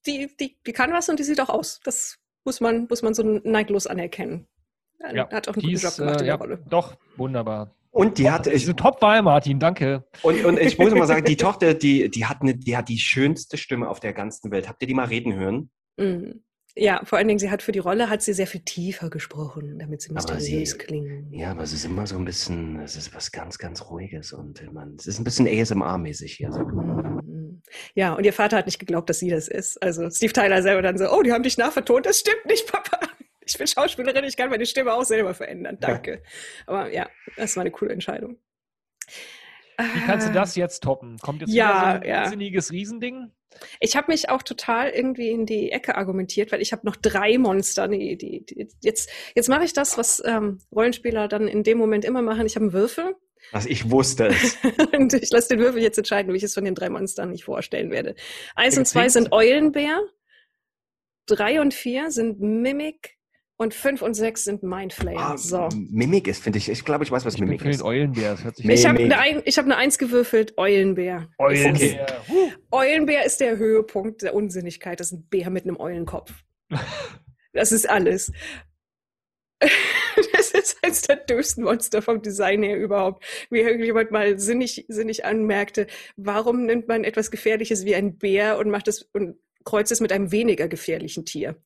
die, 0.06 0.28
die, 0.38 0.58
die 0.66 0.72
kann 0.72 0.92
was 0.92 1.08
und 1.08 1.18
die 1.20 1.22
sieht 1.22 1.40
auch 1.40 1.48
aus. 1.48 1.80
Das 1.84 2.18
muss 2.44 2.60
man, 2.60 2.86
muss 2.88 3.02
man 3.02 3.14
so 3.14 3.22
neidlos 3.22 3.86
anerkennen. 3.86 4.48
Ja, 5.14 5.30
hat 5.30 5.48
auch 5.48 5.54
einen 5.54 5.60
Die 5.66 5.72
guten 5.72 5.82
Job 5.82 5.90
ist, 5.90 5.96
gemacht 5.98 6.16
äh, 6.16 6.18
in 6.18 6.18
der 6.18 6.26
ja, 6.26 6.34
Rolle. 6.34 6.64
doch, 6.68 6.96
wunderbar. 7.16 7.74
Und 7.90 8.18
die 8.18 8.30
hat, 8.30 8.46
ich, 8.46 8.64
eine 8.64 8.74
Top-Wahl, 8.74 9.22
Martin, 9.22 9.58
danke. 9.58 10.04
und, 10.22 10.44
und 10.44 10.58
ich 10.58 10.78
muss 10.78 10.94
mal 10.94 11.06
sagen, 11.06 11.24
die 11.26 11.36
Tochter, 11.36 11.74
die, 11.74 12.08
die 12.10 12.24
hat 12.24 12.40
eine, 12.40 12.56
die 12.56 12.76
hat 12.76 12.88
die 12.88 12.98
schönste 12.98 13.58
Stimme 13.58 13.88
auf 13.88 14.00
der 14.00 14.14
ganzen 14.14 14.50
Welt. 14.50 14.68
Habt 14.68 14.80
ihr 14.82 14.88
die 14.88 14.94
mal 14.94 15.06
reden 15.06 15.34
hören? 15.34 15.70
Mhm. 15.96 16.42
Ja, 16.74 17.02
vor 17.04 17.18
allen 17.18 17.28
Dingen, 17.28 17.38
sie 17.38 17.50
hat 17.50 17.62
für 17.62 17.72
die 17.72 17.80
Rolle 17.80 18.08
hat 18.08 18.22
sie 18.22 18.32
sehr 18.32 18.46
viel 18.46 18.62
tiefer 18.62 19.10
gesprochen, 19.10 19.78
damit 19.78 20.00
sie 20.00 20.10
mysteriös 20.12 20.70
sie- 20.70 20.78
klingen. 20.78 21.30
Ja, 21.30 21.50
aber 21.50 21.62
es 21.64 21.74
ist 21.74 21.84
immer 21.84 22.06
so 22.06 22.16
ein 22.16 22.24
bisschen, 22.24 22.80
es 22.80 22.96
ist 22.96 23.14
was 23.14 23.30
ganz, 23.30 23.58
ganz 23.58 23.90
Ruhiges 23.90 24.32
und 24.32 24.72
man, 24.72 24.96
es 24.98 25.06
ist 25.06 25.18
ein 25.18 25.24
bisschen 25.24 25.46
ASMR-mäßig 25.46 26.32
hier. 26.34 26.50
So. 26.50 26.60
Mhm. 26.60 27.60
Ja, 27.94 28.14
und 28.14 28.24
ihr 28.24 28.32
Vater 28.32 28.56
hat 28.56 28.64
nicht 28.66 28.78
geglaubt, 28.78 29.10
dass 29.10 29.18
sie 29.18 29.28
das 29.28 29.48
ist. 29.48 29.82
Also 29.82 30.08
Steve 30.08 30.32
Tyler 30.32 30.62
selber 30.62 30.80
dann 30.80 30.96
so, 30.96 31.10
oh, 31.12 31.20
die 31.22 31.32
haben 31.32 31.42
dich 31.42 31.58
nachvertont. 31.58 32.06
Das 32.06 32.20
stimmt 32.20 32.46
nicht, 32.46 32.66
Papa. 32.72 33.00
Ich 33.44 33.58
bin 33.58 33.66
Schauspielerin, 33.66 34.24
ich 34.24 34.36
kann 34.38 34.48
meine 34.48 34.64
Stimme 34.64 34.94
auch 34.94 35.04
selber 35.04 35.34
verändern. 35.34 35.76
Danke. 35.78 36.22
Aber 36.66 36.90
ja, 36.90 37.10
das 37.36 37.54
war 37.56 37.62
eine 37.62 37.70
coole 37.70 37.92
Entscheidung. 37.92 38.38
Wie 39.78 40.00
kannst 40.06 40.28
du 40.28 40.32
das 40.32 40.54
jetzt 40.56 40.82
toppen? 40.82 41.18
Kommt 41.18 41.40
jetzt 41.42 41.52
Ja, 41.52 41.66
wieder 41.66 41.80
so 41.96 42.02
ein 42.02 42.08
ja. 42.08 42.22
wahnsinniges 42.22 42.70
Riesending? 42.72 43.32
Ich 43.80 43.96
habe 43.96 44.10
mich 44.10 44.28
auch 44.28 44.42
total 44.42 44.90
irgendwie 44.90 45.30
in 45.30 45.46
die 45.46 45.70
Ecke 45.72 45.96
argumentiert, 45.96 46.52
weil 46.52 46.62
ich 46.62 46.72
habe 46.72 46.86
noch 46.86 46.96
drei 46.96 47.38
Monster. 47.38 47.88
Die, 47.88 48.16
die, 48.16 48.44
die, 48.44 48.68
jetzt 48.80 49.10
jetzt 49.34 49.48
mache 49.48 49.64
ich 49.64 49.72
das, 49.72 49.98
was 49.98 50.22
ähm, 50.24 50.58
Rollenspieler 50.74 51.28
dann 51.28 51.48
in 51.48 51.62
dem 51.62 51.78
Moment 51.78 52.04
immer 52.04 52.22
machen. 52.22 52.46
Ich 52.46 52.56
habe 52.56 52.64
einen 52.64 52.72
Würfel 52.72 53.16
Also 53.52 53.68
ich 53.68 53.90
wusste 53.90 54.28
es. 54.28 54.56
und 54.92 55.14
ich 55.14 55.30
lasse 55.30 55.48
den 55.48 55.60
Würfel 55.60 55.82
jetzt 55.82 55.98
entscheiden, 55.98 56.32
wie 56.32 56.36
ich 56.36 56.44
es 56.44 56.54
von 56.54 56.64
den 56.64 56.74
drei 56.74 56.88
Monstern 56.88 57.30
nicht 57.30 57.44
vorstellen 57.44 57.90
werde. 57.90 58.14
Eins 58.54 58.78
und 58.78 58.86
zwei 58.86 59.08
sind 59.08 59.32
Eulenbär, 59.32 60.00
drei 61.26 61.60
und 61.60 61.74
vier 61.74 62.10
sind 62.10 62.40
Mimic 62.40 63.18
und 63.56 63.74
fünf 63.74 64.02
und 64.02 64.14
sechs 64.14 64.44
sind 64.44 64.62
Mindflayer. 64.62 65.18
Ah, 65.18 65.36
so. 65.36 65.68
Mimik 65.74 66.26
ist, 66.26 66.42
finde 66.42 66.58
ich. 66.58 66.68
Ich 66.68 66.84
glaube, 66.84 67.04
ich 67.04 67.10
weiß, 67.10 67.24
was 67.24 67.34
Ich 67.34 67.40
Mimik 67.40 67.64
ist. 67.64 67.82
Eulenbär. 67.82 68.32
Das 68.32 68.44
hört 68.44 68.56
sich 68.56 68.68
Ich 68.68 68.86
habe 68.86 68.98
eine, 68.98 69.14
hab 69.16 69.64
eine 69.64 69.76
Eins 69.76 69.98
gewürfelt, 69.98 70.58
Eulenbär. 70.58 71.28
Eulenbär. 71.38 72.22
Huh. 72.28 72.50
Eulenbär 72.70 73.24
ist 73.24 73.40
der 73.40 73.58
Höhepunkt 73.58 74.22
der 74.22 74.34
Unsinnigkeit. 74.34 74.98
Das 74.98 75.12
ist 75.12 75.18
ein 75.18 75.26
Bär 75.28 75.50
mit 75.50 75.64
einem 75.64 75.78
Eulenkopf. 75.78 76.32
Das 77.54 77.70
ist 77.70 77.86
alles. 77.86 78.32
Das 80.32 80.50
ist 80.50 80.78
eines 80.82 81.02
der 81.02 81.16
dürfsten 81.16 81.64
Monster 81.64 82.02
vom 82.02 82.20
Design 82.20 82.62
her 82.62 82.78
überhaupt. 82.78 83.24
Wie 83.50 83.60
irgendjemand 83.60 84.10
mal 84.10 84.38
sinnig, 84.38 84.84
sinnig 84.88 85.24
anmerkte, 85.24 85.86
warum 86.16 86.66
nimmt 86.66 86.88
man 86.88 87.04
etwas 87.04 87.30
Gefährliches 87.30 87.84
wie 87.84 87.94
ein 87.94 88.18
Bär 88.18 88.58
und 88.58 88.70
macht 88.70 88.88
es 88.88 89.02
und 89.12 89.36
kreuzt 89.64 89.92
es 89.92 90.00
mit 90.00 90.12
einem 90.12 90.32
weniger 90.32 90.68
gefährlichen 90.68 91.24
Tier? 91.24 91.56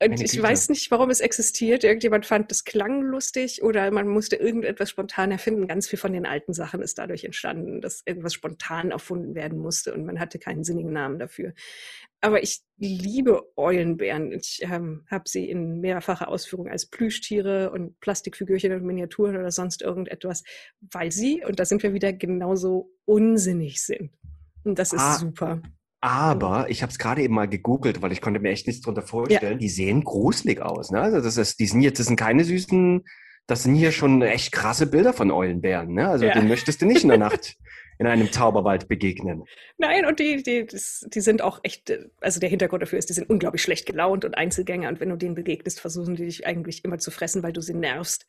Und 0.00 0.20
ich 0.20 0.40
weiß 0.40 0.68
nicht, 0.68 0.92
warum 0.92 1.10
es 1.10 1.18
existiert. 1.18 1.82
Irgendjemand 1.82 2.24
fand, 2.24 2.52
das 2.52 2.64
klang 2.64 3.02
lustig 3.02 3.62
oder 3.64 3.90
man 3.90 4.06
musste 4.06 4.36
irgendetwas 4.36 4.90
spontan 4.90 5.32
erfinden. 5.32 5.66
Ganz 5.66 5.88
viel 5.88 5.98
von 5.98 6.12
den 6.12 6.24
alten 6.24 6.52
Sachen 6.52 6.82
ist 6.82 6.98
dadurch 6.98 7.24
entstanden, 7.24 7.80
dass 7.80 8.02
irgendwas 8.06 8.32
spontan 8.32 8.92
erfunden 8.92 9.34
werden 9.34 9.58
musste 9.58 9.92
und 9.92 10.06
man 10.06 10.20
hatte 10.20 10.38
keinen 10.38 10.62
sinnigen 10.62 10.92
Namen 10.92 11.18
dafür. 11.18 11.52
Aber 12.20 12.42
ich 12.42 12.60
liebe 12.76 13.42
Eulenbären. 13.56 14.30
Ich 14.32 14.60
ähm, 14.62 15.04
habe 15.10 15.28
sie 15.28 15.48
in 15.48 15.80
mehrfacher 15.80 16.28
Ausführung 16.28 16.68
als 16.68 16.86
Plüschtiere 16.86 17.70
und 17.70 17.98
Plastikfigürchen 18.00 18.72
und 18.72 18.84
Miniaturen 18.84 19.36
oder 19.36 19.50
sonst 19.50 19.82
irgendetwas, 19.82 20.44
weil 20.80 21.10
sie, 21.10 21.44
und 21.44 21.58
da 21.58 21.64
sind 21.64 21.82
wir 21.82 21.92
wieder, 21.92 22.12
genauso 22.12 22.92
unsinnig 23.04 23.82
sind. 23.82 24.12
Und 24.64 24.78
das 24.78 24.92
ist 24.92 25.00
Ah. 25.00 25.14
super. 25.14 25.62
Aber 26.00 26.66
ich 26.68 26.82
habe 26.82 26.90
es 26.92 26.98
gerade 26.98 27.22
eben 27.22 27.34
mal 27.34 27.48
gegoogelt, 27.48 28.02
weil 28.02 28.12
ich 28.12 28.20
konnte 28.20 28.38
mir 28.38 28.50
echt 28.50 28.66
nichts 28.66 28.82
drunter 28.82 29.02
vorstellen. 29.02 29.58
Die 29.58 29.68
sehen 29.68 30.04
gruselig 30.04 30.60
aus. 30.60 30.90
Ne? 30.90 31.00
Also 31.00 31.20
das 31.20 31.36
ist, 31.36 31.58
die 31.58 31.66
sind 31.66 31.80
jetzt, 31.80 31.98
das 31.98 32.06
sind 32.06 32.16
keine 32.16 32.44
süßen, 32.44 33.04
das 33.48 33.64
sind 33.64 33.74
hier 33.74 33.90
schon 33.90 34.22
echt 34.22 34.52
krasse 34.52 34.86
Bilder 34.86 35.12
von 35.12 35.30
Eulenbären. 35.30 35.92
Ne? 35.94 36.08
Also 36.08 36.26
Ja. 36.26 36.34
den 36.34 36.46
möchtest 36.46 36.82
du 36.82 36.86
nicht 36.86 37.02
in 37.02 37.08
der 37.08 37.18
Nacht 37.18 37.56
in 37.98 38.06
einem 38.06 38.30
Zauberwald 38.30 38.86
begegnen. 38.86 39.42
Nein, 39.76 40.04
und 40.06 40.20
die, 40.20 40.40
die, 40.42 40.66
die 40.66 41.20
sind 41.20 41.42
auch 41.42 41.58
echt, 41.64 41.92
also 42.20 42.38
der 42.38 42.48
Hintergrund 42.48 42.82
dafür 42.82 42.98
ist, 43.00 43.08
die 43.08 43.14
sind 43.14 43.28
unglaublich 43.28 43.62
schlecht 43.62 43.86
gelaunt 43.86 44.24
und 44.24 44.36
Einzelgänger. 44.38 44.88
Und 44.88 45.00
wenn 45.00 45.08
du 45.08 45.16
denen 45.16 45.34
begegnest, 45.34 45.80
versuchen 45.80 46.14
die 46.14 46.26
dich 46.26 46.46
eigentlich 46.46 46.84
immer 46.84 46.98
zu 46.98 47.10
fressen, 47.10 47.42
weil 47.42 47.52
du 47.52 47.60
sie 47.60 47.74
nervst. 47.74 48.24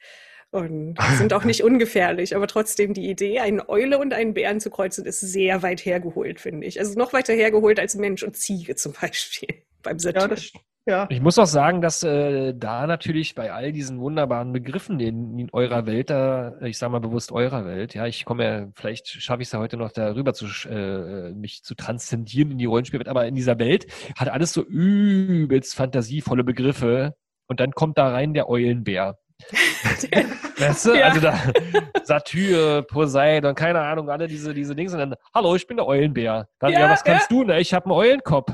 Und 0.52 0.96
sind 1.18 1.34
auch 1.34 1.44
nicht 1.44 1.64
ungefährlich. 1.64 2.36
Aber 2.36 2.48
trotzdem, 2.48 2.94
die 2.94 3.10
Idee, 3.10 3.40
eine 3.40 3.70
Eule 3.70 4.00
und 4.00 4.14
einen 4.14 4.34
Bären 4.34 4.60
zu 4.60 4.70
kreuzen, 4.70 5.06
ist 5.06 5.20
sehr 5.20 5.62
weit 5.62 5.86
hergeholt, 5.86 6.40
finde 6.40 6.66
ich. 6.66 6.80
Also 6.80 6.98
noch 6.98 7.14
weiter 7.14 7.34
hergeholt 7.34 7.80
als 7.80 7.96
Mensch 7.96 8.24
und 8.24 8.36
Ziege 8.36 8.76
zum 8.76 8.94
Beispiel 8.94 9.50
beim 9.84 10.00
Satyr. 10.00 10.36
ja. 10.88 11.06
Ich 11.12 11.22
muss 11.22 11.38
auch 11.38 11.46
sagen, 11.46 11.82
dass 11.82 12.02
äh, 12.02 12.56
da 12.56 12.88
natürlich 12.88 13.36
bei 13.36 13.54
all 13.54 13.72
diesen 13.72 14.00
wunderbaren 14.00 14.52
Begriffen 14.52 15.00
in, 15.00 15.38
in 15.38 15.50
eurer 15.54 15.86
Welt, 15.86 16.10
da, 16.10 16.60
ich 16.62 16.80
sage 16.80 16.94
mal 16.94 17.00
bewusst 17.00 17.32
eurer 17.32 17.66
Welt, 17.66 17.94
ja, 17.94 18.08
ich 18.08 18.26
komme 18.26 18.44
ja, 18.44 18.68
vielleicht 18.76 19.08
schaffe 19.08 19.44
ich 19.44 19.50
es 19.50 19.52
ja 19.52 19.60
heute 19.60 19.78
noch 19.78 19.92
darüber 19.92 20.34
zu, 20.34 20.48
äh, 20.68 21.32
mich 21.34 21.64
zu 21.64 21.76
transzendieren 21.76 22.52
in 22.52 22.58
die 22.58 22.66
Rollenspielwelt, 22.66 23.08
aber 23.08 23.28
in 23.28 23.36
dieser 23.36 23.60
Welt 23.60 23.86
hat 24.18 24.30
alles 24.30 24.52
so 24.52 24.64
übelst 24.64 25.76
fantasievolle 25.76 26.44
Begriffe 26.44 27.14
und 27.48 27.60
dann 27.60 27.72
kommt 27.72 28.00
da 28.00 28.10
rein 28.10 28.34
der 28.34 28.50
Eulenbär. 28.50 29.20
Weißt 30.58 30.86
du? 30.86 30.94
Ja. 30.94 31.08
Also 31.08 31.22
da 31.22 31.40
Satyr, 32.04 32.82
Poseidon, 32.84 33.56
keine 33.56 33.82
Ahnung, 33.82 34.10
alle 34.10 34.28
diese, 34.28 34.54
diese 34.54 34.76
Dinge 34.76 34.92
und 34.92 34.98
dann, 34.98 35.16
hallo, 35.34 35.56
ich 35.56 35.66
bin 35.66 35.78
der 35.78 35.88
Eulenbär. 35.88 36.48
Dann, 36.60 36.74
ja, 36.74 36.82
Ja, 36.82 36.90
was 36.90 37.04
kannst 37.04 37.32
du? 37.32 37.44
Ne? 37.44 37.60
Ich 37.60 37.74
habe 37.74 37.86
einen 37.86 37.94
Eulenkopf. 37.94 38.52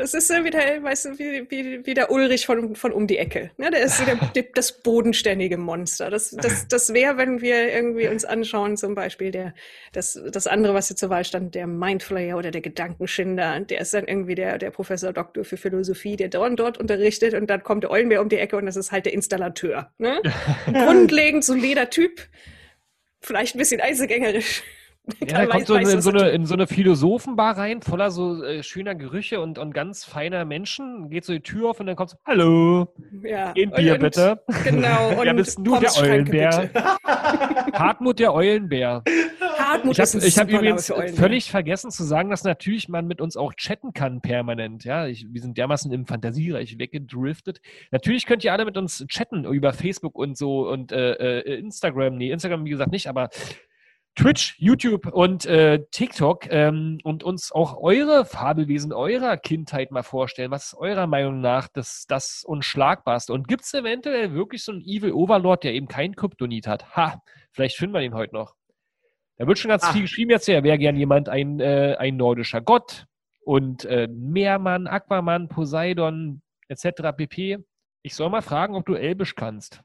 Das 0.00 0.14
ist 0.14 0.30
ja 0.30 0.42
wieder, 0.44 0.60
weißt 0.82 1.04
du, 1.04 1.18
wie, 1.18 1.50
wie, 1.50 1.84
wie 1.84 1.92
der 1.92 2.10
Ulrich 2.10 2.46
von, 2.46 2.74
von 2.74 2.90
um 2.90 3.06
die 3.06 3.18
Ecke. 3.18 3.50
Ne? 3.58 3.70
Der 3.70 3.82
ist 3.82 3.98
so 3.98 4.04
der, 4.06 4.16
das 4.54 4.80
bodenständige 4.80 5.58
Monster. 5.58 6.08
Das, 6.08 6.30
das, 6.30 6.66
das 6.68 6.94
wäre, 6.94 7.18
wenn 7.18 7.42
wir 7.42 7.70
irgendwie 7.70 8.08
uns 8.08 8.24
anschauen, 8.24 8.78
zum 8.78 8.94
Beispiel 8.94 9.30
der, 9.30 9.52
das, 9.92 10.18
das 10.32 10.46
andere, 10.46 10.72
was 10.72 10.88
hier 10.88 10.96
zur 10.96 11.10
Wahl 11.10 11.26
stand, 11.26 11.54
der 11.54 11.66
Mindflayer 11.66 12.38
oder 12.38 12.50
der 12.50 12.62
Gedankenschinder. 12.62 13.60
Der 13.60 13.82
ist 13.82 13.92
dann 13.92 14.08
irgendwie 14.08 14.34
der, 14.34 14.56
der 14.56 14.70
Professor 14.70 15.12
Doktor 15.12 15.44
für 15.44 15.58
Philosophie, 15.58 16.16
der 16.16 16.28
dort, 16.28 16.58
dort 16.58 16.78
unterrichtet 16.78 17.34
und 17.34 17.50
dann 17.50 17.62
kommt 17.62 17.84
der 17.84 17.90
Eulenbär 17.90 18.22
um 18.22 18.30
die 18.30 18.38
Ecke 18.38 18.56
und 18.56 18.64
das 18.64 18.76
ist 18.76 18.92
halt 18.92 19.04
der 19.04 19.12
Installateur. 19.12 19.92
Ne? 19.98 20.22
Grundlegend 20.72 21.44
solider 21.44 21.90
Typ. 21.90 22.26
Vielleicht 23.20 23.54
ein 23.54 23.58
bisschen 23.58 23.82
einzelgängerisch. 23.82 24.62
Ja, 25.20 25.38
der 25.38 25.46
kommt 25.48 25.66
so 25.66 25.74
in, 25.74 25.88
in, 25.88 26.00
so 26.00 26.10
eine, 26.10 26.30
in 26.30 26.46
so 26.46 26.54
eine 26.54 26.66
Philosophenbar 26.66 27.56
rein, 27.56 27.82
voller 27.82 28.10
so 28.10 28.42
äh, 28.42 28.62
schöner 28.62 28.94
Gerüche 28.94 29.40
und, 29.40 29.58
und 29.58 29.72
ganz 29.72 30.04
feiner 30.04 30.44
Menschen. 30.44 31.10
Geht 31.10 31.24
so 31.24 31.32
die 31.32 31.40
Tür 31.40 31.70
auf 31.70 31.80
und 31.80 31.86
dann 31.86 31.96
kommt 31.96 32.10
so, 32.10 32.16
hallo, 32.26 32.88
ja. 33.22 33.52
ein 33.56 33.70
Bier 33.70 33.94
und, 33.94 34.00
bitte. 34.00 34.42
Genau. 34.64 35.10
Und 35.20 35.26
Ja, 35.26 35.32
bist 35.32 35.58
du 35.60 35.78
der 35.78 35.96
Eulenbär? 35.96 36.70
Hartmut 37.72 38.18
der 38.18 38.34
Eulenbär. 38.34 39.02
Hartmut 39.58 39.98
Ich 39.98 40.38
habe 40.38 40.52
hab 40.52 40.60
übrigens 40.60 40.92
völlig 41.14 41.50
vergessen 41.50 41.90
zu 41.90 42.04
sagen, 42.04 42.30
dass 42.30 42.44
natürlich 42.44 42.88
man 42.88 43.06
mit 43.06 43.20
uns 43.20 43.36
auch 43.36 43.54
chatten 43.54 43.92
kann 43.92 44.20
permanent. 44.20 44.84
Ja, 44.84 45.06
ich, 45.06 45.26
wir 45.30 45.40
sind 45.40 45.58
dermaßen 45.58 45.92
im 45.92 46.06
Fantasiereich 46.06 46.78
weggedriftet. 46.78 47.60
Natürlich 47.90 48.26
könnt 48.26 48.44
ihr 48.44 48.52
alle 48.52 48.64
mit 48.64 48.76
uns 48.76 49.04
chatten 49.08 49.44
über 49.44 49.72
Facebook 49.72 50.16
und 50.16 50.36
so 50.36 50.68
und 50.68 50.92
äh, 50.92 51.40
äh, 51.40 51.58
Instagram. 51.58 52.16
Nee, 52.16 52.30
Instagram 52.30 52.64
wie 52.64 52.70
gesagt 52.70 52.92
nicht, 52.92 53.06
aber 53.06 53.30
Twitch, 54.20 54.54
YouTube 54.58 55.06
und 55.06 55.46
äh, 55.46 55.82
TikTok 55.92 56.46
ähm, 56.50 56.98
und 57.04 57.22
uns 57.24 57.52
auch 57.52 57.78
eure 57.80 58.26
Fabelwesen 58.26 58.92
eurer 58.92 59.38
Kindheit 59.38 59.92
mal 59.92 60.02
vorstellen. 60.02 60.50
Was 60.50 60.66
ist 60.66 60.74
eurer 60.74 61.06
Meinung 61.06 61.40
nach 61.40 61.68
das, 61.68 62.04
das 62.06 62.44
Unschlagbarste? 62.44 63.32
Und 63.32 63.48
gibt 63.48 63.62
es 63.62 63.72
eventuell 63.72 64.34
wirklich 64.34 64.62
so 64.62 64.72
einen 64.72 64.82
Evil 64.82 65.12
Overlord, 65.12 65.64
der 65.64 65.72
eben 65.72 65.88
kein 65.88 66.14
Kryptonit 66.14 66.66
hat? 66.66 66.94
Ha, 66.96 67.22
vielleicht 67.50 67.78
finden 67.78 67.94
wir 67.94 68.00
den 68.00 68.12
heute 68.12 68.34
noch. 68.34 68.56
Da 69.38 69.46
wird 69.46 69.58
schon 69.58 69.70
ganz 69.70 69.84
Ah. 69.84 69.92
viel 69.92 70.02
geschrieben 70.02 70.30
jetzt, 70.32 70.50
er 70.50 70.62
wäre 70.64 70.76
gern 70.76 70.96
jemand, 70.96 71.30
ein, 71.30 71.58
äh, 71.58 71.96
ein 71.98 72.18
nordischer 72.18 72.60
Gott 72.60 73.06
und 73.46 73.86
äh, 73.86 74.06
Meermann, 74.06 74.86
Aquaman, 74.86 75.48
Poseidon 75.48 76.42
etc. 76.68 77.16
pp. 77.16 77.56
Ich 78.02 78.14
soll 78.14 78.28
mal 78.28 78.42
fragen, 78.42 78.74
ob 78.74 78.84
du 78.84 78.96
Elbisch 78.96 79.34
kannst. 79.34 79.82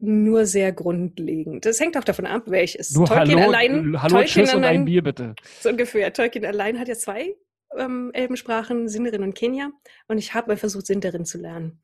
Nur 0.00 0.46
sehr 0.46 0.72
grundlegend. 0.72 1.66
Das 1.66 1.80
hängt 1.80 1.96
auch 1.96 2.04
davon 2.04 2.26
ab, 2.26 2.44
welches. 2.46 2.92
Nur 2.92 3.06
Tolkien 3.06 3.38
Hallo, 3.40 3.48
allein, 3.48 4.00
Hallo 4.02 4.14
Tolkien 4.16 4.26
Tschüss 4.44 4.54
und 4.54 4.60
ein 4.60 4.64
allein, 4.64 4.84
Bier 4.84 5.02
bitte. 5.02 5.34
so 5.60 5.70
ungefähr. 5.70 6.12
Tolkien 6.12 6.44
allein 6.44 6.78
hat 6.78 6.86
ja 6.88 6.94
zwei 6.94 7.34
ähm, 7.76 8.10
Elbensprachen, 8.14 8.88
Sindarin 8.88 9.22
und 9.24 9.34
Kenia. 9.34 9.70
Und 10.06 10.18
ich 10.18 10.34
habe 10.34 10.48
mal 10.52 10.56
versucht, 10.56 10.86
Sindarin 10.86 11.24
zu 11.24 11.38
lernen. 11.38 11.80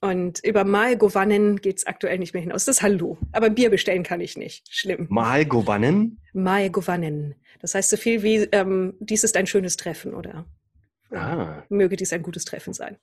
Und 0.00 0.42
über 0.42 0.64
Mal 0.64 0.96
Govannen 0.96 1.60
geht's 1.60 1.86
aktuell 1.86 2.18
nicht 2.18 2.32
mehr 2.32 2.42
hinaus. 2.42 2.64
Das 2.64 2.76
ist 2.78 2.82
Hallo. 2.82 3.18
Aber 3.32 3.50
Bier 3.50 3.68
bestellen 3.68 4.02
kann 4.02 4.22
ich 4.22 4.38
nicht. 4.38 4.66
Schlimm. 4.74 5.06
Mal 5.10 5.44
gewannen. 5.44 6.18
Mal 6.32 6.70
Govannen. 6.70 7.34
Das 7.60 7.74
heißt 7.74 7.90
so 7.90 7.98
viel 7.98 8.22
wie, 8.22 8.48
ähm, 8.52 8.94
dies 9.00 9.22
ist 9.24 9.36
ein 9.36 9.46
schönes 9.46 9.76
Treffen 9.76 10.14
oder 10.14 10.46
Ah. 11.12 11.64
möge 11.68 11.96
dies 11.96 12.12
ein 12.14 12.22
gutes 12.22 12.44
Treffen 12.46 12.72
sein. 12.72 12.96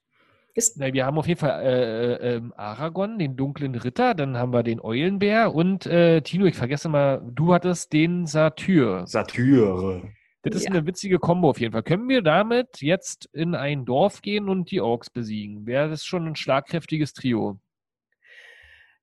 Ist, 0.57 0.77
Na, 0.79 0.91
wir 0.91 1.05
haben 1.05 1.19
auf 1.19 1.27
jeden 1.27 1.39
Fall 1.39 1.61
äh, 1.63 2.13
äh, 2.15 2.35
ähm, 2.37 2.51
Aragorn, 2.57 3.19
den 3.19 3.35
dunklen 3.37 3.75
Ritter, 3.75 4.15
dann 4.15 4.37
haben 4.37 4.51
wir 4.53 4.63
den 4.63 4.81
Eulenbär 4.81 5.53
und 5.53 5.85
äh, 5.85 6.21
Tino, 6.21 6.45
ich 6.47 6.55
vergesse 6.55 6.89
mal, 6.89 7.21
du 7.31 7.53
hattest 7.53 7.93
den 7.93 8.25
Satyr. 8.25 9.03
Satyre. 9.05 10.01
Das 10.41 10.55
ist 10.55 10.63
Ja. 10.63 10.71
eine 10.71 10.87
witzige 10.87 11.19
Kombo 11.19 11.51
auf 11.51 11.59
jeden 11.59 11.73
Fall. 11.73 11.83
Können 11.83 12.09
wir 12.09 12.23
damit 12.23 12.81
jetzt 12.81 13.29
in 13.33 13.53
ein 13.53 13.85
Dorf 13.85 14.23
gehen 14.23 14.49
und 14.49 14.71
die 14.71 14.81
Orks 14.81 15.11
besiegen? 15.11 15.67
Wäre 15.67 15.89
das 15.89 16.03
schon 16.05 16.25
ein 16.25 16.35
schlagkräftiges 16.35 17.13
Trio? 17.13 17.59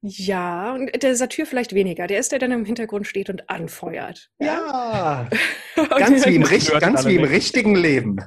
Ja, 0.06 0.74
und 0.74 1.02
der 1.02 1.16
Satyr 1.16 1.46
vielleicht 1.46 1.74
weniger. 1.74 2.06
Der 2.06 2.18
ist 2.18 2.30
der, 2.30 2.38
der 2.38 2.50
dann 2.50 2.58
im 2.58 2.66
Hintergrund 2.66 3.06
steht 3.06 3.30
und 3.30 3.48
anfeuert. 3.48 4.30
Ja. 4.38 5.30
Und 5.76 5.90
Ganz 5.90 6.24
wie 6.24 6.36
im, 6.36 6.44
ganz 6.78 7.04
wie 7.04 7.16
im 7.16 7.24
richtigen 7.24 7.74
Leben. 7.74 8.18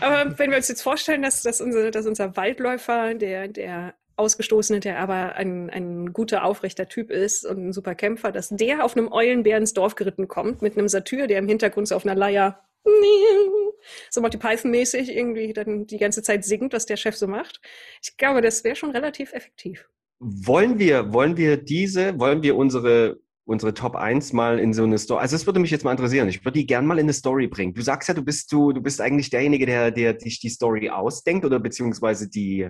Aber 0.00 0.38
wenn 0.38 0.50
wir 0.50 0.56
uns 0.56 0.68
jetzt 0.68 0.82
vorstellen, 0.82 1.22
dass, 1.22 1.42
dass, 1.42 1.60
unser, 1.60 1.90
dass 1.90 2.06
unser 2.06 2.36
Waldläufer, 2.36 3.14
der, 3.14 3.48
der 3.48 3.94
Ausgestoßene, 4.14 4.78
der 4.78 5.00
aber 5.00 5.34
ein, 5.34 5.68
ein 5.68 6.12
guter, 6.12 6.44
aufrechter 6.44 6.86
Typ 6.86 7.10
ist 7.10 7.44
und 7.44 7.68
ein 7.68 7.72
super 7.72 7.96
Kämpfer, 7.96 8.30
dass 8.30 8.50
der 8.50 8.84
auf 8.84 8.96
einem 8.96 9.10
Eulenbär 9.10 9.58
ins 9.58 9.72
Dorf 9.72 9.96
geritten 9.96 10.28
kommt 10.28 10.62
mit 10.62 10.78
einem 10.78 10.88
Satyr, 10.88 11.26
der 11.26 11.40
im 11.40 11.48
Hintergrund 11.48 11.88
so 11.88 11.96
auf 11.96 12.06
einer 12.06 12.14
Leier 12.14 12.62
so 14.10 14.20
Monty 14.20 14.38
Python-mäßig 14.38 15.10
irgendwie 15.14 15.52
dann 15.52 15.86
die 15.86 15.98
ganze 15.98 16.22
Zeit 16.22 16.44
singt, 16.44 16.72
was 16.72 16.86
der 16.86 16.96
Chef 16.96 17.16
so 17.16 17.26
macht. 17.26 17.60
Ich 18.00 18.16
glaube, 18.16 18.42
das 18.42 18.62
wäre 18.62 18.76
schon 18.76 18.90
relativ 18.90 19.32
effektiv. 19.32 19.88
Wollen 20.20 20.78
wir, 20.78 21.12
wollen 21.12 21.36
wir 21.36 21.56
diese, 21.56 22.18
wollen 22.18 22.42
wir 22.42 22.56
unsere, 22.56 23.18
unsere 23.44 23.72
Top 23.74 23.94
1 23.94 24.32
mal 24.32 24.58
in 24.58 24.72
so 24.72 24.82
eine 24.82 24.98
Story, 24.98 25.20
also 25.20 25.36
das 25.36 25.46
würde 25.46 25.60
mich 25.60 25.70
jetzt 25.70 25.84
mal 25.84 25.92
interessieren. 25.92 26.28
Ich 26.28 26.44
würde 26.44 26.58
die 26.58 26.66
gern 26.66 26.86
mal 26.86 26.98
in 26.98 27.04
eine 27.04 27.12
Story 27.12 27.46
bringen. 27.46 27.74
Du 27.74 27.82
sagst 27.82 28.08
ja, 28.08 28.14
du 28.14 28.22
bist 28.22 28.50
du, 28.52 28.72
du 28.72 28.80
bist 28.80 29.00
eigentlich 29.00 29.30
derjenige, 29.30 29.66
der, 29.66 29.90
der 29.90 30.18
sich 30.18 30.40
die 30.40 30.48
Story 30.48 30.90
ausdenkt 30.90 31.44
oder 31.44 31.60
beziehungsweise 31.60 32.28
die, 32.28 32.68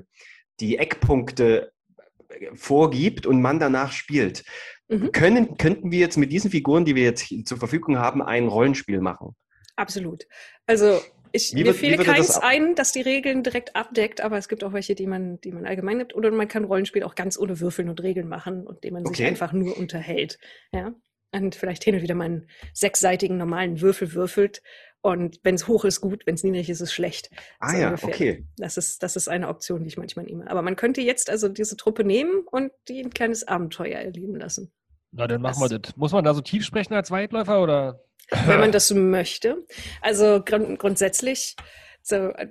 die 0.61 0.77
Eckpunkte 0.77 1.73
vorgibt 2.55 3.27
und 3.27 3.41
man 3.41 3.59
danach 3.59 3.93
spielt. 3.93 4.45
Mhm. 4.89 5.13
Können, 5.13 5.57
könnten 5.57 5.91
wir 5.91 5.99
jetzt 5.99 6.17
mit 6.17 6.33
diesen 6.33 6.51
Figuren, 6.51 6.85
die 6.85 6.95
wir 6.95 7.05
jetzt 7.05 7.33
zur 7.47 7.59
Verfügung 7.59 7.99
haben, 7.99 8.23
ein 8.23 8.49
Rollenspiel 8.49 9.01
machen? 9.01 9.35
Absolut. 9.77 10.25
Also 10.67 11.01
ich, 11.33 11.55
Wie 11.55 11.65
mir 11.65 11.97
das 11.97 12.07
keins 12.07 12.37
ab- 12.37 12.43
ein, 12.45 12.75
das 12.75 12.93
die 12.93 13.01
Regeln 13.01 13.43
direkt 13.43 13.77
abdeckt, 13.77 14.21
aber 14.21 14.39
es 14.39 14.49
gibt 14.49 14.65
auch 14.65 14.73
welche, 14.73 14.95
die 14.95 15.07
man, 15.07 15.41
die 15.41 15.53
man 15.53 15.67
allgemein 15.67 15.99
nimmt. 15.99 16.15
Oder 16.15 16.31
man 16.31 16.49
kann 16.49 16.65
Rollenspiel 16.65 17.03
auch 17.03 17.15
ganz 17.15 17.39
ohne 17.39 17.61
Würfeln 17.61 17.89
und 17.89 18.03
Regeln 18.03 18.29
machen 18.29 18.67
und 18.67 18.85
dem 18.85 18.95
man 18.95 19.05
sich 19.05 19.17
Okay. 19.17 19.27
einfach 19.29 19.53
nur 19.53 19.77
unterhält. 19.77 20.39
Ja. 20.73 20.95
Und 21.33 21.55
vielleicht 21.55 21.85
hin 21.85 21.95
und 21.95 22.03
wieder 22.03 22.15
mal 22.15 22.25
einen 22.25 22.49
sechsseitigen 22.73 23.37
normalen 23.37 23.81
Würfel 23.81 24.15
würfelt. 24.15 24.63
Und 25.01 25.39
wenn 25.45 25.55
es 25.55 25.69
hoch 25.69 25.85
ist, 25.85 26.01
gut, 26.01 26.27
wenn 26.27 26.35
es 26.35 26.43
niedrig 26.43 26.71
ist, 26.71 26.81
ist 26.81 26.93
schlecht. 26.93 27.31
Ah 27.61 27.71
So 27.73 27.77
ja, 27.79 27.87
ungefähr. 27.89 28.09
okay. 28.09 28.45
Das 28.57 28.77
ist, 28.77 29.03
das 29.03 29.15
ist 29.15 29.29
eine 29.29 29.49
Option, 29.49 29.83
die 29.83 29.89
ich 29.89 29.97
manchmal 29.99 30.25
nehme. 30.25 30.51
Aber 30.51 30.63
man 30.63 30.75
könnte 30.75 31.01
jetzt 31.03 31.31
also 31.31 31.49
diese 31.49 31.77
Truppe 31.77 32.03
nehmen 32.03 32.43
und 32.51 32.73
die 32.89 33.01
ein 33.01 33.11
kleines 33.11 33.47
Abenteuer 33.47 33.99
erleben 33.99 34.35
lassen. 34.37 34.73
Na, 35.13 35.27
dann 35.27 35.41
machen 35.41 35.61
wir 35.61 35.79
das. 35.79 35.97
Muss 35.97 36.13
man 36.13 36.25
da 36.25 36.35
so 36.35 36.41
tief 36.41 36.65
sprechen 36.65 36.95
als 36.95 37.11
Weitläufer 37.11 37.63
oder? 37.63 38.01
wenn 38.47 38.61
man 38.61 38.73
das 38.73 38.89
so 38.89 38.95
möchte. 38.95 39.65
Also 40.01 40.43
grund 40.45 40.79
grundsätzlich 40.79 41.57
so 42.03 42.17
äh, 42.31 42.49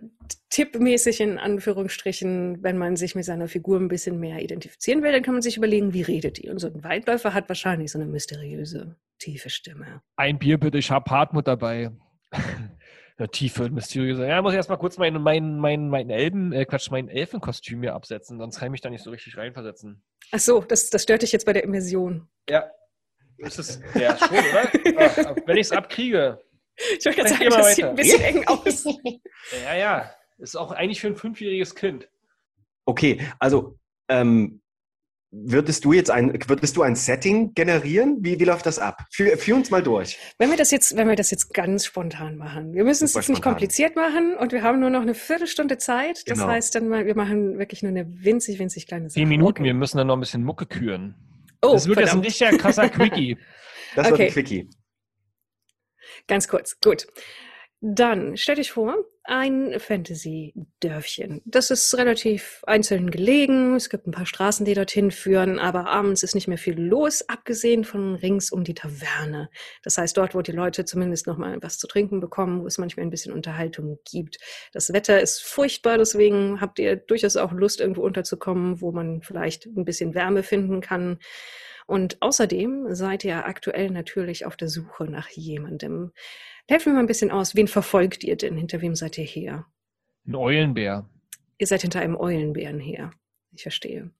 tippmäßig 0.49 1.21
in 1.21 1.37
Anführungsstrichen, 1.37 2.63
wenn 2.63 2.77
man 2.77 2.95
sich 2.95 3.15
mit 3.15 3.25
seiner 3.25 3.47
Figur 3.47 3.79
ein 3.79 3.87
bisschen 3.87 4.19
mehr 4.19 4.41
identifizieren 4.41 5.03
will, 5.03 5.11
dann 5.11 5.23
kann 5.23 5.33
man 5.33 5.41
sich 5.41 5.57
überlegen, 5.57 5.93
wie 5.93 6.01
redet 6.01 6.37
die. 6.37 6.49
Und 6.49 6.59
so 6.59 6.67
ein 6.67 6.83
Weitläufer 6.83 7.33
hat 7.33 7.49
wahrscheinlich 7.49 7.91
so 7.91 7.99
eine 7.99 8.07
mysteriöse, 8.07 8.95
tiefe 9.19 9.49
Stimme. 9.49 10.01
Ein 10.15 10.37
Bier 10.39 10.59
bitte, 10.59 10.77
ich 10.77 10.91
hab 10.91 11.09
Hartmut 11.09 11.47
dabei. 11.47 11.91
Eine 13.19 13.29
tiefe, 13.29 13.69
mysteriöse. 13.69 14.27
Ja, 14.27 14.41
muss 14.41 14.53
ich 14.53 14.57
erstmal 14.57 14.77
kurz 14.77 14.97
mein, 14.97 15.19
mein, 15.21 15.57
mein, 15.57 15.89
mein 15.89 16.11
Elben, 16.11 16.53
äh, 16.53 16.65
Quatsch, 16.65 16.91
mein 16.91 17.09
Elfenkostüm 17.09 17.81
hier 17.81 17.95
absetzen, 17.95 18.37
sonst 18.37 18.59
kann 18.59 18.67
ich 18.67 18.71
mich 18.71 18.81
da 18.81 18.91
nicht 18.91 19.03
so 19.03 19.09
richtig 19.09 19.37
reinversetzen. 19.37 20.03
Ach 20.31 20.39
so, 20.39 20.61
das, 20.61 20.91
das 20.91 21.03
stört 21.03 21.23
dich 21.23 21.31
jetzt 21.31 21.45
bei 21.45 21.53
der 21.53 21.63
Immersion. 21.63 22.27
Ja. 22.47 22.69
Das 23.39 23.57
ist 23.57 23.81
ja 23.95 24.17
schon, 24.17 24.29
oder? 24.29 25.35
Wenn 25.47 25.57
ich 25.57 25.67
es 25.67 25.71
abkriege. 25.71 26.39
Ich 26.75 27.05
wollte 27.05 27.21
gerade 27.21 27.29
sagen, 27.29 27.49
das 27.49 27.75
sieht 27.75 27.85
ein 27.85 27.95
bisschen 27.95 28.21
eng 28.21 28.47
aus. 28.47 28.83
Ja, 29.63 29.75
ja. 29.75 30.11
Ist 30.37 30.55
auch 30.55 30.71
eigentlich 30.71 31.01
für 31.01 31.07
ein 31.07 31.15
fünfjähriges 31.15 31.73
Kind. 31.73 32.07
Okay, 32.85 33.19
also 33.39 33.79
ähm, 34.09 34.61
würdest 35.31 35.83
du 35.85 35.93
jetzt 35.93 36.09
ein, 36.09 36.33
würdest 36.47 36.77
du 36.77 36.81
ein 36.83 36.95
Setting 36.95 37.53
generieren? 37.53 38.17
Wie, 38.21 38.39
wie 38.39 38.45
läuft 38.45 38.65
das 38.65 38.79
ab? 38.79 39.03
Führ, 39.11 39.37
führ 39.37 39.55
uns 39.57 39.69
mal 39.69 39.83
durch. 39.83 40.17
Wenn 40.37 40.49
wir 40.49 40.57
das 40.57 40.71
jetzt, 40.71 40.95
wenn 40.95 41.07
wir 41.07 41.15
das 41.15 41.31
jetzt 41.31 41.53
ganz 41.53 41.85
spontan 41.85 42.37
machen, 42.37 42.73
wir 42.73 42.83
müssen 42.83 43.05
es 43.05 43.13
jetzt 43.13 43.29
nicht 43.29 43.41
kompliziert 43.41 43.95
machen 43.95 44.35
und 44.35 44.51
wir 44.53 44.63
haben 44.63 44.79
nur 44.79 44.89
noch 44.89 45.01
eine 45.01 45.13
Viertelstunde 45.13 45.77
Zeit. 45.77 46.23
Das 46.27 46.39
Genau. 46.39 46.49
heißt 46.51 46.75
dann 46.75 46.87
mal, 46.87 47.05
wir 47.05 47.15
machen 47.15 47.59
wirklich 47.59 47.83
nur 47.83 47.89
eine 47.91 48.05
winzig, 48.23 48.59
winzig 48.59 48.87
kleine 48.87 49.09
Sache. 49.09 49.19
Zehn 49.19 49.27
Minuten, 49.29 49.59
Okay. 49.59 49.63
wir 49.65 49.73
müssen 49.73 49.97
dann 49.97 50.07
noch 50.07 50.15
ein 50.15 50.19
bisschen 50.21 50.43
Mucke 50.43 50.65
küren. 50.65 51.15
Oh, 51.61 51.73
das 51.73 51.87
wird 51.87 51.99
jetzt 51.99 52.09
ein 52.09 52.21
verdammt. 52.21 52.25
richtiger 52.27 52.57
krasser 52.57 52.89
Quickie. 52.89 53.37
Das 53.95 54.05
wird 54.05 54.13
Okay. 54.13 54.25
ein 54.27 54.31
Quickie. 54.31 54.69
Ganz 56.27 56.47
kurz, 56.47 56.79
gut. 56.79 57.07
Dann 57.79 58.35
stell 58.37 58.55
dich 58.55 58.71
vor, 58.71 58.95
ein 59.23 59.77
Fantasy-Dörfchen. 59.77 61.41
Das 61.45 61.69
ist 61.69 61.95
relativ 61.95 62.63
einzeln 62.65 63.11
gelegen. 63.11 63.75
Es 63.75 63.89
gibt 63.89 64.07
ein 64.07 64.11
paar 64.11 64.25
Straßen, 64.25 64.65
die 64.65 64.73
dorthin 64.73 65.11
führen, 65.11 65.59
aber 65.59 65.87
abends 65.87 66.23
ist 66.23 66.33
nicht 66.33 66.47
mehr 66.47 66.57
viel 66.57 66.79
los, 66.79 67.27
abgesehen 67.27 67.83
von 67.83 68.15
rings 68.15 68.51
um 68.51 68.63
die 68.63 68.73
Taverne. 68.73 69.49
Das 69.83 69.97
heißt, 69.97 70.17
dort, 70.17 70.33
wo 70.33 70.41
die 70.41 70.53
Leute 70.53 70.85
zumindest 70.85 71.27
noch 71.27 71.37
mal 71.37 71.61
was 71.61 71.77
zu 71.77 71.87
trinken 71.87 72.19
bekommen, 72.21 72.63
wo 72.63 72.67
es 72.67 72.77
manchmal 72.77 73.05
ein 73.05 73.11
bisschen 73.11 73.33
Unterhaltung 73.33 73.99
gibt. 74.09 74.37
Das 74.71 74.91
Wetter 74.93 75.21
ist 75.21 75.43
furchtbar, 75.43 75.97
deswegen 75.97 76.61
habt 76.61 76.79
ihr 76.79 76.95
durchaus 76.95 77.35
auch 77.35 77.51
Lust, 77.51 77.81
irgendwo 77.81 78.03
unterzukommen, 78.03 78.81
wo 78.81 78.91
man 78.91 79.21
vielleicht 79.21 79.65
ein 79.65 79.85
bisschen 79.85 80.15
Wärme 80.15 80.41
finden 80.41 80.79
kann. 80.79 81.19
Und 81.85 82.21
außerdem 82.21 82.93
seid 82.95 83.23
ihr 83.23 83.45
aktuell 83.45 83.89
natürlich 83.91 84.45
auf 84.45 84.57
der 84.57 84.67
Suche 84.67 85.05
nach 85.05 85.29
jemandem. 85.29 86.11
Helft 86.69 86.85
mir 86.85 86.93
mal 86.93 86.99
ein 86.99 87.07
bisschen 87.07 87.31
aus. 87.31 87.55
Wen 87.55 87.67
verfolgt 87.67 88.23
ihr 88.23 88.35
denn? 88.35 88.57
Hinter 88.57 88.81
wem 88.81 88.95
seid 88.95 89.17
ihr 89.17 89.23
her? 89.23 89.65
Ein 90.27 90.35
Eulenbär. 90.35 91.09
Ihr 91.57 91.67
seid 91.67 91.81
hinter 91.81 92.01
einem 92.01 92.17
Eulenbären 92.17 92.79
her. 92.79 93.11
Ich 93.53 93.63
verstehe. 93.63 94.11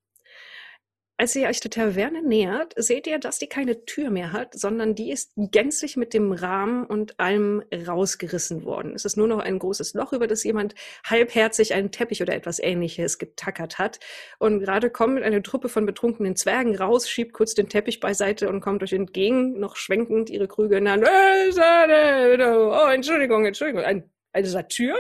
Als 1.20 1.36
ihr 1.36 1.48
euch 1.48 1.60
der 1.62 1.72
Taverne 1.72 2.22
nähert, 2.22 2.74
seht 2.76 3.08
ihr, 3.08 3.18
dass 3.18 3.40
die 3.40 3.48
keine 3.48 3.86
Tür 3.86 4.12
mehr 4.12 4.34
hat, 4.34 4.54
sondern 4.54 4.94
die 4.94 5.12
ist 5.12 5.32
gänzlich 5.36 5.98
mit 5.98 6.14
dem 6.14 6.32
Rahmen 6.32 6.86
und 6.86 7.20
allem 7.20 7.64
rausgerissen 7.74 8.66
worden. 8.66 8.94
Es 8.94 9.04
ist 9.04 9.18
nur 9.18 9.28
noch 9.28 9.40
ein 9.40 9.58
großes 9.58 9.96
Loch, 9.96 10.14
über 10.14 10.28
das 10.28 10.44
jemand 10.44 10.76
halbherzig 11.04 11.74
einen 11.74 11.90
Teppich 11.92 12.22
oder 12.22 12.36
etwas 12.36 12.60
ähnliches 12.60 13.18
getackert 13.18 13.80
hat. 13.80 14.00
Und 14.38 14.60
gerade 14.60 14.92
kommt 14.92 15.24
eine 15.24 15.42
Truppe 15.42 15.70
von 15.70 15.88
betrunkenen 15.88 16.36
Zwergen 16.36 16.76
raus, 16.76 17.10
schiebt 17.10 17.34
kurz 17.34 17.56
den 17.56 17.68
Teppich 17.68 18.00
beiseite 18.00 18.48
und 18.48 18.62
kommt 18.62 18.84
euch 18.84 18.94
entgegen, 18.94 19.60
noch 19.60 19.76
schwenkend 19.76 20.30
ihre 20.30 20.48
Krüge 20.48 20.78
in 20.78 20.86
der 20.86 20.94
Hand. 20.94 21.04
"Äh, 21.04 21.52
Sade, 21.52 22.70
Oh, 22.70 22.92
Entschuldigung, 22.92 23.44
Entschuldigung. 23.44 23.82
Ein, 23.84 24.08
eine 24.34 24.48
Satyr? 24.48 24.96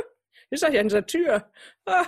Ich 0.49 0.59
sag 0.59 0.73
ja, 0.73 0.79
eine 0.79 0.89
Satyr. 0.89 1.49
ja, 1.87 2.05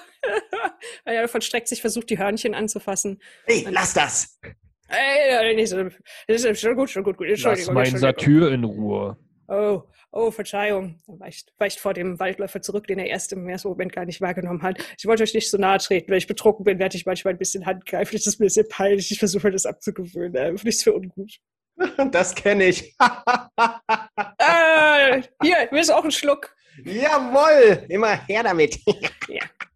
davon 1.06 1.42
streckt 1.42 1.68
sich, 1.68 1.82
versucht 1.82 2.10
die 2.10 2.18
Hörnchen 2.18 2.56
anzufassen. 2.56 3.22
Hey, 3.46 3.68
lass 3.70 3.94
das! 3.94 4.40
Ey, 4.88 5.56
nicht 5.56 5.70
so, 5.70 5.84
das 6.28 6.44
ist 6.44 6.62
schon 6.62 6.76
gut, 6.76 6.90
schon 6.90 7.04
gut, 7.04 7.18
gut. 7.18 7.28
Lass 7.28 7.40
Entschuldigung, 7.40 7.74
mein 7.74 7.88
Entschuldigung. 7.88 8.10
Satyr 8.18 8.52
in 8.52 8.64
Ruhe. 8.64 9.18
Oh, 9.48 9.84
oh, 10.12 10.32
Verzeihung. 10.32 11.00
Er 11.08 11.20
weicht, 11.20 11.54
weicht 11.58 11.80
vor 11.80 11.94
dem 11.94 12.20
Waldläufer 12.20 12.62
zurück, 12.62 12.88
den 12.88 13.00
er 13.00 13.08
erst 13.08 13.34
im 13.34 13.48
ersten 13.50 13.68
Moment 13.68 13.92
gar 13.92 14.06
nicht 14.06 14.22
wahrgenommen 14.22 14.62
hat. 14.62 14.78
Ich 14.98 15.06
wollte 15.06 15.24
euch 15.24 15.34
nicht 15.34 15.50
so 15.50 15.58
nahe 15.58 15.80
treten. 15.80 16.10
Wenn 16.10 16.18
ich 16.18 16.28
betrunken 16.28 16.64
bin, 16.64 16.80
werde 16.80 16.96
ich 16.96 17.06
manchmal 17.06 17.34
ein 17.34 17.40
bisschen 17.40 17.66
handgreiflich. 17.66 18.24
Das 18.24 18.34
ist 18.34 18.40
mir 18.40 18.46
ein 18.46 18.48
bisschen 18.48 18.68
peinlich. 18.70 19.12
Ich 19.12 19.20
versuche 19.20 19.52
das 19.52 19.66
abzugewöhnen. 19.66 20.36
Äh, 20.36 20.52
nichts 20.64 20.84
für 20.84 20.94
ungut. 20.94 21.40
Das 22.12 22.36
kenne 22.36 22.66
ich. 22.66 22.96
Äh, 24.38 25.22
hier, 25.42 25.70
mir 25.72 25.80
ist 25.80 25.92
auch 25.92 26.04
ein 26.04 26.12
Schluck. 26.12 26.56
Jawohl! 26.86 27.86
Immer 27.90 28.26
her 28.28 28.44
damit. 28.44 28.80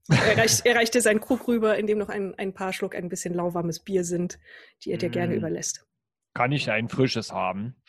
Er, 0.09 0.37
reicht, 0.37 0.65
er 0.65 0.75
reichte 0.75 0.99
seinen 0.99 1.21
Krug 1.21 1.47
rüber, 1.47 1.77
in 1.77 1.87
dem 1.87 1.97
noch 1.97 2.09
ein, 2.09 2.37
ein 2.37 2.53
paar 2.53 2.73
Schluck 2.73 2.93
ein 2.93 3.07
bisschen 3.07 3.33
lauwarmes 3.33 3.79
Bier 3.79 4.03
sind, 4.03 4.37
die 4.83 4.91
er 4.91 4.97
dir 4.97 5.09
gerne 5.09 5.33
Mm. 5.33 5.37
überlässt. 5.37 5.85
Kann 6.33 6.51
ich 6.51 6.69
ein 6.69 6.89
frisches 6.89 7.31
haben? 7.31 7.81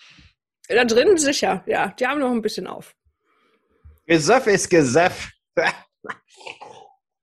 Da 0.69 0.85
drin 0.85 1.19
sicher, 1.19 1.65
ja. 1.67 1.89
Die 1.99 2.07
haben 2.07 2.21
noch 2.21 2.31
ein 2.31 2.41
bisschen 2.41 2.69
auf. 2.69 2.95
Gesöff 4.07 4.47
ist 4.47 4.71
Gesöff. 4.71 5.29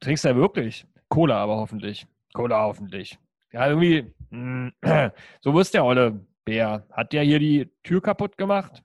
Trinkst 0.01 0.25
du 0.25 0.29
ja 0.29 0.35
wirklich? 0.35 0.85
Cola 1.07 1.37
aber 1.37 1.55
hoffentlich. 1.55 2.05
Cola 2.33 2.61
hoffentlich. 2.63 3.17
Ja, 3.53 3.67
irgendwie. 3.69 4.13
mm, 4.29 4.69
So 5.41 5.57
ist 5.59 5.73
der 5.73 5.85
olle 5.85 6.19
Bär. 6.43 6.85
Hat 6.91 7.13
der 7.13 7.23
hier 7.23 7.39
die 7.39 7.71
Tür 7.83 8.01
kaputt 8.01 8.37
gemacht? 8.37 8.83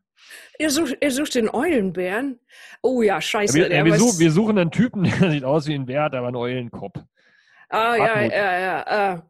Ihr 0.58 0.70
sucht, 0.70 0.96
ihr 1.00 1.10
sucht 1.10 1.34
den 1.34 1.48
Eulenbären? 1.52 2.40
Oh 2.82 3.02
ja, 3.02 3.14
Ja, 3.16 3.20
scheiße. 3.20 3.54
wir, 3.54 3.68
der 3.68 3.78
ja, 3.78 3.84
wir, 3.84 3.94
weiß- 3.94 3.98
such, 3.98 4.18
wir 4.18 4.30
suchen 4.30 4.58
einen 4.58 4.70
Typen, 4.70 5.04
der 5.20 5.30
sieht 5.30 5.44
aus 5.44 5.66
wie 5.66 5.74
ein 5.74 5.86
Bär, 5.86 6.02
hat 6.04 6.14
aber 6.14 6.28
einen 6.28 6.36
Eulenkopf. 6.36 6.98
Ah, 7.68 7.96
ja, 7.96 8.06
Hartmut. 8.14 8.32
ja, 8.32 8.58
ja. 8.60 9.14
Äh, 9.14 9.20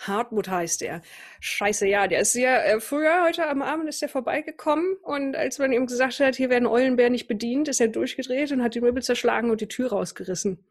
Hartmut 0.00 0.48
heißt 0.48 0.82
er. 0.82 1.00
Scheiße, 1.40 1.86
ja, 1.88 2.06
der 2.06 2.20
ist 2.20 2.34
ja 2.34 2.56
äh, 2.58 2.80
früher, 2.80 3.24
heute 3.24 3.48
am 3.48 3.62
Abend 3.62 3.88
ist 3.88 4.02
er 4.02 4.08
vorbeigekommen 4.08 4.96
und 5.02 5.34
als 5.36 5.58
man 5.58 5.72
ihm 5.72 5.86
gesagt 5.86 6.20
hat, 6.20 6.36
hier 6.36 6.50
werden 6.50 6.66
Eulenbären 6.66 7.12
nicht 7.12 7.26
bedient, 7.28 7.66
ist 7.68 7.80
er 7.80 7.88
durchgedreht 7.88 8.52
und 8.52 8.62
hat 8.62 8.74
die 8.76 8.80
Möbel 8.80 9.02
zerschlagen 9.02 9.50
und 9.50 9.60
die 9.60 9.66
Tür 9.68 9.90
rausgerissen. 9.90 10.64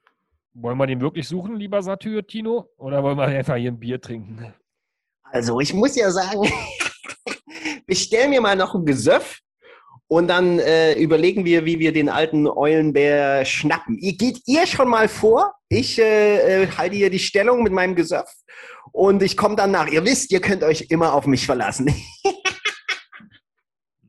Wollen 0.54 0.78
wir 0.78 0.88
den 0.88 1.02
wirklich 1.02 1.28
suchen, 1.28 1.56
lieber 1.58 1.82
Satyr, 1.82 2.26
Tino? 2.26 2.70
Oder 2.78 3.04
wollen 3.04 3.18
wir 3.18 3.26
einfach 3.26 3.56
hier 3.58 3.72
ein 3.72 3.80
Bier 3.80 4.00
trinken? 4.02 4.54
Also, 5.24 5.60
ich 5.60 5.74
muss 5.74 5.96
ja 5.96 6.10
sagen, 6.10 6.42
bestell 7.86 8.30
mir 8.30 8.42
mal 8.42 8.56
noch 8.56 8.74
ein 8.76 8.86
Gesöff 8.86 9.40
und 10.08 10.28
dann 10.28 10.60
äh, 10.60 10.94
überlegen 10.94 11.46
wir, 11.46 11.66
wie 11.66 11.80
wir 11.80 11.92
den 11.92 12.10
alten 12.10 12.48
Eulenbär 12.48 13.44
schnappen. 13.46 13.98
Ihr 13.98 14.16
geht 14.18 14.42
ihr 14.46 14.66
schon 14.66 14.90
mal 14.90 15.08
vor? 15.08 15.54
Ich 15.70 16.00
äh, 16.00 16.64
äh, 16.64 16.68
halte 16.78 16.96
hier 16.96 17.10
die 17.10 17.20
Stellung 17.20 17.64
mit 17.64 17.74
meinem 17.74 17.96
Gesöff 17.96 18.32
und 18.92 19.22
ich 19.22 19.36
komme 19.36 19.56
dann 19.56 19.72
nach. 19.72 19.88
Ihr 19.88 20.06
wisst, 20.06 20.32
ihr 20.32 20.40
könnt 20.42 20.64
euch 20.64 20.88
immer 20.90 21.14
auf 21.14 21.28
mich 21.28 21.46
verlassen. 21.46 21.94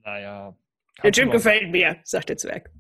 Naja. 0.05 0.57
Der 1.05 1.27
mal- 1.27 1.33
gefällt 1.33 1.71
mir, 1.71 1.99
sagt 2.05 2.31
der 2.31 2.39
Zwerg. 2.39 2.71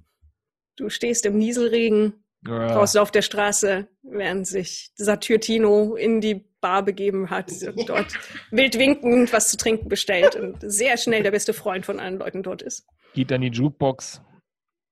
Du 0.76 0.88
stehst 0.88 1.26
im 1.26 1.36
Nieselregen, 1.36 2.24
Ja. 2.46 2.68
draußen 2.72 3.00
auf 3.00 3.10
der 3.10 3.20
Straße, 3.22 3.86
während 4.02 4.46
sich 4.46 4.92
Satyr 4.94 5.38
Tino 5.38 5.94
in 5.94 6.20
die 6.22 6.47
Bar 6.60 6.82
begeben 6.84 7.30
hat 7.30 7.50
und 7.62 7.88
dort 7.88 8.12
wild 8.50 8.78
winkend 8.78 9.32
was 9.32 9.48
zu 9.50 9.56
trinken 9.56 9.88
bestellt 9.88 10.36
und 10.36 10.56
sehr 10.60 10.96
schnell 10.96 11.22
der 11.22 11.30
beste 11.30 11.52
Freund 11.52 11.86
von 11.86 12.00
allen 12.00 12.18
Leuten 12.18 12.42
dort 12.42 12.62
ist. 12.62 12.86
Geht 13.14 13.30
dann 13.30 13.40
die 13.42 13.48
Jukebox. 13.48 14.20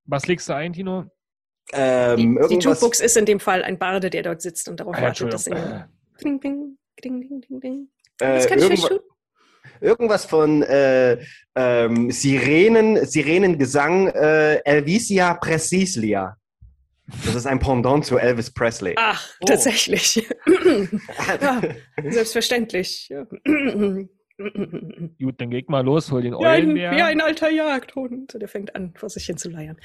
Was 0.05 0.27
legst 0.27 0.49
du 0.49 0.55
ein, 0.55 0.73
Tino? 0.73 1.05
Ähm, 1.73 2.39
Die, 2.49 2.57
die 2.59 2.65
Jukebox 2.65 3.01
ist 3.01 3.17
in 3.17 3.25
dem 3.27 3.41
Fall 3.41 3.63
ein 3.65 3.79
Barde, 3.79 4.11
der 4.11 4.23
dort 4.23 4.41
sitzt 4.41 4.69
und 4.69 4.79
darauf 4.79 4.95
Ah, 4.97 5.03
wartet, 5.03 5.33
dass 5.33 5.47
er. 5.49 5.89
Ding, 6.23 6.41
ding, 6.41 6.79
ding, 7.03 7.21
ding, 7.21 7.41
ding, 7.41 7.61
ding. 7.61 7.89
äh, 8.21 8.37
Was 8.37 8.47
kann 8.47 8.59
ich 8.61 8.85
tun? 8.85 9.01
irgendwas 9.81 10.25
von 10.25 10.63
äh, 10.63 11.19
ähm, 11.57 12.11
Sirenen, 12.11 13.05
Sirenengesang 13.05 14.07
äh, 14.09 14.57
Elvisia 14.65 15.35
Precislia. 15.35 16.37
Das 17.25 17.35
ist 17.35 17.47
ein 17.47 17.59
Pendant 17.61 18.05
zu 18.05 18.19
Elvis 18.19 18.51
Presley. 18.53 18.95
Ach, 18.97 19.29
Oh. 19.41 19.45
tatsächlich. 19.47 20.27
ja, 21.41 21.63
selbstverständlich. 22.11 23.09
Ja. 23.09 23.27
Gut, 24.39 25.41
dann 25.41 25.51
geht 25.51 25.71
mal 25.71 25.81
los, 25.85 26.11
hol 26.13 26.21
den 26.21 26.33
Wie 26.35 26.45
ein, 26.45 26.63
Eulenbär. 26.65 26.91
wie 26.93 27.01
ein 27.03 27.21
alter 27.23 27.49
Jagdhund. 27.49 28.37
Der 28.41 28.49
fängt 28.49 28.75
an, 28.77 28.93
vor 28.95 29.09
sich 29.09 29.25
hin 29.25 29.39
zu 29.39 29.49
leiern. 29.49 29.79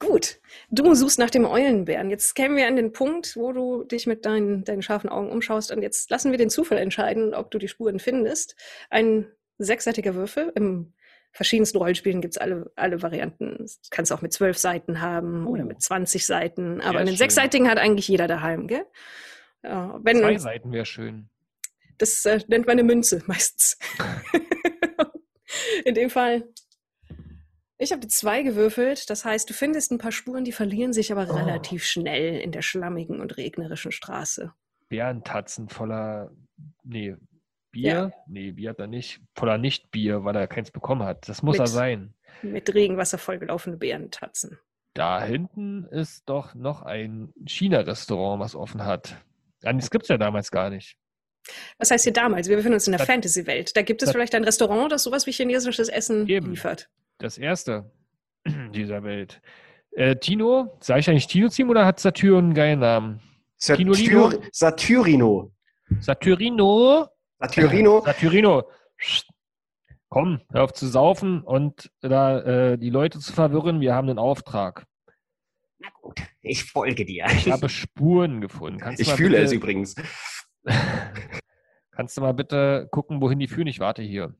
Gut, 0.00 0.40
du 0.70 0.94
suchst 0.94 1.18
nach 1.20 1.30
dem 1.30 1.44
Eulenbären. 1.44 2.10
Jetzt 2.10 2.34
kämen 2.34 2.56
wir 2.56 2.66
an 2.66 2.74
den 2.76 2.92
Punkt, 2.92 3.36
wo 3.36 3.52
du 3.52 3.84
dich 3.84 4.06
mit 4.08 4.24
deinen, 4.26 4.64
deinen 4.64 4.82
scharfen 4.82 5.08
Augen 5.08 5.30
umschaust. 5.30 5.70
Und 5.70 5.82
jetzt 5.82 6.10
lassen 6.10 6.32
wir 6.32 6.38
den 6.38 6.50
Zufall 6.50 6.78
entscheiden, 6.78 7.32
ob 7.32 7.50
du 7.52 7.58
die 7.58 7.68
Spuren 7.68 8.00
findest. 8.00 8.56
Ein 8.90 9.26
sechsseitiger 9.58 10.14
Würfel. 10.16 10.50
Im 10.56 10.94
verschiedensten 11.32 11.78
Rollenspielen 11.78 12.20
gibt 12.20 12.34
es 12.34 12.38
alle, 12.38 12.70
alle 12.76 13.02
Varianten. 13.02 13.66
Kannst 13.90 14.10
du 14.10 14.14
auch 14.14 14.22
mit 14.22 14.32
zwölf 14.32 14.58
Seiten 14.58 15.00
haben 15.00 15.46
oder 15.46 15.62
Oh. 15.64 15.66
mit 15.66 15.80
20 15.82 16.26
Seiten. 16.26 16.80
Aber 16.80 16.90
Sehr 16.92 16.98
einen 17.00 17.08
schön. 17.08 17.16
sechsseitigen 17.16 17.68
hat 17.68 17.78
eigentlich 17.78 18.08
jeder 18.08 18.26
daheim, 18.28 18.66
gell? 18.66 18.84
Ja, 19.62 19.98
wenn, 20.02 20.18
Zwei 20.18 20.38
Seiten 20.38 20.72
wäre 20.72 20.86
schön. 20.86 21.28
das 21.98 22.24
äh, 22.26 22.40
nennt 22.48 22.66
man 22.66 22.72
eine 22.72 22.84
Münze 22.84 23.22
meistens. 23.26 23.78
In 25.84 25.94
dem 25.94 26.10
Fall. 26.10 26.48
Ich 27.78 27.90
habe 27.92 28.00
die 28.00 28.08
zwei 28.08 28.42
gewürfelt. 28.42 29.10
Das 29.10 29.24
heißt, 29.24 29.48
du 29.50 29.54
findest 29.54 29.90
ein 29.90 29.98
paar 29.98 30.12
Spuren, 30.12 30.44
die 30.44 30.52
verlieren 30.52 30.92
sich 30.92 31.10
aber 31.12 31.26
Oh. 31.28 31.34
relativ 31.34 31.84
schnell 31.84 32.38
in 32.40 32.52
der 32.52 32.62
schlammigen 32.62 33.20
und 33.20 33.36
regnerischen 33.36 33.90
Straße. 33.92 34.52
Bärentatzen 34.88 35.68
voller, 35.68 36.30
nee, 36.84 37.16
Bier? 37.72 37.92
Ja. 37.92 38.12
Nee, 38.28 38.52
Bier 38.52 38.70
hat 38.70 38.78
er 38.78 38.86
nicht. 38.86 39.20
Voller 39.34 39.58
Nicht-Bier, 39.58 40.24
weil 40.24 40.36
er 40.36 40.46
keins 40.46 40.70
bekommen 40.70 41.02
hat. 41.02 41.28
Das 41.28 41.42
muss 41.42 41.54
Mit- 41.58 41.60
er 41.62 41.66
sein. 41.66 42.14
Mit 42.42 42.72
Regenwasser 42.74 43.18
vollgelaufene 43.18 43.76
Bärentatzen. 43.76 44.58
Da 44.94 45.22
hinten 45.22 45.84
ist 45.86 46.28
doch 46.28 46.54
noch 46.54 46.82
ein 46.82 47.32
China-Restaurant, 47.46 48.40
was 48.40 48.54
offen 48.54 48.84
hat. 48.84 49.16
Das 49.62 49.90
gibt 49.90 50.04
es 50.04 50.08
ja 50.08 50.18
damals 50.18 50.50
gar 50.50 50.68
nicht. 50.70 50.96
Was 51.78 51.90
heißt 51.90 52.04
hier 52.04 52.12
damals? 52.12 52.48
Wir 52.48 52.56
befinden 52.56 52.74
uns 52.74 52.86
in 52.86 52.92
der 52.96 53.04
Fantasy-Welt. 53.06 53.76
Da 53.76 53.82
gibt 53.82 54.02
es 54.02 54.06
das- 54.06 54.12
vielleicht 54.12 54.34
ein 54.34 54.44
Restaurant, 54.44 54.92
das 54.92 55.02
sowas 55.02 55.26
wie 55.26 55.32
chinesisches 55.32 55.88
Essen 55.88 56.28
Eben. 56.28 56.50
liefert. 56.50 56.88
Das 57.18 57.38
erste 57.38 57.90
dieser 58.74 59.02
Welt. 59.02 59.40
Äh, 59.92 60.16
Tino, 60.16 60.76
sag 60.80 60.98
ich 60.98 61.08
eigentlich 61.08 61.26
Tino-Team 61.26 61.70
oder 61.70 61.86
hat 61.86 62.00
Satyr 62.00 62.38
einen 62.38 62.54
geilen 62.54 62.80
Namen? 62.80 63.20
Satyr, 63.56 63.94
Satyrino. 64.52 65.52
Satyrino? 66.00 67.08
Satyrino. 67.42 68.00
Satyrino. 68.04 68.70
Komm, 70.08 70.40
hör 70.52 70.64
auf 70.64 70.72
zu 70.72 70.86
saufen 70.86 71.42
und 71.42 71.90
da 72.00 72.38
äh, 72.72 72.78
die 72.78 72.90
Leute 72.90 73.18
zu 73.18 73.32
verwirren. 73.32 73.80
Wir 73.80 73.94
haben 73.94 74.08
einen 74.08 74.18
Auftrag. 74.18 74.86
Na 75.78 75.88
gut, 76.00 76.20
ich 76.42 76.64
folge 76.64 77.04
dir. 77.04 77.26
Ich 77.26 77.50
habe 77.50 77.68
Spuren 77.68 78.40
gefunden. 78.40 78.78
Kannst 78.78 79.00
Ich 79.00 79.12
fühle 79.12 79.30
bitte, 79.30 79.42
es 79.42 79.52
übrigens. 79.52 79.94
Kannst 81.90 82.16
du 82.16 82.20
mal 82.20 82.34
bitte 82.34 82.88
gucken, 82.90 83.20
wohin 83.20 83.38
die 83.38 83.48
führen? 83.48 83.66
Ich 83.66 83.80
warte 83.80 84.02
hier. 84.02 84.34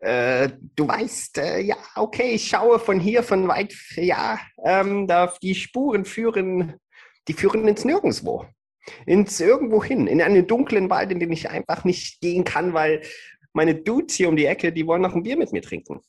Äh, 0.00 0.50
du 0.74 0.88
weißt, 0.88 1.38
äh, 1.38 1.60
ja, 1.60 1.76
okay, 1.94 2.32
ich 2.32 2.48
schaue 2.48 2.78
von 2.78 2.98
hier, 2.98 3.22
von 3.22 3.46
weit, 3.48 3.74
ja, 3.96 4.38
ähm, 4.62 5.06
da 5.06 5.32
die 5.40 5.54
Spuren 5.54 6.04
führen, 6.04 6.74
die 7.28 7.32
führen 7.32 7.66
ins 7.68 7.84
Nirgendwo. 7.84 8.46
Ins 9.06 9.40
Irgendwo 9.40 9.82
hin, 9.82 10.06
in 10.06 10.20
einen 10.22 10.46
dunklen 10.46 10.90
Wald, 10.90 11.10
in 11.12 11.20
den 11.20 11.32
ich 11.32 11.48
einfach 11.50 11.84
nicht 11.84 12.20
gehen 12.20 12.44
kann, 12.44 12.74
weil 12.74 13.02
meine 13.52 13.74
Dudes 13.74 14.14
hier 14.16 14.28
um 14.28 14.36
die 14.36 14.46
Ecke, 14.46 14.72
die 14.72 14.86
wollen 14.86 15.02
noch 15.02 15.14
ein 15.14 15.22
Bier 15.22 15.36
mit 15.36 15.52
mir 15.52 15.62
trinken. 15.62 16.00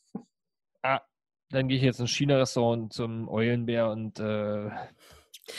Dann 1.51 1.67
gehe 1.67 1.77
ich 1.77 1.83
jetzt 1.83 1.99
ins 1.99 2.09
China-Restaurant 2.11 2.91
zum 2.91 3.29
Eulenbär 3.29 3.89
und 3.91 4.19
äh, 4.19 4.69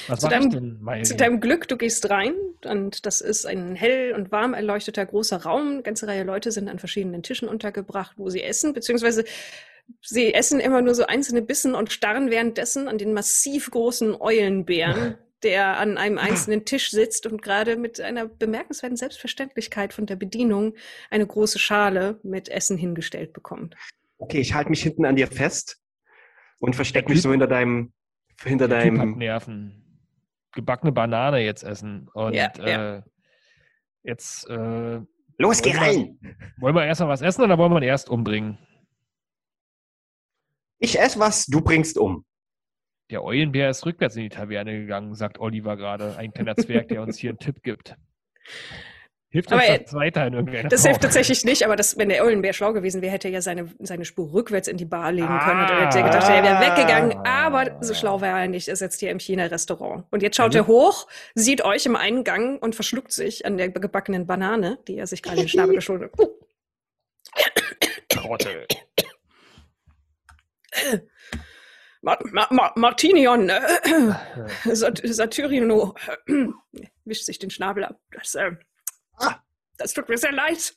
was 0.08 0.18
Zu 0.20 0.26
mache 0.26 0.34
ich 0.34 0.40
deinem- 0.40 0.50
denn? 0.50 0.78
Mein, 0.80 1.04
Zu 1.04 1.14
deinem 1.16 1.40
Glück, 1.40 1.68
du 1.68 1.76
gehst 1.76 2.10
rein 2.10 2.34
und 2.64 3.06
das 3.06 3.20
ist 3.20 3.46
ein 3.46 3.76
hell 3.76 4.12
und 4.12 4.32
warm 4.32 4.52
erleuchteter 4.52 5.06
großer 5.06 5.42
Raum. 5.44 5.68
Eine 5.74 5.82
ganze 5.82 6.08
Reihe 6.08 6.24
Leute 6.24 6.50
sind 6.50 6.68
an 6.68 6.80
verschiedenen 6.80 7.22
Tischen 7.22 7.48
untergebracht, 7.48 8.14
wo 8.16 8.28
sie 8.28 8.42
essen, 8.42 8.72
beziehungsweise 8.74 9.24
sie 10.02 10.34
essen 10.34 10.58
immer 10.58 10.82
nur 10.82 10.94
so 10.96 11.06
einzelne 11.06 11.40
Bissen 11.40 11.76
und 11.76 11.92
starren 11.92 12.30
währenddessen 12.30 12.88
an 12.88 12.98
den 12.98 13.12
massiv 13.14 13.70
großen 13.70 14.20
Eulenbären, 14.20 15.16
der 15.42 15.78
an 15.78 15.98
einem 15.98 16.18
einzelnen 16.18 16.64
Tisch 16.64 16.90
sitzt 16.90 17.26
und 17.26 17.42
gerade 17.42 17.76
mit 17.76 18.00
einer 18.00 18.26
bemerkenswerten 18.26 18.96
Selbstverständlichkeit 18.96 19.92
von 19.92 20.06
der 20.06 20.16
Bedienung 20.16 20.74
eine 21.10 21.26
große 21.26 21.58
Schale 21.58 22.18
mit 22.22 22.48
Essen 22.48 22.76
hingestellt 22.78 23.32
bekommt. 23.32 23.76
Okay, 24.18 24.40
ich 24.40 24.54
halte 24.54 24.70
mich 24.70 24.82
hinten 24.82 25.04
an 25.04 25.16
dir 25.16 25.26
fest 25.26 25.78
und 26.58 26.74
verstecke 26.74 27.10
mich 27.10 27.20
so 27.22 27.30
hinter 27.30 27.46
deinem, 27.46 27.92
hinter 28.42 28.66
der 28.66 28.82
Typ 28.82 28.92
hat 28.92 28.98
deinem, 29.00 29.18
Nerven. 29.18 29.82
Gebackene 30.52 30.90
Banane 30.92 31.40
jetzt 31.44 31.64
essen. 31.64 32.08
Und 32.14 32.32
Ja, 32.34 32.50
äh, 32.58 32.70
ja. 32.70 32.94
los, 32.96 33.04
jetzt 34.02 34.44
äh, 34.48 35.00
geh 35.36 35.38
Wollen 35.38 35.62
wir- 35.62 35.80
rein! 35.80 36.18
wollen 36.58 36.74
wir 36.74 36.84
erst 36.86 37.00
mal 37.02 37.08
was 37.08 37.20
essen 37.20 37.42
oder 37.42 37.58
wollen 37.58 37.72
wir 37.72 37.78
ihn 37.78 37.88
erst 37.88 38.08
umbringen? 38.08 38.58
Ich 40.78 40.98
esse 40.98 41.18
was, 41.18 41.46
du 41.46 41.60
bringst 41.62 41.96
um. 41.98 42.24
Der 43.10 43.22
Eulenbär 43.22 43.70
ist 43.70 43.86
rückwärts 43.86 44.16
in 44.16 44.22
die 44.22 44.28
Taverne 44.30 44.72
gegangen, 44.80 45.14
sagt 45.14 45.38
Oliver 45.38 45.76
gerade. 45.76 46.16
Ein 46.16 46.32
kleiner 46.32 46.56
Zwerg, 46.56 46.88
der 46.88 47.02
uns 47.02 47.16
hier 47.18 47.30
einen 47.30 47.38
Tipp 47.38 47.62
gibt. 47.62 47.94
Hilft 49.28 49.52
uns 49.52 49.60
Aber 49.62 49.70
er- 49.70 49.78
das 49.78 49.92
weiter 49.94 50.26
in 50.26 50.34
irgendeiner 50.34 50.68
Das 50.68 50.80
Form? 50.80 50.88
hilft 50.90 51.02
tatsächlich 51.02 51.44
nicht, 51.44 51.64
aber 51.64 51.76
das, 51.76 51.98
wenn 51.98 52.08
der 52.08 52.24
Eulenbär 52.24 52.52
schlau 52.52 52.72
gewesen 52.72 53.02
wäre, 53.02 53.12
hätte 53.12 53.28
er 53.28 53.34
ja 53.34 53.42
seine, 53.42 53.68
seine 53.80 54.04
Spur 54.04 54.32
rückwärts 54.32 54.66
in 54.66 54.76
die 54.76 54.84
Bar 54.86 55.12
legen 55.12 55.26
können 55.28 55.60
und 55.60 55.68
dann 55.70 55.82
hätte 55.84 55.98
er 55.98 56.04
gedacht, 56.04 56.28
er 56.28 56.42
wäre 56.42 56.60
weggegangen. 56.60 57.16
Aber 57.26 57.76
so 57.82 57.92
schlau 57.94 58.20
war 58.20 58.40
er 58.40 58.48
nicht. 58.48 58.66
Er 58.68 58.76
sitzt 58.76 58.98
hier 59.00 59.10
im 59.10 59.18
China-Restaurant. 59.20 60.04
Und 60.10 60.22
jetzt 60.22 60.36
schaut 60.36 60.54
Ja, 60.54 60.62
er 60.62 60.66
hoch, 60.66 61.06
sieht 61.34 61.62
euch 61.64 61.86
im 61.86 61.96
Eingang 61.96 62.58
und 62.58 62.74
verschluckt 62.74 63.12
sich 63.12 63.44
an 63.46 63.56
der 63.56 63.68
gebackenen 63.68 64.26
Banane, 64.26 64.78
die 64.88 64.96
er 64.96 65.06
sich 65.06 65.22
gerade 65.22 65.36
in 65.38 65.42
den 65.44 65.48
Schnabel 65.48 65.74
geschoben 65.76 66.04
hat. 66.04 66.12
Trottel. 68.08 68.66
Ma 72.06 72.16
Ma 72.30 72.46
Ma 72.50 72.72
Martinion, 72.76 73.48
äh, 73.48 74.14
Sat 74.76 75.00
Satyrino, 75.02 75.92
äh, 76.28 76.46
wischt 77.04 77.24
sich 77.24 77.40
den 77.40 77.50
Schnabel 77.50 77.82
ab. 77.84 77.98
Das, 78.12 78.36
äh, 78.36 78.52
Ah. 79.18 79.40
das 79.76 79.92
tut 79.92 80.08
mir 80.08 80.16
sehr 80.16 80.30
leid. 80.30 80.76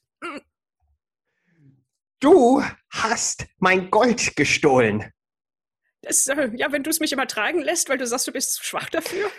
Du 2.19 2.63
hast 2.89 3.45
mein 3.59 3.91
Gold 3.91 4.35
gestohlen. 4.37 5.13
Das, 6.01 6.25
äh, 6.25 6.49
ja, 6.55 6.71
wenn 6.71 6.81
du 6.81 6.89
es 6.89 6.99
mich 6.99 7.13
immer 7.13 7.27
tragen 7.27 7.59
lässt, 7.61 7.89
weil 7.89 7.99
du 7.99 8.07
sagst, 8.07 8.27
du 8.27 8.31
bist 8.31 8.55
zu 8.55 8.63
schwach 8.63 8.89
dafür. 8.89 9.29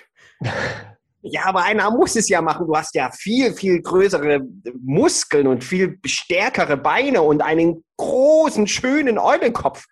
Ja, 1.22 1.45
aber 1.45 1.64
einer 1.64 1.91
muss 1.91 2.16
es 2.16 2.30
ja 2.30 2.41
machen. 2.41 2.66
Du 2.66 2.74
hast 2.74 2.95
ja 2.95 3.11
viel, 3.12 3.53
viel 3.53 3.82
größere 3.82 4.41
Muskeln 4.82 5.49
und 5.49 5.62
viel 5.62 5.99
stärkere 6.07 6.78
Beine 6.78 7.20
und 7.20 7.43
einen 7.43 7.84
großen, 7.99 8.66
schönen 8.66 9.18
Eulenkopf. 9.18 9.84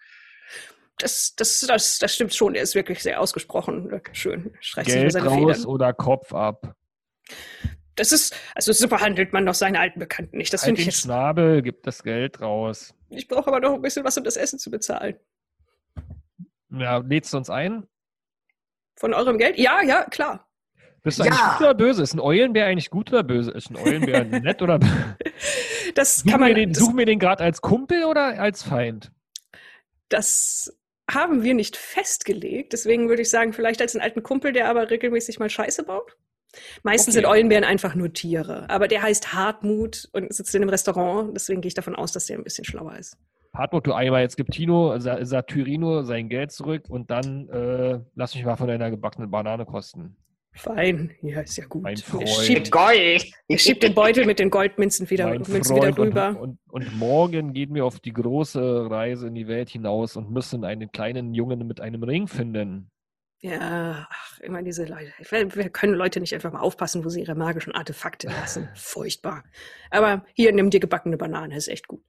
Das, 0.98 1.34
das, 1.36 1.60
das, 1.60 1.98
das 1.98 2.14
stimmt 2.14 2.34
schon. 2.34 2.54
Er 2.54 2.62
ist 2.62 2.74
wirklich 2.74 3.02
sehr 3.02 3.20
ausgesprochen 3.20 4.00
schön. 4.12 4.52
Streicht 4.60 4.90
sich 4.90 4.96
über 4.96 5.02
Geld 5.04 5.12
seine 5.12 5.26
raus 5.28 5.56
Federn. 5.58 5.64
oder 5.66 5.92
Kopf 5.92 6.34
ab. 6.34 6.74
Das 7.94 8.12
ist, 8.12 8.34
also 8.54 8.72
so 8.72 8.88
behandelt 8.88 9.32
man 9.32 9.46
doch 9.46 9.54
seine 9.54 9.78
alten 9.80 9.98
Bekannten 10.00 10.36
nicht. 10.36 10.52
Das 10.52 10.62
Halt 10.62 10.68
finde 10.70 10.80
ich 10.82 10.86
den 10.86 10.90
jetzt. 10.92 11.02
Schnabel, 11.02 11.62
gib 11.62 11.82
das 11.82 12.02
Geld 12.02 12.40
raus. 12.40 12.94
Ich 13.10 13.26
brauche 13.28 13.46
aber 13.48 13.60
noch 13.60 13.74
ein 13.74 13.82
bisschen 13.82 14.04
was, 14.04 14.16
um 14.18 14.24
das 14.24 14.36
Essen 14.36 14.58
zu 14.58 14.70
bezahlen. 14.70 15.16
Ja, 16.70 16.98
lädst 16.98 17.32
du 17.32 17.38
uns 17.38 17.48
ein? 17.50 17.86
Von 18.96 19.14
eurem 19.14 19.38
Geld? 19.38 19.58
Ja, 19.58 19.80
ja, 19.82 20.04
klar. 20.04 20.48
Bist 21.02 21.18
du 21.18 21.24
Ja. 21.24 21.30
eigentlich 21.30 21.40
gut 21.52 21.60
oder 21.60 21.74
böse? 21.74 22.02
Ist 22.02 22.14
ein 22.14 22.20
Eulenbär 22.20 22.66
eigentlich 22.66 22.90
gut 22.90 23.10
oder 23.12 23.22
böse? 23.22 23.52
Ist 23.52 23.70
ein 23.70 23.76
Eulenbär 23.76 24.24
nett 24.40 24.60
oder 24.62 24.78
böse? 24.78 25.16
Das 25.94 26.18
Suchen 26.18 26.30
kann 26.30 26.40
man. 26.40 26.48
wir 26.50 26.54
den, 26.56 26.72
das, 26.72 26.82
suchen 26.82 26.98
wir 26.98 27.06
den 27.06 27.18
gerade 27.18 27.42
als 27.44 27.60
Kumpel 27.60 28.04
oder 28.04 28.38
als 28.40 28.62
Feind? 28.62 29.12
das 30.10 30.74
haben 31.10 31.42
wir 31.42 31.54
nicht 31.54 31.76
festgelegt. 31.76 32.72
Deswegen 32.72 33.08
würde 33.08 33.22
ich 33.22 33.30
sagen, 33.30 33.52
vielleicht 33.52 33.80
als 33.80 33.94
einen 33.94 34.02
alten 34.02 34.22
Kumpel, 34.22 34.52
der 34.52 34.68
aber 34.68 34.90
regelmäßig 34.90 35.38
mal 35.38 35.50
Scheiße 35.50 35.84
baut. 35.84 36.16
Meistens 36.82 37.14
Okay. 37.14 37.22
sind 37.22 37.26
Eulenbären 37.30 37.64
einfach 37.64 37.94
nur 37.94 38.12
Tiere. 38.12 38.68
Aber 38.70 38.88
der 38.88 39.02
heißt 39.02 39.34
Hartmut 39.34 40.08
und 40.12 40.32
sitzt 40.32 40.54
in 40.54 40.62
einem 40.62 40.70
Restaurant. 40.70 41.34
Deswegen 41.34 41.60
gehe 41.60 41.68
ich 41.68 41.74
davon 41.74 41.94
aus, 41.94 42.12
dass 42.12 42.26
der 42.26 42.38
ein 42.38 42.44
bisschen 42.44 42.64
schlauer 42.64 42.96
ist. 42.96 43.16
Hartmut, 43.54 43.86
du 43.86 43.92
einmal, 43.92 44.22
jetzt 44.22 44.36
gibt 44.36 44.52
Tino, 44.52 44.98
Sa 44.98 45.24
Satyrino 45.24 46.02
sein 46.02 46.28
Geld 46.28 46.52
zurück 46.52 46.84
und 46.88 47.10
dann 47.10 47.48
äh, 47.48 48.00
lass 48.14 48.34
mich 48.34 48.44
mal 48.44 48.56
von 48.56 48.68
deiner 48.68 48.90
gebackenen 48.90 49.30
Banane 49.30 49.64
kosten. 49.66 50.16
Fein, 50.58 51.14
ja, 51.22 51.40
ist 51.40 51.56
ja 51.56 51.64
gut. 51.66 51.82
Mein 51.82 51.96
Freund. 51.96 52.28
schiebt, 52.28 52.70
Gold. 52.70 53.32
er 53.48 53.58
schiebt 53.58 53.82
den 53.82 53.94
Beutel 53.94 54.26
mit 54.26 54.38
den 54.38 54.50
Goldmünzen 54.50 55.08
wieder, 55.08 55.28
mein 55.28 55.42
Münzen 55.46 55.76
wieder 55.76 55.94
Freund, 55.94 55.98
rüber. 55.98 56.28
Und, 56.30 56.58
und, 56.68 56.86
und 56.86 56.98
morgen 56.98 57.52
gehen 57.52 57.74
wir 57.74 57.84
auf 57.84 58.00
die 58.00 58.12
große 58.12 58.90
Reise 58.90 59.28
in 59.28 59.34
die 59.34 59.46
Welt 59.46 59.70
hinaus 59.70 60.16
und 60.16 60.30
müssen 60.30 60.64
einen 60.64 60.90
kleinen 60.90 61.34
Jungen 61.34 61.66
mit 61.66 61.80
einem 61.80 62.02
Ring 62.02 62.26
finden. 62.26 62.90
Ja, 63.40 64.08
ach, 64.10 64.40
immer 64.40 64.62
diese 64.62 64.84
Leute. 64.84 65.12
Wir, 65.30 65.54
wir 65.54 65.70
können 65.70 65.94
Leute 65.94 66.18
nicht 66.18 66.34
einfach 66.34 66.52
mal 66.52 66.60
aufpassen, 66.60 67.04
wo 67.04 67.08
sie 67.08 67.20
ihre 67.20 67.36
magischen 67.36 67.72
Artefakte 67.72 68.26
lassen. 68.26 68.68
Furchtbar. 68.74 69.44
Aber 69.90 70.24
hier, 70.34 70.52
nimm 70.52 70.70
dir 70.70 70.80
gebackene 70.80 71.16
Banane, 71.16 71.56
ist 71.56 71.68
echt 71.68 71.86
gut. 71.86 72.02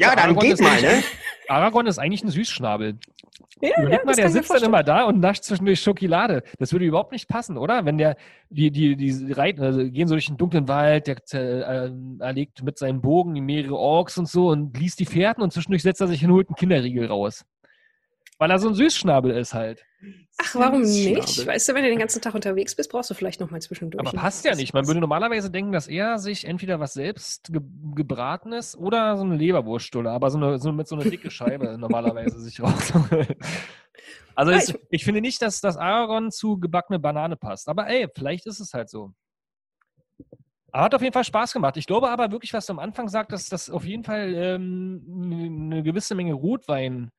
Ja, 0.00 0.16
dann 0.16 0.30
Aragorn 0.30 0.46
geht 0.46 0.60
mal, 0.60 0.80
ne? 0.80 1.02
Aragorn 1.48 1.86
ist 1.86 1.98
eigentlich 1.98 2.24
ein 2.24 2.30
Süßschnabel. 2.30 2.98
Ja, 3.60 3.70
Überleg 3.78 4.04
mal, 4.06 4.14
der 4.14 4.30
sitzt 4.30 4.50
dann 4.50 4.62
immer 4.62 4.82
da 4.82 5.04
und 5.04 5.20
nascht 5.20 5.44
zwischendurch 5.44 5.80
Schokolade. 5.80 6.42
Das 6.58 6.72
würde 6.72 6.86
überhaupt 6.86 7.12
nicht 7.12 7.28
passen, 7.28 7.58
oder? 7.58 7.84
Wenn 7.84 7.98
der, 7.98 8.16
die, 8.48 8.70
die, 8.70 8.96
die 8.96 9.32
reiten, 9.32 9.62
also 9.62 9.80
gehen 9.90 10.08
so 10.08 10.14
durch 10.14 10.26
den 10.26 10.38
dunklen 10.38 10.68
Wald, 10.68 11.06
der 11.06 11.16
äh, 11.34 11.90
erlegt 12.20 12.62
mit 12.62 12.78
seinem 12.78 13.02
Bogen 13.02 13.32
mehrere 13.44 13.76
Orks 13.76 14.16
und 14.16 14.26
so 14.26 14.48
und 14.48 14.78
liest 14.78 15.00
die 15.00 15.04
Fährten 15.04 15.42
und 15.42 15.52
zwischendurch 15.52 15.82
setzt 15.82 16.00
er 16.00 16.06
sich 16.06 16.20
hin 16.20 16.30
und 16.30 16.36
holt 16.36 16.48
einen 16.48 16.56
Kinderriegel 16.56 17.06
raus. 17.06 17.44
Weil 18.40 18.50
er 18.50 18.58
so 18.58 18.68
ein 18.68 18.74
Süßschnabel 18.74 19.32
ist 19.32 19.52
halt. 19.52 19.84
Ach, 20.38 20.54
warum 20.54 20.80
nicht? 20.80 21.46
Weißt 21.46 21.68
du, 21.68 21.74
wenn 21.74 21.82
du 21.82 21.90
den 21.90 21.98
ganzen 21.98 22.22
Tag 22.22 22.34
unterwegs 22.34 22.74
bist, 22.74 22.90
brauchst 22.90 23.10
du 23.10 23.14
vielleicht 23.14 23.38
noch 23.38 23.50
mal 23.50 23.60
zwischendurch. 23.60 24.00
Aber 24.00 24.16
passt 24.16 24.46
ja 24.46 24.54
nicht. 24.54 24.72
Man 24.72 24.86
würde 24.86 24.98
normalerweise 24.98 25.50
denken, 25.50 25.72
dass 25.72 25.86
er 25.86 26.18
sich 26.18 26.46
entweder 26.46 26.80
was 26.80 26.94
selbst 26.94 27.52
ge 27.52 27.60
gebratenes 27.94 28.78
oder 28.78 29.18
so 29.18 29.24
eine 29.24 29.36
Leberwurststulle, 29.36 30.10
aber 30.10 30.30
so, 30.30 30.38
eine, 30.38 30.58
so 30.58 30.72
mit 30.72 30.88
so 30.88 30.96
einer 30.96 31.04
dicke 31.04 31.30
Scheibe 31.30 31.76
normalerweise 31.78 32.40
sich 32.40 32.62
raus. 32.62 32.94
Also 34.34 34.52
es, 34.52 34.74
ich 34.88 35.04
finde 35.04 35.20
nicht, 35.20 35.42
dass 35.42 35.60
das 35.60 35.76
Aragorn 35.76 36.30
zu 36.30 36.58
gebackene 36.58 36.98
Banane 36.98 37.36
passt. 37.36 37.68
Aber 37.68 37.88
ey, 37.88 38.08
vielleicht 38.14 38.46
ist 38.46 38.60
es 38.60 38.72
halt 38.72 38.88
so. 38.88 39.12
Aber 40.72 40.84
hat 40.84 40.94
auf 40.94 41.02
jeden 41.02 41.12
Fall 41.12 41.24
Spaß 41.24 41.52
gemacht. 41.52 41.76
Ich 41.76 41.86
glaube 41.86 42.08
aber 42.08 42.32
wirklich, 42.32 42.54
was 42.54 42.64
du 42.64 42.72
am 42.72 42.78
Anfang 42.78 43.08
sagtest, 43.08 43.52
dass 43.52 43.68
auf 43.68 43.84
jeden 43.84 44.04
Fall 44.04 44.32
ähm, 44.34 45.68
eine 45.70 45.82
gewisse 45.82 46.14
Menge 46.14 46.32
Rotwein 46.32 47.10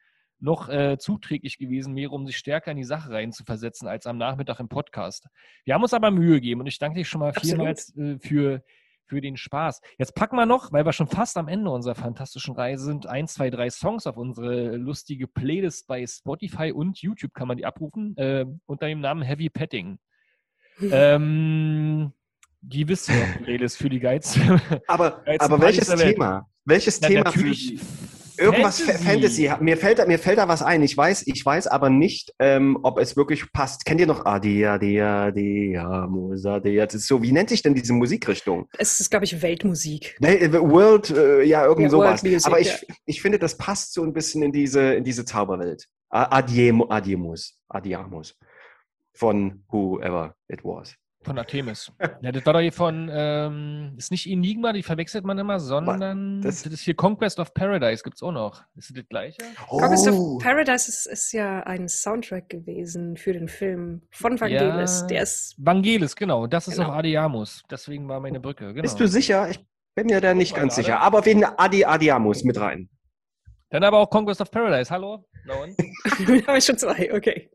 noch 0.41 0.69
äh, 0.69 0.97
zuträglich 0.97 1.57
gewesen 1.57 1.95
wäre, 1.95 2.11
um 2.11 2.25
sich 2.25 2.37
stärker 2.37 2.71
in 2.71 2.77
die 2.77 2.83
Sache 2.83 3.11
rein 3.11 3.31
zu 3.31 3.43
versetzen, 3.43 3.87
als 3.87 4.07
am 4.07 4.17
Nachmittag 4.17 4.59
im 4.59 4.67
Podcast. 4.67 5.27
Wir 5.65 5.75
haben 5.75 5.83
uns 5.83 5.93
aber 5.93 6.11
Mühe 6.11 6.35
gegeben 6.35 6.61
und 6.61 6.67
ich 6.67 6.79
danke 6.79 6.97
dir 6.99 7.05
schon 7.05 7.19
mal 7.19 7.33
vielmals 7.33 7.95
äh, 7.95 8.17
für, 8.19 8.63
für 9.05 9.21
den 9.21 9.37
Spaß. 9.37 9.81
Jetzt 9.97 10.15
packen 10.15 10.35
wir 10.35 10.45
noch, 10.45 10.71
weil 10.71 10.85
wir 10.85 10.93
schon 10.93 11.07
fast 11.07 11.37
am 11.37 11.47
Ende 11.47 11.69
unserer 11.69 11.95
fantastischen 11.95 12.55
Reise 12.55 12.85
sind, 12.85 13.05
ein, 13.05 13.27
zwei, 13.27 13.49
drei 13.49 13.69
Songs 13.69 14.07
auf 14.07 14.17
unsere 14.17 14.77
lustige 14.77 15.27
Playlist 15.27 15.87
bei 15.87 16.05
Spotify 16.07 16.71
und 16.71 16.99
YouTube 17.01 17.33
kann 17.33 17.47
man 17.47 17.57
die 17.57 17.65
abrufen, 17.65 18.17
äh, 18.17 18.45
unter 18.65 18.87
dem 18.87 18.99
Namen 18.99 19.21
Heavy 19.21 19.49
Petting. 19.49 19.99
ähm, 20.81 22.13
die 22.61 22.85
noch, 22.85 22.95
die 23.07 23.43
Playlist 23.43 23.77
für 23.77 23.89
die 23.89 23.99
Geiz. 23.99 24.39
Aber, 24.87 25.23
aber 25.39 25.61
welches. 25.61 25.87
Thema? 25.87 26.47
Welches 26.63 27.01
Na, 27.01 27.07
Thema 27.07 27.23
natürlich 27.23 27.79
für 27.79 28.20
irgendwas 28.41 28.81
Fantasy. 28.81 29.05
Fantasy. 29.47 29.51
Mir 29.61 29.77
fällt 29.77 29.99
da, 29.99 30.05
mir 30.05 30.19
fällt 30.19 30.37
da 30.37 30.47
was 30.47 30.61
ein. 30.61 30.81
Ich 30.83 30.97
weiß, 30.97 31.23
ich 31.27 31.45
weiß 31.45 31.67
aber 31.67 31.89
nicht, 31.89 32.33
ähm, 32.39 32.77
ob 32.83 32.97
es 32.99 33.15
wirklich 33.15 33.51
passt. 33.53 33.85
Kennt 33.85 33.99
ihr 34.01 34.07
noch 34.07 34.25
Adia, 34.25 34.73
Adia, 34.73 35.25
Adia, 35.27 36.07
Musa, 36.07 36.55
Adia? 36.55 36.85
Das 36.85 36.95
ist 36.95 37.07
so, 37.07 37.21
wie 37.21 37.31
nennt 37.31 37.49
sich 37.49 37.61
denn 37.61 37.73
diese 37.75 37.93
Musikrichtung? 37.93 38.67
Es 38.77 38.99
ist, 38.99 39.09
glaube 39.09 39.25
ich, 39.25 39.41
Weltmusik. 39.41 40.17
Ne, 40.19 40.39
äh, 40.39 40.51
World, 40.53 41.11
äh, 41.11 41.43
ja, 41.43 41.65
irgend 41.65 41.83
Ja, 41.83 41.89
sowas. 41.89 42.23
Music, 42.23 42.45
aber 42.45 42.59
ja. 42.59 42.71
ich, 42.73 42.87
ich 43.05 43.21
finde, 43.21 43.39
das 43.39 43.57
passt 43.57 43.93
so 43.93 44.03
ein 44.03 44.13
bisschen 44.13 44.41
in 44.43 44.51
diese, 44.51 44.93
in 44.95 45.03
diese 45.03 45.23
Zauberwelt. 45.25 45.87
A- 46.09 46.37
Adiem, 46.37 46.83
Adiemus, 46.89 47.57
Adiamus. 47.69 48.37
Von 49.13 49.63
whoever 49.71 50.35
it 50.47 50.63
was. 50.63 50.95
Von 51.23 51.37
Artemis. 51.37 51.91
Ja, 52.21 52.31
das 52.31 52.43
war 52.47 52.53
doch 52.53 52.61
hier 52.61 52.71
von, 52.73 53.07
ähm, 53.13 53.93
ist 53.95 54.09
nicht 54.09 54.25
Enigma, 54.27 54.73
die 54.73 54.81
verwechselt 54.81 55.23
man 55.23 55.37
immer, 55.37 55.59
sondern 55.59 56.41
das, 56.41 56.63
das- 56.63 56.73
ist 56.73 56.81
hier 56.81 56.95
Conquest 56.95 57.39
of 57.39 57.53
Paradise, 57.53 58.01
gibt's 58.03 58.23
auch 58.23 58.31
noch. 58.31 58.63
Ist 58.75 58.89
das 58.89 58.95
das 58.97 59.07
gleiche? 59.07 59.37
Conquest 59.67 60.07
Oh. 60.09 60.37
of 60.37 60.43
Paradise 60.43 60.89
ist, 60.89 61.05
ist 61.05 61.31
ja 61.31 61.61
ein 61.61 61.87
Soundtrack 61.87 62.49
gewesen 62.49 63.17
für 63.17 63.33
den 63.33 63.47
Film 63.47 64.01
von 64.09 64.39
Vangelis. 64.41 65.01
Ja. 65.01 65.07
Der 65.07 65.21
ist 65.23 65.53
Vangelis, 65.59 66.15
genau. 66.15 66.47
Das 66.47 66.67
ist 66.67 66.77
Genau. 66.77 66.89
auch 66.89 66.93
Adiamus. 66.95 67.61
Deswegen 67.69 68.07
war 68.09 68.19
meine 68.19 68.39
Brücke. 68.39 68.69
Genau. 68.69 68.81
Bist 68.81 68.99
du 68.99 69.07
sicher? 69.07 69.47
Ich 69.49 69.59
bin 69.93 70.07
mir 70.07 70.21
da 70.21 70.33
nicht 70.33 70.55
ganz 70.55 70.73
gerade. 70.73 70.85
sicher. 70.87 71.01
Aber 71.01 71.19
auf 71.19 71.27
jeden 71.27 71.43
Fall 71.43 71.53
Adi 71.57 71.85
Adiamus 71.85 72.43
mit 72.43 72.59
rein. 72.59 72.89
Dann 73.69 73.83
aber 73.83 73.99
auch 73.99 74.09
Conquest 74.09 74.41
of 74.41 74.49
Paradise. 74.49 74.89
Hallo? 74.89 75.23
Na 75.45 75.53
und? 75.53 75.75
habe 76.47 76.57
ich 76.57 76.65
schon 76.65 76.77
zwei, 76.79 77.13
okay. 77.13 77.51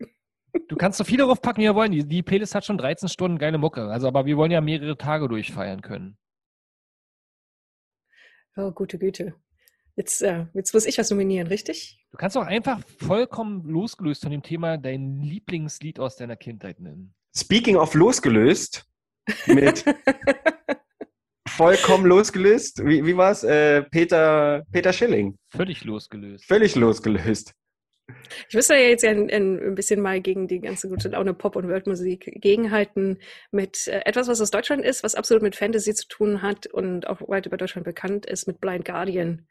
Du 0.69 0.77
kannst 0.77 0.99
so 0.99 1.05
viele 1.05 1.25
draufpacken, 1.25 1.63
wie 1.63 1.67
wir 1.67 1.75
wollen. 1.75 1.93
Die, 1.93 2.07
die 2.07 2.23
Playlist 2.23 2.55
hat 2.55 2.65
schon 2.65 2.79
13 2.79 3.09
Stunden 3.09 3.39
geile 3.39 3.59
Mucke. 3.59 3.89
Also, 3.89 4.09
aber 4.09 4.27
wir 4.27 4.37
wollen 4.37 4.51
ja 4.51 4.61
mehrere 4.61 4.97
Tage 4.97 5.29
durchfeiern 5.29 5.83
können. 5.83 6.17
Oh, 8.57 8.71
gute 8.73 8.99
Güte. 8.99 9.35
Jetzt, 9.97 10.23
äh, 10.23 10.47
jetzt 10.55 10.75
muss 10.75 10.87
ich 10.87 10.99
was 10.99 11.11
nominieren, 11.11 11.47
richtig? 11.47 11.99
Du 12.11 12.19
kannst 12.19 12.37
auch 12.37 12.45
einfach 12.45 12.81
vollkommen 12.99 13.65
losgelöst 13.67 14.23
von 14.23 14.31
dem 14.31 14.43
Thema 14.43 14.77
dein 14.77 15.23
Lieblingslied 15.23 15.99
aus 15.99 16.17
deiner 16.17 16.37
Kindheit 16.37 16.81
nennen. 16.81 17.15
Speaking 17.35 17.77
of 17.77 17.95
losgelöst, 17.95 18.87
mit 19.47 19.85
vollkommen 21.49 22.07
losgelöst, 22.07 22.85
wie, 22.85 23.05
wie 23.05 23.17
war's? 23.17 23.43
Äh, 23.45 23.83
Peter, 23.85 24.65
Peter 24.71 24.93
Schilling. 24.93 25.39
Völlig 25.49 25.85
losgelöst. 25.85 26.45
Völlig 26.45 26.75
losgelöst. 26.75 27.55
Ich 28.49 28.55
müsste 28.55 28.75
ja 28.75 28.89
jetzt 28.89 29.05
ein 29.05 29.31
ein 29.31 29.75
bisschen 29.75 30.01
mal 30.01 30.21
gegen 30.21 30.47
die 30.47 30.61
ganze 30.61 30.89
gute 30.89 31.09
Laune 31.09 31.35
Pop- 31.35 31.57
und 31.57 31.69
Worldmusik 31.69 32.41
gegenhalten 32.41 33.19
mit 33.51 33.89
äh, 33.89 34.03
etwas, 34.05 34.29
was 34.29 34.41
aus 34.41 34.51
Deutschland 34.51 34.85
ist, 34.85 35.03
was 35.03 35.15
absolut 35.15 35.43
mit 35.43 35.57
Fantasy 35.57 35.95
zu 35.95 36.07
tun 36.09 36.43
hat 36.43 36.67
und 36.67 37.09
auch 37.09 37.21
weit 37.29 37.47
über 37.47 37.57
Deutschland 37.57 37.85
bekannt 37.85 38.27
ist, 38.27 38.47
mit 38.47 38.61
Blind 38.61 38.85
Guardian. 38.85 39.47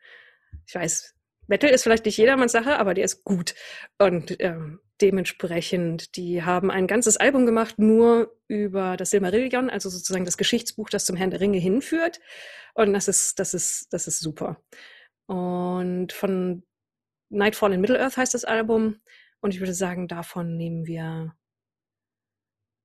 Ich 0.67 0.73
weiß, 0.73 1.15
Metal 1.47 1.69
ist 1.69 1.83
vielleicht 1.83 2.05
nicht 2.05 2.17
jedermanns 2.17 2.53
Sache, 2.53 2.79
aber 2.79 2.93
der 2.93 3.05
ist 3.05 3.23
gut. 3.23 3.55
Und 3.97 4.37
ähm, 4.39 4.79
dementsprechend, 5.01 6.15
die 6.15 6.43
haben 6.43 6.71
ein 6.71 6.87
ganzes 6.87 7.17
Album 7.17 7.45
gemacht, 7.45 7.77
nur 7.77 8.35
über 8.47 8.97
das 8.97 9.11
Silmarillion, 9.11 9.69
also 9.69 9.89
sozusagen 9.89 10.25
das 10.25 10.37
Geschichtsbuch, 10.37 10.89
das 10.89 11.05
zum 11.05 11.15
Herrn 11.15 11.31
der 11.31 11.41
Ringe 11.41 11.59
hinführt. 11.59 12.19
Und 12.73 12.93
das 12.93 13.07
ist, 13.07 13.39
das 13.39 13.53
ist, 13.53 13.87
das 13.91 14.07
ist 14.07 14.21
super. 14.21 14.61
Und 15.27 16.13
von 16.13 16.63
Nightfall 17.29 17.73
in 17.73 17.81
Middle-earth 17.81 18.17
heißt 18.17 18.33
das 18.33 18.45
Album. 18.45 18.97
Und 19.41 19.53
ich 19.53 19.59
würde 19.59 19.73
sagen, 19.73 20.07
davon 20.07 20.57
nehmen 20.57 20.85
wir 20.85 21.35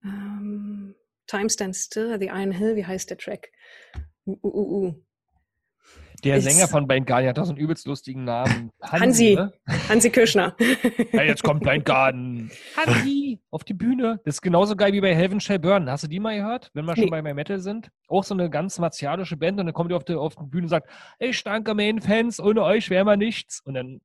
ähm, 0.04 0.94
Time 1.26 1.48
Stands 1.50 1.84
Still, 1.84 2.16
The 2.18 2.26
Iron 2.26 2.52
Hill, 2.52 2.76
wie 2.76 2.84
heißt 2.86 3.10
der 3.10 3.18
Track? 3.18 3.50
Uh, 4.26 4.36
uh, 4.42 4.48
uh, 4.48 4.86
uh. 4.88 4.94
Der 6.22 6.36
Ist- 6.36 6.44
Sänger 6.44 6.68
von 6.68 6.86
Blind 6.86 7.06
Guardian 7.06 7.30
hat 7.30 7.38
doch 7.38 7.46
so 7.46 7.52
einen 7.52 7.60
übelst 7.60 7.86
lustigen 7.86 8.24
Namen. 8.24 8.70
Hansi. 8.82 9.36
Ne? 9.36 9.54
Hansi 9.88 10.10
Kirschner. 10.10 10.54
Hey, 11.12 11.28
jetzt 11.28 11.42
kommt 11.42 11.62
Blind 11.62 11.86
Guardian. 11.86 12.50
Hansi 12.76 13.40
auf 13.50 13.64
die 13.64 13.72
Bühne. 13.72 14.20
Das 14.26 14.34
ist 14.36 14.42
genauso 14.42 14.76
geil 14.76 14.92
wie 14.92 15.00
bei 15.00 15.14
Heaven 15.14 15.40
Shall 15.40 15.58
Burn. 15.58 15.90
Hast 15.90 16.04
du 16.04 16.08
die 16.08 16.20
mal 16.20 16.36
gehört, 16.36 16.70
wenn 16.74 16.84
wir 16.84 16.94
schon 16.94 17.04
Nee. 17.04 17.10
bei 17.10 17.22
My 17.22 17.32
Metal 17.32 17.58
sind? 17.60 17.90
Auch 18.08 18.24
so 18.24 18.34
eine 18.34 18.50
ganz 18.50 18.78
martialische 18.78 19.38
Band 19.38 19.60
und 19.60 19.66
dann 19.66 19.72
kommt 19.74 19.90
die 19.90 19.94
auf 19.94 20.04
die, 20.04 20.14
auf 20.14 20.34
die 20.36 20.44
Bühne 20.44 20.64
und 20.64 20.68
sagt, 20.68 20.90
ich 21.18 21.42
danke 21.42 21.72
meinen 21.74 22.02
Fans, 22.02 22.38
ohne 22.38 22.64
euch 22.64 22.90
wäre 22.90 23.06
wir 23.06 23.16
nichts. 23.16 23.60
Und 23.64 23.72
dann, 23.74 24.00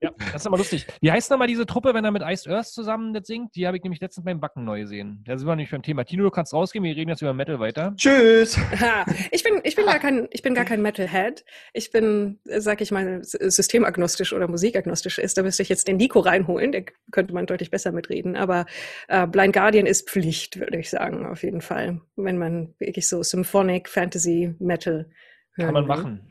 ja, 0.00 0.12
das 0.32 0.42
ist 0.42 0.46
immer 0.46 0.58
lustig. 0.58 0.86
Wie 1.00 1.10
heißt 1.10 1.28
nochmal 1.28 1.48
diese 1.48 1.66
Truppe, 1.66 1.92
wenn 1.92 2.04
er 2.04 2.12
mit 2.12 2.22
Iced 2.24 2.46
Earth 2.46 2.68
zusammen 2.68 3.12
das 3.12 3.26
singt? 3.26 3.56
Die 3.56 3.66
habe 3.66 3.76
ich 3.76 3.82
nämlich 3.82 4.00
letztens 4.00 4.24
beim 4.24 4.38
Backen 4.38 4.64
neu 4.64 4.82
gesehen. 4.82 5.24
Da 5.26 5.36
sind 5.36 5.48
wir 5.48 5.56
nämlich 5.56 5.72
beim 5.72 5.82
Thema. 5.82 6.04
Tino, 6.04 6.22
du 6.22 6.30
kannst 6.30 6.54
rausgehen, 6.54 6.84
wir 6.84 6.94
reden 6.94 7.10
jetzt 7.10 7.20
über 7.20 7.34
Metal 7.34 7.58
weiter. 7.58 7.94
Tschüss. 7.96 8.56
Ha, 8.78 9.04
ich 9.32 9.42
bin, 9.42 9.60
ich 9.64 9.74
bin 9.74 9.86
gar 9.86 9.98
kein, 9.98 10.28
ich 10.30 10.42
bin 10.42 10.54
gar 10.54 10.64
kein 10.64 10.82
Metalhead. 10.82 11.44
Ich 11.72 11.90
bin, 11.90 12.38
sag 12.44 12.80
ich 12.80 12.92
mal, 12.92 13.20
systemagnostisch 13.24 14.32
oder 14.32 14.46
musikagnostisch 14.46 15.18
ist. 15.18 15.36
Da 15.36 15.42
müsste 15.42 15.62
ich 15.62 15.68
jetzt 15.68 15.88
den 15.88 15.96
Nico 15.96 16.20
reinholen. 16.20 16.70
Der 16.70 16.84
könnte 17.10 17.34
man 17.34 17.46
deutlich 17.46 17.70
besser 17.70 17.90
mitreden. 17.90 18.36
Aber 18.36 18.66
äh, 19.08 19.26
Blind 19.26 19.52
Guardian 19.52 19.86
ist 19.86 20.08
Pflicht, 20.08 20.60
würde 20.60 20.78
ich 20.78 20.90
sagen, 20.90 21.26
auf 21.26 21.42
jeden 21.42 21.60
Fall. 21.60 22.00
Wenn 22.14 22.38
man 22.38 22.74
wirklich 22.78 23.08
so 23.08 23.22
Symphonic, 23.24 23.88
Fantasy, 23.88 24.54
Metal 24.60 25.10
Kann 25.56 25.72
man 25.72 25.84
will. 25.84 25.88
machen. 25.88 26.28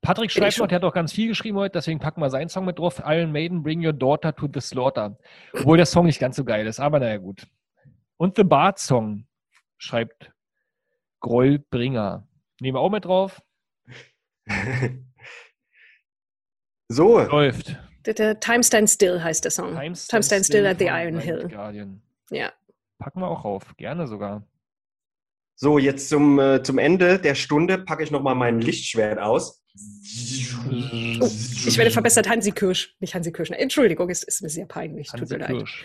Patrick 0.00 0.26
ich 0.26 0.32
schreibt 0.32 0.54
schon. 0.54 0.64
noch, 0.64 0.68
der 0.68 0.76
hat 0.76 0.84
auch 0.84 0.94
ganz 0.94 1.12
viel 1.12 1.28
geschrieben 1.28 1.58
heute, 1.58 1.72
deswegen 1.72 1.98
packen 1.98 2.20
wir 2.20 2.30
seinen 2.30 2.48
Song 2.48 2.64
mit 2.64 2.78
drauf. 2.78 3.02
Iron 3.04 3.32
Maiden, 3.32 3.62
Bring 3.62 3.84
Your 3.84 3.92
Daughter 3.92 4.34
to 4.34 4.48
the 4.52 4.60
Slaughter. 4.60 5.16
Obwohl 5.52 5.76
der 5.76 5.86
Song 5.86 6.06
nicht 6.06 6.20
ganz 6.20 6.36
so 6.36 6.44
geil 6.44 6.66
ist, 6.66 6.80
aber 6.80 7.00
naja, 7.00 7.18
gut. 7.18 7.46
Und 8.16 8.36
The 8.36 8.44
Bard 8.44 8.78
Song 8.78 9.26
schreibt 9.78 10.32
Grollbringer. 11.20 12.26
Nehmen 12.60 12.76
wir 12.76 12.80
auch 12.80 12.90
mit 12.90 13.04
drauf. 13.04 13.42
So, 16.90 17.20
Läuft. 17.20 17.76
Time 18.40 18.64
Stand 18.64 18.88
Still 18.88 19.22
heißt 19.22 19.44
der 19.44 19.50
Song. 19.50 19.74
Time 19.74 19.92
Time 19.92 20.22
Stand 20.22 20.46
Still 20.46 20.66
at 20.66 20.78
the 20.78 20.86
Iron 20.86 21.18
Hill. 21.18 21.48
Guardian. 21.48 22.00
Ja. 22.30 22.50
Packen 22.98 23.20
wir 23.20 23.28
auch 23.28 23.44
auf. 23.44 23.76
Gerne 23.76 24.06
sogar. 24.06 24.42
So 25.60 25.78
jetzt 25.78 26.08
zum, 26.08 26.38
äh, 26.38 26.62
zum 26.62 26.78
Ende 26.78 27.18
der 27.18 27.34
Stunde 27.34 27.78
packe 27.78 28.04
ich 28.04 28.12
nochmal 28.12 28.36
mein 28.36 28.60
Lichtschwert 28.60 29.18
aus. 29.18 29.64
Oh, 31.20 31.26
ich 31.66 31.76
werde 31.76 31.90
verbessert 31.90 32.28
Hansi 32.28 32.52
Kirsch, 32.52 32.94
nicht 33.00 33.14
Hansi 33.14 33.32
Kirschner. 33.32 33.58
Entschuldigung, 33.58 34.08
es 34.08 34.22
ist 34.22 34.40
mir 34.40 34.48
sehr 34.48 34.66
peinlich. 34.66 35.08
Tut 35.08 35.20
Hansi 35.20 35.34
mir 35.34 35.40
leid. 35.40 35.50
Kirsch. 35.50 35.84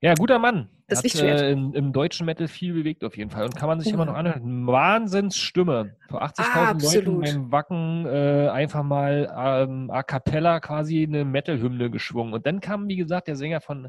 Ja, 0.00 0.12
guter 0.14 0.38
Mann. 0.38 0.68
Das 0.86 0.98
Hat, 0.98 1.04
Lichtschwert. 1.04 1.40
äh, 1.40 1.50
im, 1.52 1.72
im 1.74 1.92
deutschen 1.94 2.26
Metal 2.26 2.46
viel 2.46 2.74
bewegt 2.74 3.04
auf 3.04 3.16
jeden 3.16 3.30
Fall 3.30 3.44
und 3.44 3.56
kann 3.56 3.68
man 3.68 3.80
sich 3.80 3.88
Ja. 3.88 3.94
immer 3.94 4.04
noch 4.04 4.14
anhören. 4.14 4.66
Wahnsinnsstimme. 4.66 5.96
Vor 6.10 6.22
80.000 6.22 6.82
Leuten 6.82 7.20
beim 7.20 7.52
Wacken 7.52 8.04
äh, 8.06 8.48
einfach 8.50 8.82
mal 8.82 9.32
ähm, 9.34 9.90
a 9.90 10.02
cappella 10.02 10.60
quasi 10.60 11.02
eine 11.02 11.24
Metal-Hymne 11.24 11.90
geschwungen. 11.90 12.34
Und 12.34 12.44
dann 12.46 12.60
kam, 12.60 12.86
wie 12.88 12.96
gesagt, 12.96 13.28
der 13.28 13.36
Sänger 13.36 13.62
von 13.62 13.88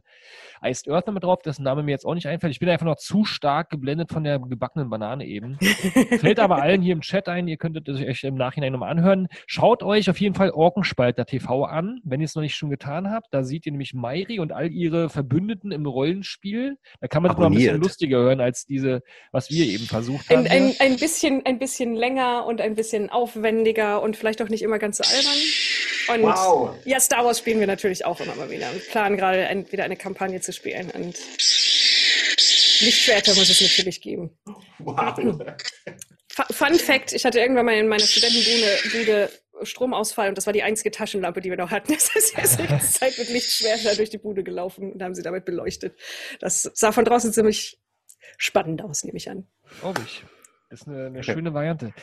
Iced 0.63 0.89
Earth 0.89 1.11
mit 1.11 1.23
drauf, 1.23 1.41
dessen 1.41 1.63
Name 1.63 1.83
mir 1.83 1.91
jetzt 1.91 2.05
auch 2.05 2.13
nicht 2.15 2.27
einfällt. 2.27 2.51
Ich 2.51 2.59
bin 2.59 2.69
einfach 2.69 2.85
noch 2.85 2.95
zu 2.95 3.25
stark 3.25 3.69
geblendet 3.69 4.11
von 4.11 4.23
der 4.23 4.39
gebackenen 4.39 4.89
Banane 4.89 5.25
eben. 5.25 5.57
Fällt 6.19 6.39
aber 6.39 6.61
allen 6.61 6.81
hier 6.81 6.93
im 6.93 7.01
Chat 7.01 7.27
ein, 7.27 7.47
ihr 7.49 7.57
könntet 7.57 7.89
es 7.89 7.99
euch 8.01 8.23
im 8.23 8.35
Nachhinein 8.35 8.71
nochmal 8.71 8.91
anhören. 8.91 9.27
Schaut 9.47 9.83
euch 9.83 10.09
auf 10.09 10.19
jeden 10.21 10.35
Fall 10.35 10.51
Orkenspalter 10.51 11.25
TV 11.25 11.65
an, 11.65 11.99
wenn 12.05 12.21
ihr 12.21 12.25
es 12.25 12.35
noch 12.35 12.41
nicht 12.41 12.55
schon 12.55 12.69
getan 12.69 13.11
habt. 13.11 13.33
Da 13.33 13.43
seht 13.43 13.65
ihr 13.65 13.73
nämlich 13.73 13.93
Mairi 13.93 14.39
und 14.39 14.53
all 14.53 14.71
ihre 14.71 15.09
Verbündeten 15.09 15.71
im 15.73 15.85
Rollenspiel. 15.85 16.77
Da 17.01 17.07
kann 17.07 17.23
man 17.23 17.31
es 17.31 17.37
noch 17.37 17.45
ein 17.47 17.53
bisschen 17.53 17.81
lustiger 17.81 18.17
hören 18.19 18.41
als 18.41 18.65
diese, 18.65 19.01
was 19.31 19.49
wir 19.49 19.65
eben 19.65 19.85
versucht 19.85 20.29
haben. 20.29 20.47
Ein, 20.47 20.47
ein, 20.47 20.75
ein, 20.79 20.95
bisschen, 20.97 21.45
ein 21.45 21.59
bisschen 21.59 21.95
länger 21.95 22.45
und 22.45 22.61
ein 22.61 22.75
bisschen 22.75 23.09
aufwendiger 23.09 24.01
und 24.01 24.15
vielleicht 24.17 24.41
auch 24.41 24.49
nicht 24.49 24.61
immer 24.61 24.79
ganz 24.79 24.97
so 24.97 25.03
albern. 25.03 25.33
Und 26.07 26.21
Wow. 26.31 26.75
ja, 26.85 26.99
Star 26.99 27.25
Wars 27.25 27.39
spielen 27.39 27.59
wir 27.59 27.67
natürlich 27.67 28.05
auch 28.05 28.19
immer 28.19 28.35
mal 28.35 28.49
wieder 28.51 28.69
und 28.71 28.87
planen 28.89 29.17
gerade 29.17 29.47
ein, 29.47 29.71
wieder 29.71 29.83
eine 29.83 29.95
Kampagne 29.97 30.39
zu 30.41 30.53
spielen. 30.53 30.91
Und 30.91 31.15
Lichtschwerter 32.81 33.33
muss 33.35 33.49
es 33.49 33.61
natürlich 33.61 34.01
geben. 34.01 34.37
Wow. 34.79 35.15
Fu- 36.29 36.53
Fun 36.53 36.75
Fact, 36.75 37.13
ich 37.13 37.23
hatte 37.25 37.39
irgendwann 37.39 37.65
mal 37.65 37.75
in 37.75 37.87
meiner 37.87 38.03
Studentenbude 38.05 38.77
Bude 38.91 39.29
Stromausfall 39.63 40.29
und 40.29 40.37
das 40.37 40.45
war 40.45 40.53
die 40.53 40.63
einzige 40.63 40.91
Taschenlampe, 40.91 41.41
die 41.41 41.49
wir 41.49 41.57
noch 41.57 41.71
hatten. 41.71 41.93
Das 41.93 42.13
heißt, 42.13 42.37
wir 42.37 42.47
sind 42.47 42.61
die 42.63 42.67
ganze 42.67 42.91
Zeit 42.99 43.17
mit 43.17 43.29
Lichtschwerter 43.29 43.95
durch 43.95 44.09
die 44.09 44.17
Bude 44.17 44.43
gelaufen 44.43 44.91
und 44.91 45.01
haben 45.01 45.15
sie 45.15 45.23
damit 45.23 45.45
beleuchtet. 45.45 45.97
Das 46.39 46.63
sah 46.73 46.91
von 46.91 47.05
draußen 47.05 47.33
ziemlich 47.33 47.79
spannend 48.37 48.81
aus, 48.83 49.03
nehme 49.03 49.17
ich 49.17 49.29
an. 49.29 49.47
Glaube 49.79 50.01
ich. 50.05 50.23
Ist 50.69 50.87
eine, 50.87 51.05
eine 51.07 51.23
schöne 51.23 51.53
Variante. 51.53 51.93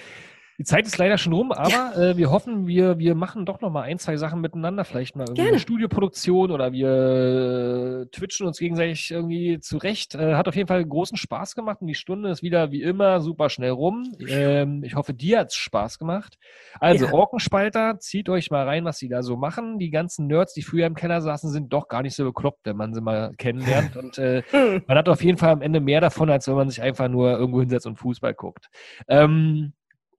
Die 0.63 0.67
Zeit 0.67 0.87
ist 0.87 0.97
leider 0.97 1.19
schon 1.19 1.33
rum, 1.33 1.51
aber 1.51 1.97
äh, 1.97 2.17
wir 2.17 2.31
hoffen, 2.31 2.69
wir, 2.69 2.97
wir 2.97 3.17
machen 3.17 3.45
doch 3.45 3.61
noch 3.61 3.71
mal 3.71 3.83
ein, 3.83 3.99
zwei 3.99 4.17
Sachen 4.17 4.41
miteinander. 4.41 4.85
Vielleicht 4.85 5.17
mal 5.17 5.23
irgendwie 5.25 5.35
Gerne. 5.39 5.49
eine 5.51 5.59
Studioproduktion 5.59 6.53
oder 6.53 6.71
wir 6.73 8.07
äh, 8.07 8.07
twitchen 8.17 8.47
uns 8.47 8.59
gegenseitig 8.61 9.11
irgendwie 9.11 9.59
zurecht. 9.59 10.15
Äh, 10.15 10.37
hat 10.37 10.47
auf 10.47 10.55
jeden 10.55 10.69
Fall 10.69 10.85
großen 10.85 11.17
Spaß 11.17 11.57
gemacht 11.57 11.79
und 11.81 11.89
die 11.89 11.97
Stunde 11.97 12.31
ist 12.31 12.45
wieder 12.45 12.71
wie 12.71 12.81
immer 12.81 13.21
super 13.21 13.51
schnell 13.51 13.71
rum. 13.71 14.15
Ähm, 14.29 14.85
ich 14.85 14.95
hoffe, 14.95 15.15
dir 15.15 15.41
hat's 15.41 15.57
Spaß 15.57 15.99
gemacht. 15.99 16.39
Also, 16.79 17.07
Ja. 17.07 17.13
Orkenspalter, 17.13 17.99
zieht 17.99 18.29
euch 18.29 18.53
mal 18.53 18.65
rein, 18.65 18.85
was 18.85 18.99
sie 18.99 19.09
da 19.09 19.25
so 19.25 19.37
machen. 19.37 19.81
Die 19.81 19.91
ganzen 19.91 20.29
Nerds, 20.29 20.55
die 20.55 20.63
früher 20.63 20.87
im 20.87 20.95
Keller 20.95 21.23
saßen, 21.23 21.51
sind 21.51 21.73
doch 21.73 21.89
gar 21.89 22.03
nicht 22.03 22.15
so 22.15 22.25
bekloppt, 22.25 22.61
wenn 22.67 22.77
man 22.77 22.95
sie 22.95 23.01
mal 23.01 23.33
kennenlernt. 23.37 23.97
Und 23.97 24.17
äh, 24.19 24.43
Hm. 24.53 24.83
man 24.87 24.97
hat 24.97 25.09
auf 25.09 25.25
jeden 25.25 25.39
Fall 25.39 25.51
am 25.51 25.61
Ende 25.63 25.81
mehr 25.81 26.01
davon, 26.01 26.31
als 26.31 26.47
wenn 26.47 26.55
man 26.55 26.69
sich 26.71 26.81
einfach 26.83 27.09
nur 27.09 27.37
irgendwo 27.37 27.59
hinsetzt 27.59 27.87
und 27.89 27.97
Fußball 27.97 28.35
guckt. 28.35 28.69
Ähm, 29.09 29.73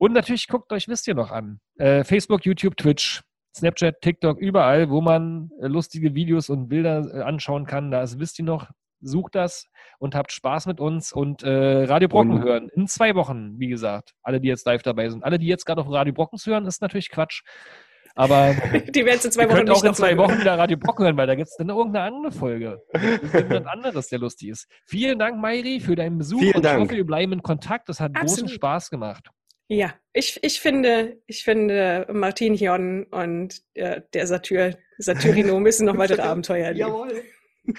und 0.03 0.11
natürlich 0.11 0.47
guckt 0.49 0.71
euch, 0.73 0.89
wisst 0.89 1.07
ihr 1.07 1.15
noch 1.15 1.31
an. 1.31 1.61
Äh, 1.77 2.03
Facebook, 2.03 2.45
YouTube, 2.45 2.75
Twitch, 2.75 3.21
Snapchat, 3.55 4.01
TikTok, 4.01 4.37
überall, 4.37 4.89
wo 4.89 4.99
man 4.99 5.49
äh, 5.61 5.67
lustige 5.67 6.13
Videos 6.13 6.49
und 6.49 6.67
Bilder 6.67 7.07
äh, 7.13 7.21
anschauen 7.21 7.65
kann. 7.65 7.89
Da 7.89 8.01
ist, 8.01 8.19
wisst 8.19 8.37
ihr 8.39 8.45
noch, 8.45 8.69
sucht 8.99 9.35
das 9.35 9.67
und 9.99 10.13
habt 10.13 10.33
Spaß 10.33 10.65
mit 10.65 10.81
uns 10.81 11.13
und 11.13 11.43
äh, 11.43 11.85
Radio 11.85 12.09
Brocken 12.09 12.31
Und- 12.31 12.43
hören. 12.43 12.69
In 12.75 12.87
zwei 12.87 13.15
Wochen, 13.15 13.59
wie 13.59 13.67
gesagt. 13.67 14.13
Alle, 14.23 14.41
die 14.41 14.49
jetzt 14.49 14.65
live 14.65 14.81
dabei 14.81 15.09
sind. 15.09 15.23
Alle, 15.23 15.39
die 15.39 15.47
jetzt 15.47 15.65
gerade 15.65 15.79
auf 15.81 15.89
Radio 15.89 16.13
Brocken 16.13 16.37
hören, 16.43 16.65
ist 16.65 16.81
natürlich 16.81 17.09
Quatsch. 17.09 17.43
Aber 18.15 18.53
Die 18.93 19.05
werden 19.05 19.17
es 19.19 19.25
in 19.25 19.31
zwei 19.31 19.49
Wochen 19.49 19.69
auch 19.69 19.83
in 19.83 19.93
zwei 19.93 20.17
Wochen 20.17 20.37
wieder 20.39 20.57
Radio 20.57 20.75
Brocken 20.77 21.05
hören, 21.05 21.15
weil 21.17 21.27
da 21.27 21.35
gibt 21.35 21.47
es 21.47 21.55
dann 21.55 21.69
irgendeine 21.69 22.13
andere 22.13 22.31
Folge. 22.33 22.81
Irgendwas 22.93 23.65
anderes, 23.67 24.07
der 24.09 24.19
lustig 24.19 24.49
ist. 24.49 24.67
Vielen 24.85 25.17
Dank, 25.17 25.39
Mairi, 25.39 25.79
für 25.79 25.95
deinen 25.95 26.17
Besuch. 26.17 26.39
Vielen 26.39 26.55
und 26.55 26.65
ich 26.65 26.71
Dank. 26.71 26.81
hoffe, 26.81 26.95
wir 26.95 27.05
bleiben 27.05 27.33
in 27.33 27.41
Kontakt. 27.41 27.87
Das 27.89 27.99
hat 27.99 28.13
großen 28.13 28.43
Absolut. 28.43 28.51
Spaß 28.51 28.89
gemacht. 28.89 29.29
Ja, 29.73 29.93
ich, 30.13 30.39
ich 30.43 30.59
finde, 30.61 31.17
ich 31.25 31.43
finde, 31.43 32.05
Martin 32.11 32.53
Hion 32.53 33.05
und 33.05 33.61
äh, 33.73 34.01
der 34.13 34.27
Satyr, 34.27 34.77
Satyrino 34.99 35.59
müssen 35.59 35.85
noch 35.85 35.97
weitere 35.97 36.21
Abenteuer 36.31 36.67
erleben. 36.67 36.87
Jawohl. 36.89 37.23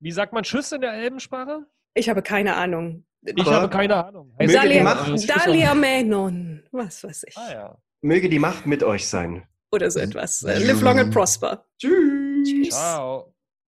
Wie 0.00 0.12
sagt 0.12 0.32
man 0.32 0.42
Tschüss 0.42 0.72
in 0.72 0.80
der 0.80 0.92
Elbensprache? 0.94 1.66
Ich 1.94 2.08
habe 2.08 2.22
keine 2.22 2.56
Ahnung. 2.56 3.04
Ich 3.22 3.38
Aber- 3.40 3.52
habe 3.52 3.68
keine 3.68 4.04
Ahnung. 4.04 4.32
Möge 4.38 4.48
die 4.52 4.54
Dalia, 4.56 4.82
Macht- 4.82 5.28
Dalia 5.30 5.74
Menon, 5.74 6.62
was 6.72 7.04
weiß 7.04 7.24
ich. 7.28 7.36
Ah 7.36 7.52
ja. 7.52 7.78
Möge 8.00 8.28
die 8.28 8.38
Macht 8.38 8.66
mit 8.66 8.82
euch 8.82 9.06
sein. 9.06 9.46
Oder 9.70 9.90
so 9.90 10.00
etwas. 10.00 10.40
Live 10.42 10.80
long 10.80 10.98
and 10.98 11.12
prosper. 11.12 11.66
Tschüss. 11.78 12.48
Tschüss. 12.48 12.70
Ciao. 12.70 13.29